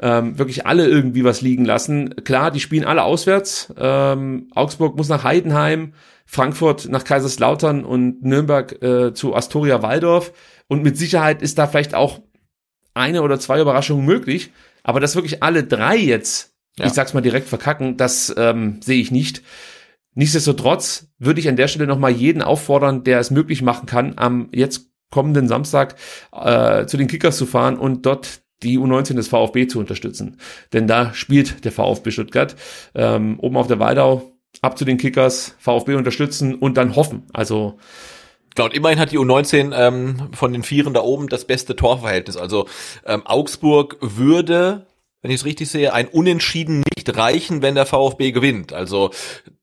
[0.00, 2.16] ähm, wirklich alle irgendwie was liegen lassen.
[2.24, 3.72] Klar, die spielen alle auswärts.
[3.78, 5.92] Ähm, Augsburg muss nach Heidenheim,
[6.32, 10.32] Frankfurt nach Kaiserslautern und Nürnberg äh, zu Astoria Waldorf.
[10.68, 12.20] Und mit Sicherheit ist da vielleicht auch
[12.94, 14.52] eine oder zwei Überraschungen möglich.
[14.84, 16.86] Aber dass wirklich alle drei jetzt, ja.
[16.86, 19.42] ich sag's mal direkt verkacken, das ähm, sehe ich nicht.
[20.14, 24.50] Nichtsdestotrotz würde ich an der Stelle nochmal jeden auffordern, der es möglich machen kann, am
[24.52, 25.96] jetzt kommenden Samstag
[26.30, 30.36] äh, zu den Kickers zu fahren und dort die U19 des VfB zu unterstützen.
[30.72, 32.54] Denn da spielt der VfB Stuttgart
[32.94, 34.30] ähm, oben auf der Waldau
[34.62, 37.24] ab zu den Kickers, VfB unterstützen und dann hoffen.
[37.32, 37.78] Also
[38.54, 42.36] Genau, und immerhin hat die U19 ähm, von den Vieren da oben das beste Torverhältnis.
[42.36, 42.66] Also
[43.06, 44.86] ähm, Augsburg würde,
[45.22, 48.72] wenn ich es richtig sehe, ein Unentschieden nicht reichen, wenn der VfB gewinnt.
[48.72, 49.10] Also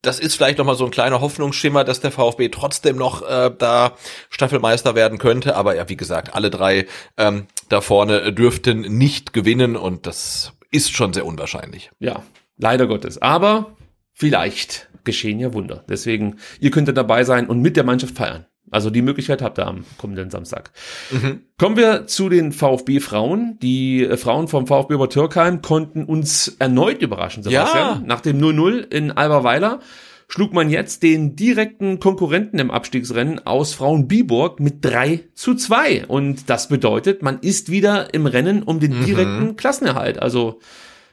[0.02, 3.98] das ist vielleicht nochmal so ein kleiner Hoffnungsschimmer, dass der VfB trotzdem noch äh, da
[4.30, 5.58] Staffelmeister werden könnte.
[5.58, 6.88] Aber ja, wie gesagt, alle drei
[7.18, 11.92] ähm, da vorne dürften nicht gewinnen und das ist schon sehr unwahrscheinlich.
[12.00, 12.24] Ja,
[12.58, 13.22] leider Gottes.
[13.22, 13.77] Aber
[14.18, 15.84] vielleicht geschehen ja Wunder.
[15.88, 18.46] Deswegen, ihr könnt ja dabei sein und mit der Mannschaft feiern.
[18.70, 20.72] Also die Möglichkeit habt ihr am kommenden Samstag.
[21.12, 21.44] Mhm.
[21.58, 23.58] Kommen wir zu den VfB-Frauen.
[23.62, 28.02] Die äh, Frauen vom VfB über Türkheim konnten uns erneut überraschen, Sebastian.
[28.02, 28.04] Ja.
[28.06, 29.80] Nach dem 0-0 in Alberweiler
[30.28, 36.08] schlug man jetzt den direkten Konkurrenten im Abstiegsrennen aus Frauen Biburg mit 3 zu 2.
[36.08, 39.06] Und das bedeutet, man ist wieder im Rennen um den mhm.
[39.06, 39.56] direkten mhm.
[39.56, 40.22] Klassenerhalt.
[40.22, 40.60] Also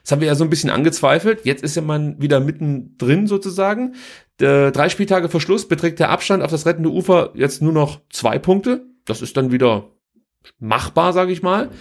[0.05, 1.45] das haben wir ja so ein bisschen angezweifelt.
[1.45, 3.95] Jetzt ist ja man wieder mittendrin sozusagen.
[4.39, 8.01] Äh, drei Spieltage vor Schluss beträgt der Abstand auf das rettende Ufer jetzt nur noch
[8.11, 8.85] zwei Punkte.
[9.05, 9.89] Das ist dann wieder
[10.59, 11.71] machbar, sage ich mal.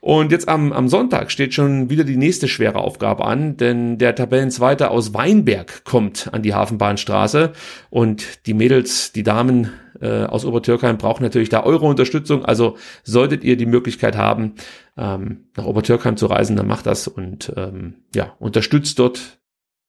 [0.00, 4.14] Und jetzt am, am Sonntag steht schon wieder die nächste schwere Aufgabe an, denn der
[4.14, 7.52] Tabellenzweite aus Weinberg kommt an die Hafenbahnstraße
[7.90, 12.44] und die Mädels, die Damen äh, aus Obertürkheim brauchen natürlich da eure Unterstützung.
[12.44, 14.54] Also solltet ihr die Möglichkeit haben,
[14.96, 19.40] ähm, nach Obertürkheim zu reisen, dann macht das und ähm, ja, unterstützt dort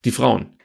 [0.06, 0.59] die Frauen.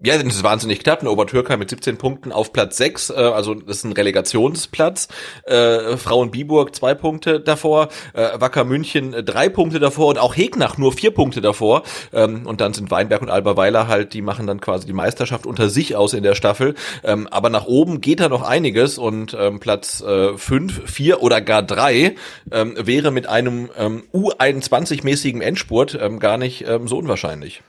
[0.00, 1.00] Ja, das ist wahnsinnig knapp.
[1.00, 5.08] Eine Obertürkheim mit 17 Punkten auf Platz 6, äh, also das ist ein Relegationsplatz.
[5.42, 10.78] Äh, Frauen Biburg zwei Punkte davor, äh, Wacker München drei Punkte davor und auch Hegnach
[10.78, 11.82] nur vier Punkte davor.
[12.12, 15.68] Ähm, und dann sind Weinberg und Alberweiler halt, die machen dann quasi die Meisterschaft unter
[15.68, 16.76] sich aus in der Staffel.
[17.02, 21.40] Ähm, aber nach oben geht da noch einiges und ähm, Platz äh, fünf, vier oder
[21.40, 22.14] gar drei
[22.52, 27.62] ähm, wäre mit einem ähm, U21-mäßigen Endspurt ähm, gar nicht ähm, so unwahrscheinlich.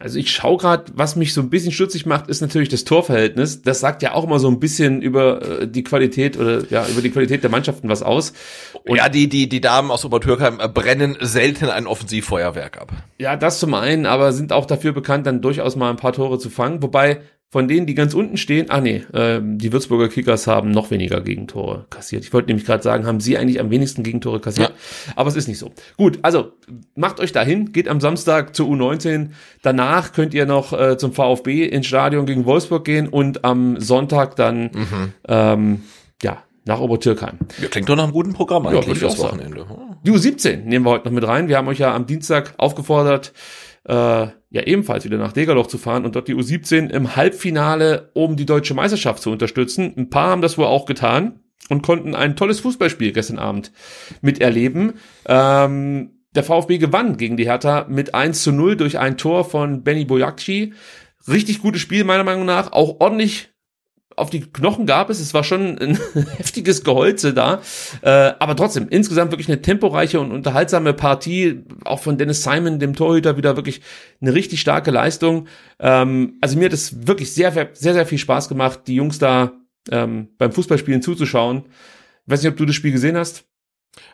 [0.00, 3.62] Also ich schaue gerade, was mich so ein bisschen stutzig macht, ist natürlich das Torverhältnis.
[3.62, 7.02] Das sagt ja auch immer so ein bisschen über äh, die Qualität oder ja über
[7.02, 8.32] die Qualität der Mannschaften was aus.
[8.84, 12.92] Und ja, die die die Damen aus Obertürkheim brennen selten ein Offensivfeuerwerk ab.
[13.18, 16.38] Ja, das zum einen, aber sind auch dafür bekannt, dann durchaus mal ein paar Tore
[16.38, 16.80] zu fangen.
[16.80, 17.20] Wobei
[17.50, 21.22] von denen, die ganz unten stehen, ah nee, äh, die Würzburger Kickers haben noch weniger
[21.22, 22.24] Gegentore kassiert.
[22.24, 25.12] Ich wollte nämlich gerade sagen, haben sie eigentlich am wenigsten Gegentore kassiert, ja.
[25.16, 25.72] aber es ist nicht so.
[25.96, 26.52] Gut, also
[26.94, 29.30] macht euch dahin, geht am Samstag zur U19.
[29.62, 34.36] Danach könnt ihr noch äh, zum VfB ins Stadion gegen Wolfsburg gehen und am Sonntag
[34.36, 35.12] dann mhm.
[35.26, 35.82] ähm,
[36.22, 37.38] ja nach Obertürkheim.
[37.62, 39.66] Ja, klingt doch nach einem guten Programm eigentlich ja, fürs Wochenende.
[40.04, 41.48] Die U17 nehmen wir heute noch mit rein.
[41.48, 43.32] Wir haben euch ja am Dienstag aufgefordert,
[43.84, 48.36] äh, ja ebenfalls wieder nach Degerloch zu fahren und dort die U17 im Halbfinale um
[48.36, 49.92] die deutsche Meisterschaft zu unterstützen.
[49.96, 53.72] Ein paar haben das wohl auch getan und konnten ein tolles Fußballspiel gestern Abend
[54.20, 54.94] miterleben.
[55.26, 59.82] Ähm, der VfB gewann gegen die Hertha mit 1 zu 0 durch ein Tor von
[59.82, 60.74] Benny Bojakci.
[61.26, 63.50] Richtig gutes Spiel meiner Meinung nach, auch ordentlich
[64.18, 65.20] auf die Knochen gab es.
[65.20, 65.98] Es war schon ein
[66.36, 67.60] heftiges Geholze da.
[68.02, 71.64] Äh, aber trotzdem, insgesamt wirklich eine temporeiche und unterhaltsame Partie.
[71.84, 73.80] Auch von Dennis Simon, dem Torhüter, wieder wirklich
[74.20, 75.48] eine richtig starke Leistung.
[75.80, 79.52] Ähm, also mir hat es wirklich sehr, sehr, sehr viel Spaß gemacht, die Jungs da
[79.90, 81.64] ähm, beim Fußballspielen zuzuschauen.
[82.26, 83.47] Ich weiß nicht, ob du das Spiel gesehen hast.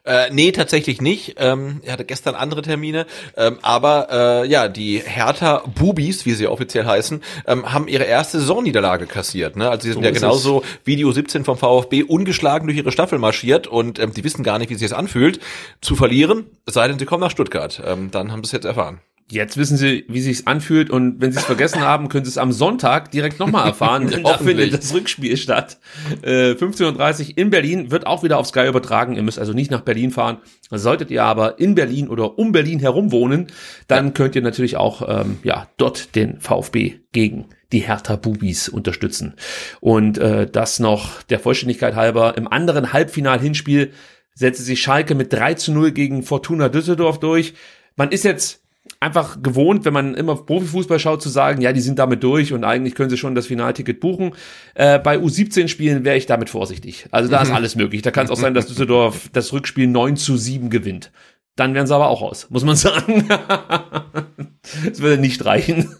[0.04, 1.36] Äh, nee, tatsächlich nicht.
[1.38, 3.06] Ähm, er hatte gestern andere Termine.
[3.36, 4.08] Ähm, aber
[4.44, 9.56] äh, ja, die Hertha Bubis, wie sie offiziell heißen, ähm, haben ihre erste Saisonniederlage kassiert.
[9.56, 9.68] Ne?
[9.68, 10.68] Also sie sind so ja genauso es.
[10.84, 14.58] wie die U17 vom VfB ungeschlagen durch ihre Staffel marschiert und ähm, die wissen gar
[14.58, 15.40] nicht, wie sich das anfühlt,
[15.80, 17.82] zu verlieren, es sei denn, sie kommen nach Stuttgart.
[17.84, 19.00] Ähm, dann haben sie es jetzt erfahren.
[19.30, 22.36] Jetzt wissen Sie, wie sich's anfühlt und wenn Sie es vergessen haben, können Sie es
[22.38, 25.78] am Sonntag direkt nochmal erfahren, denn da findet das Rückspiel statt.
[26.22, 29.16] Äh, 15.30 Uhr in Berlin, wird auch wieder auf Sky übertragen.
[29.16, 30.38] Ihr müsst also nicht nach Berlin fahren.
[30.70, 33.46] Solltet ihr aber in Berlin oder um Berlin herum wohnen,
[33.88, 34.12] dann ja.
[34.12, 39.34] könnt ihr natürlich auch ähm, ja dort den VfB gegen die Hertha Bubis unterstützen.
[39.80, 42.36] Und äh, das noch der Vollständigkeit halber.
[42.36, 43.92] Im anderen Halbfinal-Hinspiel
[44.34, 47.54] setzte sich Schalke mit 3 zu 0 gegen Fortuna Düsseldorf durch.
[47.96, 48.63] Man ist jetzt
[49.00, 52.64] einfach gewohnt, wenn man immer Profifußball schaut, zu sagen, ja, die sind damit durch und
[52.64, 54.32] eigentlich können sie schon das Finalticket buchen.
[54.74, 57.06] Äh, bei U17-Spielen wäre ich damit vorsichtig.
[57.10, 57.54] Also da ist mhm.
[57.54, 58.02] alles möglich.
[58.02, 61.12] Da kann es auch sein, dass Düsseldorf das Rückspiel 9 zu 7 gewinnt.
[61.56, 63.28] Dann wären sie aber auch aus, muss man sagen.
[63.28, 65.94] das würde nicht reichen.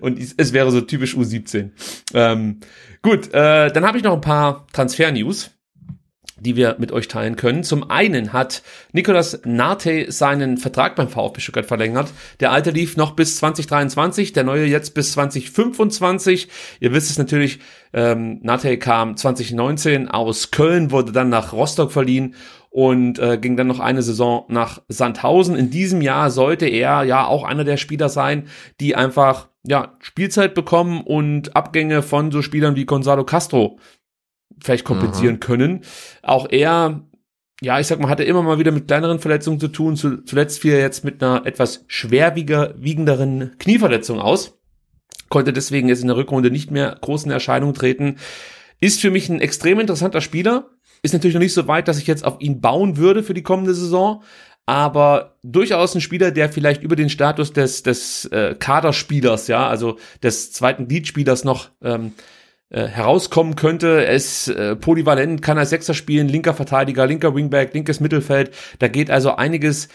[0.00, 1.70] und es wäre so typisch U17.
[2.14, 2.60] Ähm,
[3.02, 5.53] gut, äh, dann habe ich noch ein paar Transfer-News
[6.44, 7.64] die wir mit euch teilen können.
[7.64, 8.62] Zum einen hat
[8.92, 12.12] Nicolas Nate seinen Vertrag beim VfB Stuttgart verlängert.
[12.40, 16.48] Der alte lief noch bis 2023, der neue jetzt bis 2025.
[16.80, 17.58] Ihr wisst es natürlich,
[17.92, 22.34] ähm, Nate kam 2019 aus Köln, wurde dann nach Rostock verliehen
[22.70, 25.56] und äh, ging dann noch eine Saison nach Sandhausen.
[25.56, 28.48] In diesem Jahr sollte er ja auch einer der Spieler sein,
[28.80, 33.78] die einfach ja, Spielzeit bekommen und Abgänge von so Spielern wie Gonzalo Castro
[34.62, 35.40] vielleicht kompensieren mhm.
[35.40, 35.80] können.
[36.22, 37.06] Auch er,
[37.60, 39.96] ja, ich sag mal, hatte immer mal wieder mit kleineren Verletzungen zu tun.
[39.96, 44.58] Zuletzt fiel er jetzt mit einer etwas schwerwiegenderen Knieverletzung aus.
[45.28, 48.16] Konnte deswegen jetzt in der Rückrunde nicht mehr großen Erscheinungen treten.
[48.80, 50.70] Ist für mich ein extrem interessanter Spieler.
[51.02, 53.42] Ist natürlich noch nicht so weit, dass ich jetzt auf ihn bauen würde für die
[53.42, 54.22] kommende Saison.
[54.66, 59.98] aber durchaus ein Spieler, der vielleicht über den Status des, des äh, Kaderspielers, ja, also
[60.22, 62.12] des zweiten Leadspielers noch ähm,
[62.70, 64.04] äh, herauskommen könnte.
[64.04, 68.50] Er ist äh, polyvalent, kann als Sechser spielen, linker Verteidiger, linker Wingback, linkes Mittelfeld.
[68.78, 69.88] Da geht also einiges,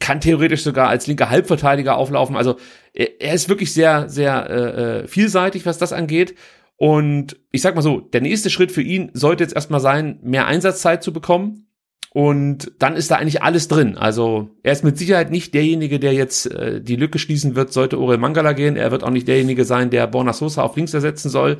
[0.00, 2.36] kann theoretisch sogar als linker Halbverteidiger auflaufen.
[2.36, 2.56] Also
[2.92, 6.34] er, er ist wirklich sehr, sehr äh, äh vielseitig, was das angeht.
[6.76, 10.46] Und ich sag mal so, der nächste Schritt für ihn sollte jetzt erstmal sein, mehr
[10.46, 11.65] Einsatzzeit zu bekommen.
[12.10, 13.98] Und dann ist da eigentlich alles drin.
[13.98, 18.00] Also er ist mit Sicherheit nicht derjenige, der jetzt äh, die Lücke schließen wird, sollte
[18.00, 18.76] Orel Mangala gehen.
[18.76, 21.58] Er wird auch nicht derjenige sein, der Borna Sosa auf links ersetzen soll.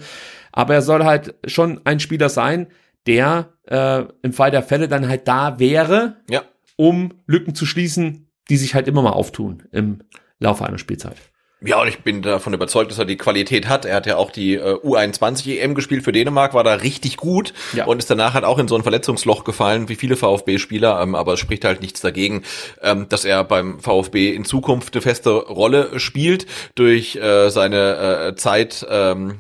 [0.52, 2.68] Aber er soll halt schon ein Spieler sein,
[3.06, 6.42] der äh, im Fall der Fälle dann halt da wäre, ja.
[6.76, 10.02] um Lücken zu schließen, die sich halt immer mal auftun im
[10.38, 11.16] Laufe einer Spielzeit.
[11.62, 13.86] Ja, und ich bin davon überzeugt, dass er die Qualität hat.
[13.86, 17.54] Er hat ja auch die äh, U21 EM gespielt für Dänemark, war da richtig gut
[17.72, 17.86] ja.
[17.86, 21.32] und ist danach halt auch in so ein Verletzungsloch gefallen, wie viele VfB-Spieler, ähm, aber
[21.32, 22.42] es spricht halt nichts dagegen,
[22.82, 28.36] ähm, dass er beim VfB in Zukunft eine feste Rolle spielt durch äh, seine äh,
[28.36, 29.38] Zeit ähm,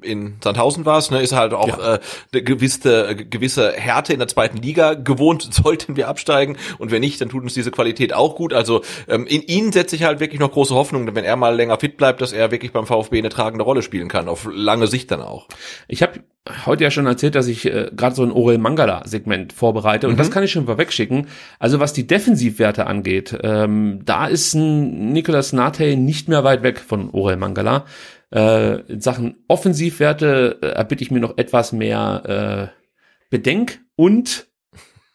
[0.00, 1.94] in Sandhausen war es, ne, ist halt auch ja.
[1.94, 2.00] äh,
[2.32, 6.56] eine gewisse, äh, gewisse Härte in der zweiten Liga gewohnt, sollten wir absteigen.
[6.78, 8.52] Und wenn nicht, dann tut uns diese Qualität auch gut.
[8.52, 11.78] Also ähm, in ihn setze ich halt wirklich noch große Hoffnung, wenn er mal länger
[11.78, 15.10] fit bleibt, dass er wirklich beim VfB eine tragende Rolle spielen kann, auf lange Sicht
[15.10, 15.48] dann auch.
[15.88, 16.20] Ich habe
[16.66, 20.18] heute ja schon erzählt, dass ich äh, gerade so ein Orel Mangala-Segment vorbereite und mhm.
[20.18, 21.28] das kann ich schon vorwegschicken.
[21.58, 26.80] Also was die Defensivwerte angeht, ähm, da ist ein Nicolas Nate nicht mehr weit weg
[26.80, 27.84] von Orel Mangala.
[28.32, 32.82] Äh, in Sachen Offensivwerte äh, erbitte ich mir noch etwas mehr äh,
[33.30, 34.48] Bedenk und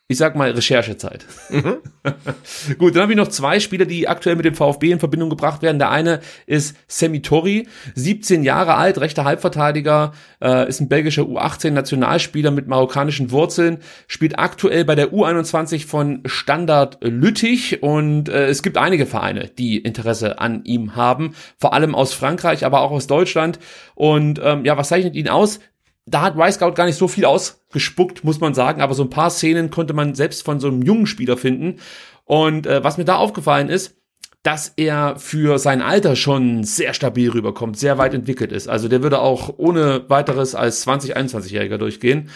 [0.09, 1.25] ich sag mal, Recherchezeit.
[1.49, 1.77] Mhm.
[2.77, 5.61] Gut, dann habe ich noch zwei Spieler, die aktuell mit dem VfB in Verbindung gebracht
[5.61, 5.79] werden.
[5.79, 12.51] Der eine ist Semi Tori, 17 Jahre alt, rechter Halbverteidiger, äh, ist ein belgischer U18-Nationalspieler
[12.51, 18.77] mit marokkanischen Wurzeln, spielt aktuell bei der U21 von Standard Lüttich und äh, es gibt
[18.77, 23.59] einige Vereine, die Interesse an ihm haben, vor allem aus Frankreich, aber auch aus Deutschland.
[23.93, 25.59] Und ähm, ja, was zeichnet ihn aus?
[26.07, 29.29] Da hat Y-Scout gar nicht so viel ausgespuckt, muss man sagen, aber so ein paar
[29.29, 31.79] Szenen konnte man selbst von so einem jungen Spieler finden.
[32.23, 33.95] Und äh, was mir da aufgefallen ist,
[34.41, 38.69] dass er für sein Alter schon sehr stabil rüberkommt, sehr weit entwickelt ist.
[38.69, 42.29] Also der würde auch ohne weiteres als 20, 21-Jähriger durchgehen.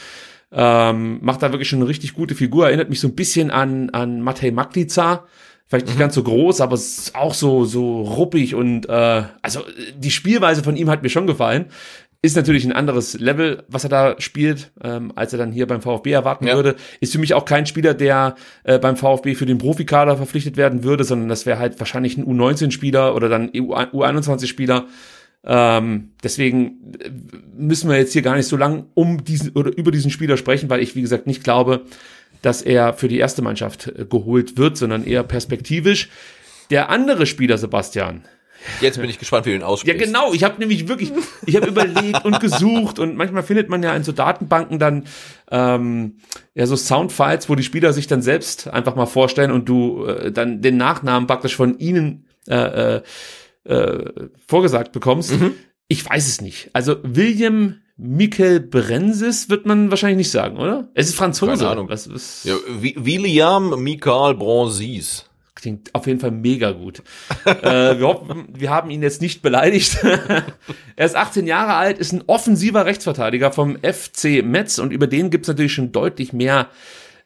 [0.52, 3.90] Ähm, macht da wirklich schon eine richtig gute Figur, erinnert mich so ein bisschen an,
[3.92, 5.26] an Matej Maklica.
[5.68, 6.02] Vielleicht nicht mhm.
[6.02, 6.78] ganz so groß, aber
[7.14, 9.62] auch so, so ruppig und äh, also
[9.96, 11.68] die Spielweise von ihm hat mir schon gefallen.
[12.24, 15.82] Ist natürlich ein anderes Level, was er da spielt, ähm, als er dann hier beim
[15.82, 16.54] VfB erwarten ja.
[16.56, 16.76] würde.
[17.00, 20.84] Ist für mich auch kein Spieler, der äh, beim VfB für den Profikader verpflichtet werden
[20.84, 24.86] würde, sondern das wäre halt wahrscheinlich ein U19-Spieler oder dann U21-Spieler.
[25.44, 27.10] Ähm, deswegen äh,
[27.58, 30.70] müssen wir jetzt hier gar nicht so lang um diesen oder über diesen Spieler sprechen,
[30.70, 31.82] weil ich, wie gesagt, nicht glaube,
[32.44, 36.10] dass er für die erste Mannschaft äh, geholt wird, sondern eher perspektivisch.
[36.70, 38.24] Der andere Spieler, Sebastian,
[38.80, 40.00] Jetzt bin ich gespannt, wie du ihn aussprichst.
[40.00, 40.34] Ja, genau.
[40.34, 41.12] Ich habe nämlich wirklich,
[41.46, 45.06] ich habe überlegt und gesucht und manchmal findet man ja in so Datenbanken dann
[45.50, 46.18] ähm,
[46.54, 50.32] ja so Soundfiles, wo die Spieler sich dann selbst einfach mal vorstellen und du äh,
[50.32, 53.02] dann den Nachnamen praktisch von ihnen äh, äh,
[53.64, 55.40] äh, vorgesagt bekommst.
[55.40, 55.54] Mhm.
[55.88, 56.70] Ich weiß es nicht.
[56.74, 60.90] Also William Michael Brensis wird man wahrscheinlich nicht sagen, oder?
[60.96, 61.52] Es ist Franzose.
[61.52, 61.90] Keine Ahnung.
[61.90, 62.44] Was, was?
[62.44, 65.26] Ja, William Michael Bronzis.
[65.62, 67.04] Klingt auf jeden Fall mega gut.
[67.46, 69.98] äh, wir, hoffen, wir haben ihn jetzt nicht beleidigt.
[70.96, 75.30] er ist 18 Jahre alt, ist ein offensiver Rechtsverteidiger vom FC Metz und über den
[75.30, 76.70] gibt es natürlich schon deutlich mehr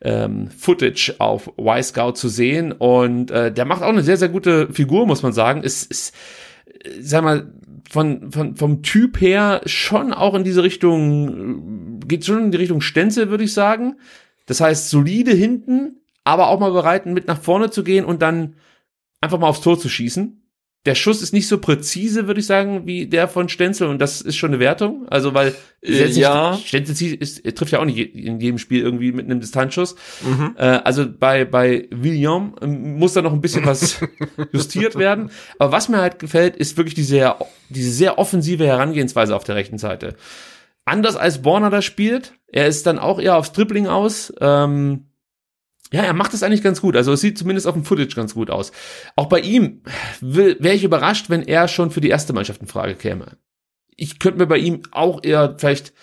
[0.01, 2.73] ähm, Footage auf Y-Scout zu sehen.
[2.73, 5.63] Und äh, der macht auch eine sehr, sehr gute Figur, muss man sagen.
[5.63, 6.13] Ist, ist
[6.83, 7.53] äh, sag mal,
[7.89, 12.81] von, von, vom Typ her schon auch in diese Richtung, geht schon in die Richtung
[12.81, 13.95] Stenzel, würde ich sagen.
[14.45, 18.55] Das heißt, solide hinten, aber auch mal bereit, mit nach vorne zu gehen und dann
[19.21, 20.41] einfach mal aufs Tor zu schießen.
[20.85, 24.21] Der Schuss ist nicht so präzise, würde ich sagen, wie der von Stenzel und das
[24.21, 25.07] ist schon eine Wertung.
[25.09, 26.59] Also weil äh, ja.
[26.63, 29.95] Stenzel ist, trifft ja auch nicht in jedem Spiel irgendwie mit einem Distanzschuss.
[30.21, 30.55] Mhm.
[30.57, 33.99] Äh, also bei bei William ähm, muss da noch ein bisschen was
[34.51, 35.31] justiert werden.
[35.57, 37.35] Aber was mir halt gefällt, ist wirklich diese
[37.69, 40.15] diese sehr offensive Herangehensweise auf der rechten Seite.
[40.85, 44.31] Anders als Borner da spielt, er ist dann auch eher aufs Dribbling aus.
[44.39, 45.05] Ähm,
[45.93, 46.95] ja, er macht es eigentlich ganz gut.
[46.95, 48.71] Also es sieht zumindest auf dem Footage ganz gut aus.
[49.15, 49.81] Auch bei ihm
[50.19, 53.37] wäre ich überrascht, wenn er schon für die erste Mannschaft in Frage käme.
[53.95, 55.93] Ich könnte mir bei ihm auch eher vielleicht,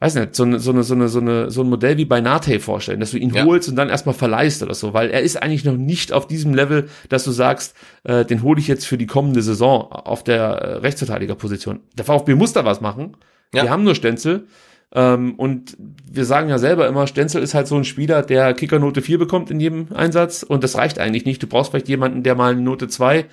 [0.00, 2.20] weiß nicht, so eine, so eine, so eine, so eine, so ein Modell wie bei
[2.20, 3.44] Nate vorstellen, dass du ihn ja.
[3.44, 6.54] holst und dann erstmal verleihst oder so, weil er ist eigentlich noch nicht auf diesem
[6.54, 10.42] Level, dass du sagst, äh, den hole ich jetzt für die kommende Saison auf der
[10.42, 11.80] äh, Rechtsverteidigerposition.
[11.96, 13.16] Der VfB muss da was machen.
[13.54, 13.64] Ja.
[13.64, 14.48] Wir haben nur Stenzel.
[14.94, 19.00] Ähm, und wir sagen ja selber immer, Stenzel ist halt so ein Spieler, der Kickernote
[19.00, 21.42] 4 bekommt in jedem Einsatz und das reicht eigentlich nicht.
[21.42, 23.24] Du brauchst vielleicht jemanden, der mal eine Note 2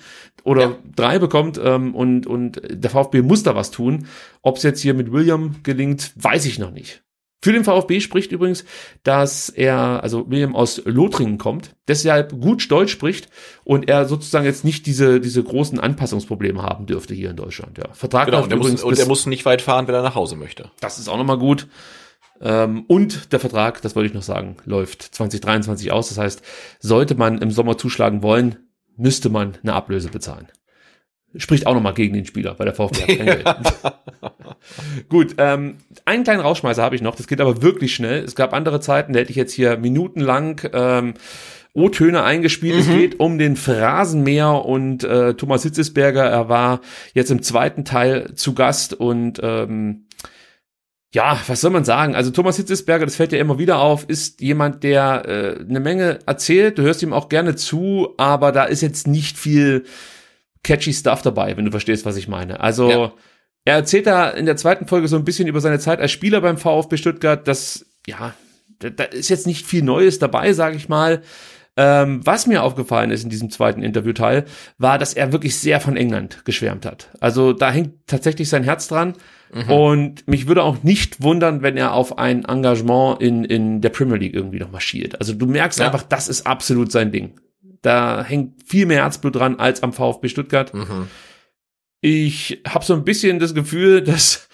[0.42, 0.76] oder Ja.
[0.96, 4.06] 3 bekommt ähm, und, und der VfB muss da was tun.
[4.42, 7.02] Ob es jetzt hier mit William gelingt, weiß ich noch nicht.
[7.42, 8.64] Für den VfB spricht übrigens,
[9.02, 13.28] dass er, also William aus Lothringen kommt, deshalb gut Deutsch spricht
[13.64, 17.78] und er sozusagen jetzt nicht diese, diese großen Anpassungsprobleme haben dürfte hier in Deutschland.
[17.78, 17.92] Ja.
[17.92, 20.02] Vertrag Genau, läuft und der, muss, übrigens und der muss nicht weit fahren, wenn er
[20.02, 20.70] nach Hause möchte.
[20.80, 21.66] das ist auch nochmal gut.
[22.42, 26.08] Ähm, und der Vertrag, das wollte ich noch sagen, läuft 2023 aus.
[26.08, 26.42] Das heißt,
[26.78, 28.56] sollte man im Sommer zuschlagen wollen,
[28.96, 30.48] müsste man eine Ablöse bezahlen.
[31.36, 33.46] Spricht auch nochmal gegen den Spieler, weil der VfB hat kein Geld.
[35.08, 38.24] Gut, ähm, einen kleinen Rausschmeißer habe ich noch, das geht aber wirklich schnell.
[38.24, 41.14] Es gab andere Zeiten, da hätte ich jetzt hier minutenlang ähm,
[41.72, 42.80] O-Töne eingespielt.
[42.80, 46.24] Es geht um den Phrasenmäher und äh, Thomas Hitzesberger.
[46.24, 46.80] Er war
[47.14, 50.06] jetzt im zweiten Teil zu Gast und ähm,
[51.12, 52.14] ja, was soll man sagen?
[52.14, 56.20] Also Thomas Hitzesberger, das fällt ja immer wieder auf, ist jemand, der äh, eine Menge
[56.26, 56.78] erzählt.
[56.78, 59.84] Du hörst ihm auch gerne zu, aber da ist jetzt nicht viel
[60.62, 62.60] catchy Stuff dabei, wenn du verstehst, was ich meine.
[62.60, 63.12] Also Ja.
[63.64, 66.40] er erzählt da in der zweiten Folge so ein bisschen über seine Zeit als Spieler
[66.40, 67.46] beim VfB Stuttgart.
[67.48, 68.34] Das, ja,
[68.78, 71.22] da, da ist jetzt nicht viel Neues dabei, sage ich mal.
[71.76, 74.44] Ähm, was mir aufgefallen ist in diesem zweiten Interviewteil,
[74.76, 77.08] war, dass er wirklich sehr von England geschwärmt hat.
[77.20, 79.14] Also da hängt tatsächlich sein Herz dran.
[79.68, 84.16] Und mich würde auch nicht wundern, wenn er auf ein Engagement in, in der Premier
[84.16, 85.18] League irgendwie noch marschiert.
[85.18, 85.86] Also du merkst Ja.
[85.86, 87.34] einfach, das ist absolut sein Ding.
[87.82, 90.74] Da hängt viel mehr Herzblut dran als am VfB Stuttgart.
[90.74, 91.08] Mhm.
[92.00, 94.48] Ich habe so ein bisschen das Gefühl, dass,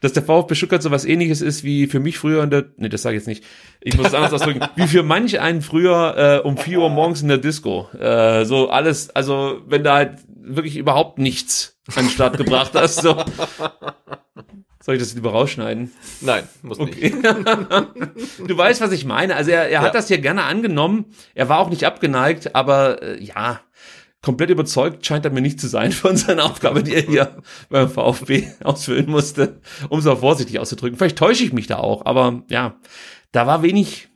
[0.00, 2.88] dass der VfB Stuttgart so was ähnliches ist wie für mich früher in der, nee,
[2.88, 3.44] das sage ich jetzt nicht,
[3.80, 7.22] ich muss es anders ausdrücken, wie für manch einen früher äh, um 4 Uhr morgens
[7.22, 7.88] in der Disco.
[7.98, 13.02] Äh, so alles, also wenn da halt wirklich überhaupt nichts an den Start gebracht hast,
[13.02, 13.22] so.
[14.84, 15.92] Soll ich das lieber rausschneiden?
[16.22, 16.92] Nein, muss nicht.
[16.96, 17.12] Okay.
[18.46, 19.36] du weißt, was ich meine.
[19.36, 19.92] Also er, er hat Ja.
[19.92, 21.06] das hier gerne angenommen.
[21.34, 23.60] Er war auch nicht abgeneigt, aber äh, ja,
[24.22, 27.36] komplett überzeugt scheint er mir nicht zu sein von seiner Aufgabe, die er hier
[27.68, 30.98] beim VfB ausfüllen musste, um es auch vorsichtig auszudrücken.
[30.98, 32.76] Vielleicht täusche ich mich da auch, aber ja,
[33.30, 34.08] da war wenig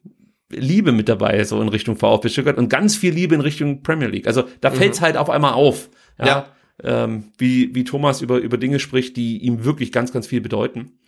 [0.49, 4.07] Liebe mit dabei, so in Richtung VfB Stuttgart und ganz viel Liebe in Richtung Premier
[4.09, 4.27] League.
[4.29, 5.91] Also da fällt's halt auf einmal auf.
[6.19, 6.27] Ja.
[6.27, 6.47] Ja.
[6.83, 10.99] Ähm, wie, wie Thomas über, über Dinge spricht, die ihm wirklich ganz, ganz viel bedeuten.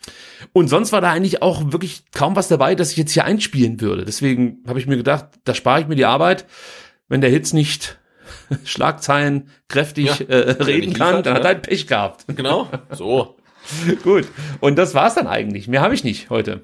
[0.55, 3.81] Und sonst war da eigentlich auch wirklich kaum was dabei, das ich jetzt hier einspielen
[3.81, 4.07] würde.
[4.07, 6.47] Deswegen habe ich mir gedacht, da spare ich mir die Arbeit.
[7.09, 7.99] Wenn der Hitz nicht
[8.65, 11.49] Schlagzeilen kräftig Ja, äh, reden kann, liefert, dann hat ne?
[11.49, 12.25] er halt Pech gehabt.
[12.35, 13.37] Genau, so.
[14.03, 14.27] Gut.
[14.61, 15.69] Und das war's dann eigentlich.
[15.69, 16.63] Mehr habe ich nicht heute.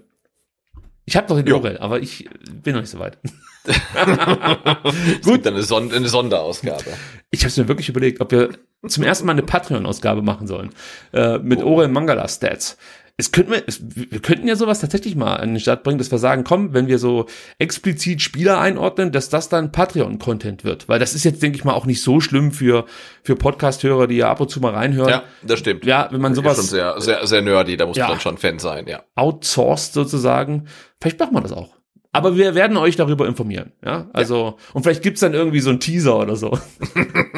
[1.05, 1.53] Ich habe doch den.
[1.53, 2.29] Orel, aber ich
[2.63, 3.19] bin noch nicht so weit.
[5.23, 6.85] Gut, dann eine, Son eine Sonderausgabe.
[7.31, 8.51] Ich habe mir wirklich überlegt, ob wir
[8.89, 10.71] zum ersten Mal eine Patreon-Ausgabe machen sollen.
[11.13, 12.77] Äh, mit Orel Mangala Stats.
[13.17, 16.11] Es könnten wir, es, wir könnten ja sowas tatsächlich mal an den Start bringen, dass
[16.11, 17.27] wir sagen, komm, wenn wir so
[17.61, 20.89] explizit Spieler einordnen, dass das dann Patreon-Content wird.
[20.89, 22.87] Weil das ist jetzt, denke ich mal, auch nicht so schlimm für,
[23.23, 25.11] für Podcast-Hörer, die ja ab und zu mal reinhören.
[25.11, 25.85] Ja, das stimmt.
[25.87, 28.09] Ja, wenn man Ist sowas schon sehr, sehr, sehr nerdy, da muss Ja.
[28.09, 29.05] man schon Fan sein, ja.
[29.15, 30.67] outsourced sozusagen.
[31.01, 31.77] Vielleicht machen wir das auch.
[32.15, 34.09] Aber wir werden euch darüber informieren, ja.
[34.13, 36.57] Also, und vielleicht gibt's dann irgendwie so einen Teaser oder so.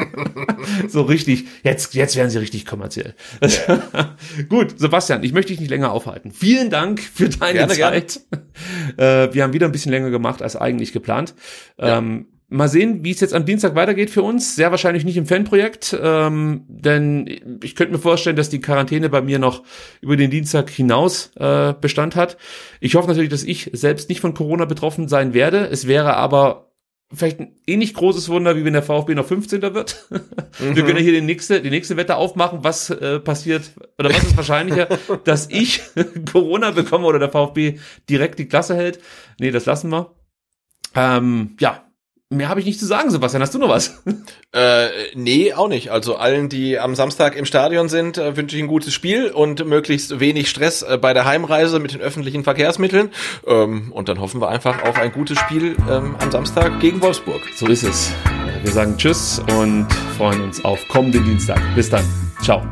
[0.87, 3.15] so richtig, jetzt, jetzt werden sie richtig kommerziell.
[4.49, 6.31] Gut, Sebastian, ich möchte dich nicht länger aufhalten.
[6.31, 8.21] Vielen Dank für deine Gerne, Zeit.
[8.97, 11.33] Äh, wir haben wieder ein bisschen länger gemacht als eigentlich geplant.
[11.79, 14.55] Ähm, Mal sehen, wie es jetzt am Dienstag weitergeht für uns.
[14.55, 19.21] Sehr wahrscheinlich nicht im Fanprojekt, ähm, denn ich könnte mir vorstellen, dass die Quarantäne bei
[19.21, 19.63] mir noch
[19.99, 22.37] über den Dienstag hinaus äh, Bestand hat.
[22.79, 25.67] Ich hoffe natürlich, dass ich selbst nicht von Corona betroffen sein werde.
[25.67, 26.71] Es wäre aber
[27.13, 29.61] vielleicht ein ähnlich großes Wunder, wie wenn der VfB noch 15.
[29.61, 30.07] wird.
[30.59, 34.23] Wir können ja hier die nächste, die nächste Wette aufmachen, was äh, passiert oder was
[34.23, 34.87] ist wahrscheinlicher,
[35.23, 35.81] dass ich
[36.31, 37.79] Corona bekomme oder der VfB
[38.09, 38.99] direkt die Klasse hält.
[39.39, 40.15] Nee, das lassen wir.
[40.95, 41.83] Ähm, ja,
[42.29, 43.41] mehr habe ich nicht zu sagen, Sebastian.
[43.41, 44.01] Hast du noch was?
[44.53, 45.91] Äh, nee, auch nicht.
[45.91, 49.63] Also allen, die am Samstag im Stadion sind, äh, wünsche ich ein gutes Spiel und
[49.67, 53.11] möglichst wenig Stress äh, bei der Heimreise mit den öffentlichen Verkehrsmitteln.
[53.45, 57.41] Ähm, und dann hoffen wir einfach auf ein gutes Spiel ähm, am Samstag gegen Wolfsburg.
[57.55, 58.11] So ist es.
[58.63, 59.85] Wir sagen Tschüss und
[60.17, 61.61] freuen uns auf kommenden Dienstag.
[61.75, 62.05] Bis dann.
[62.41, 62.65] Ciao.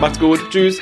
[0.00, 0.40] Macht's gut.
[0.50, 0.78] Tschüss.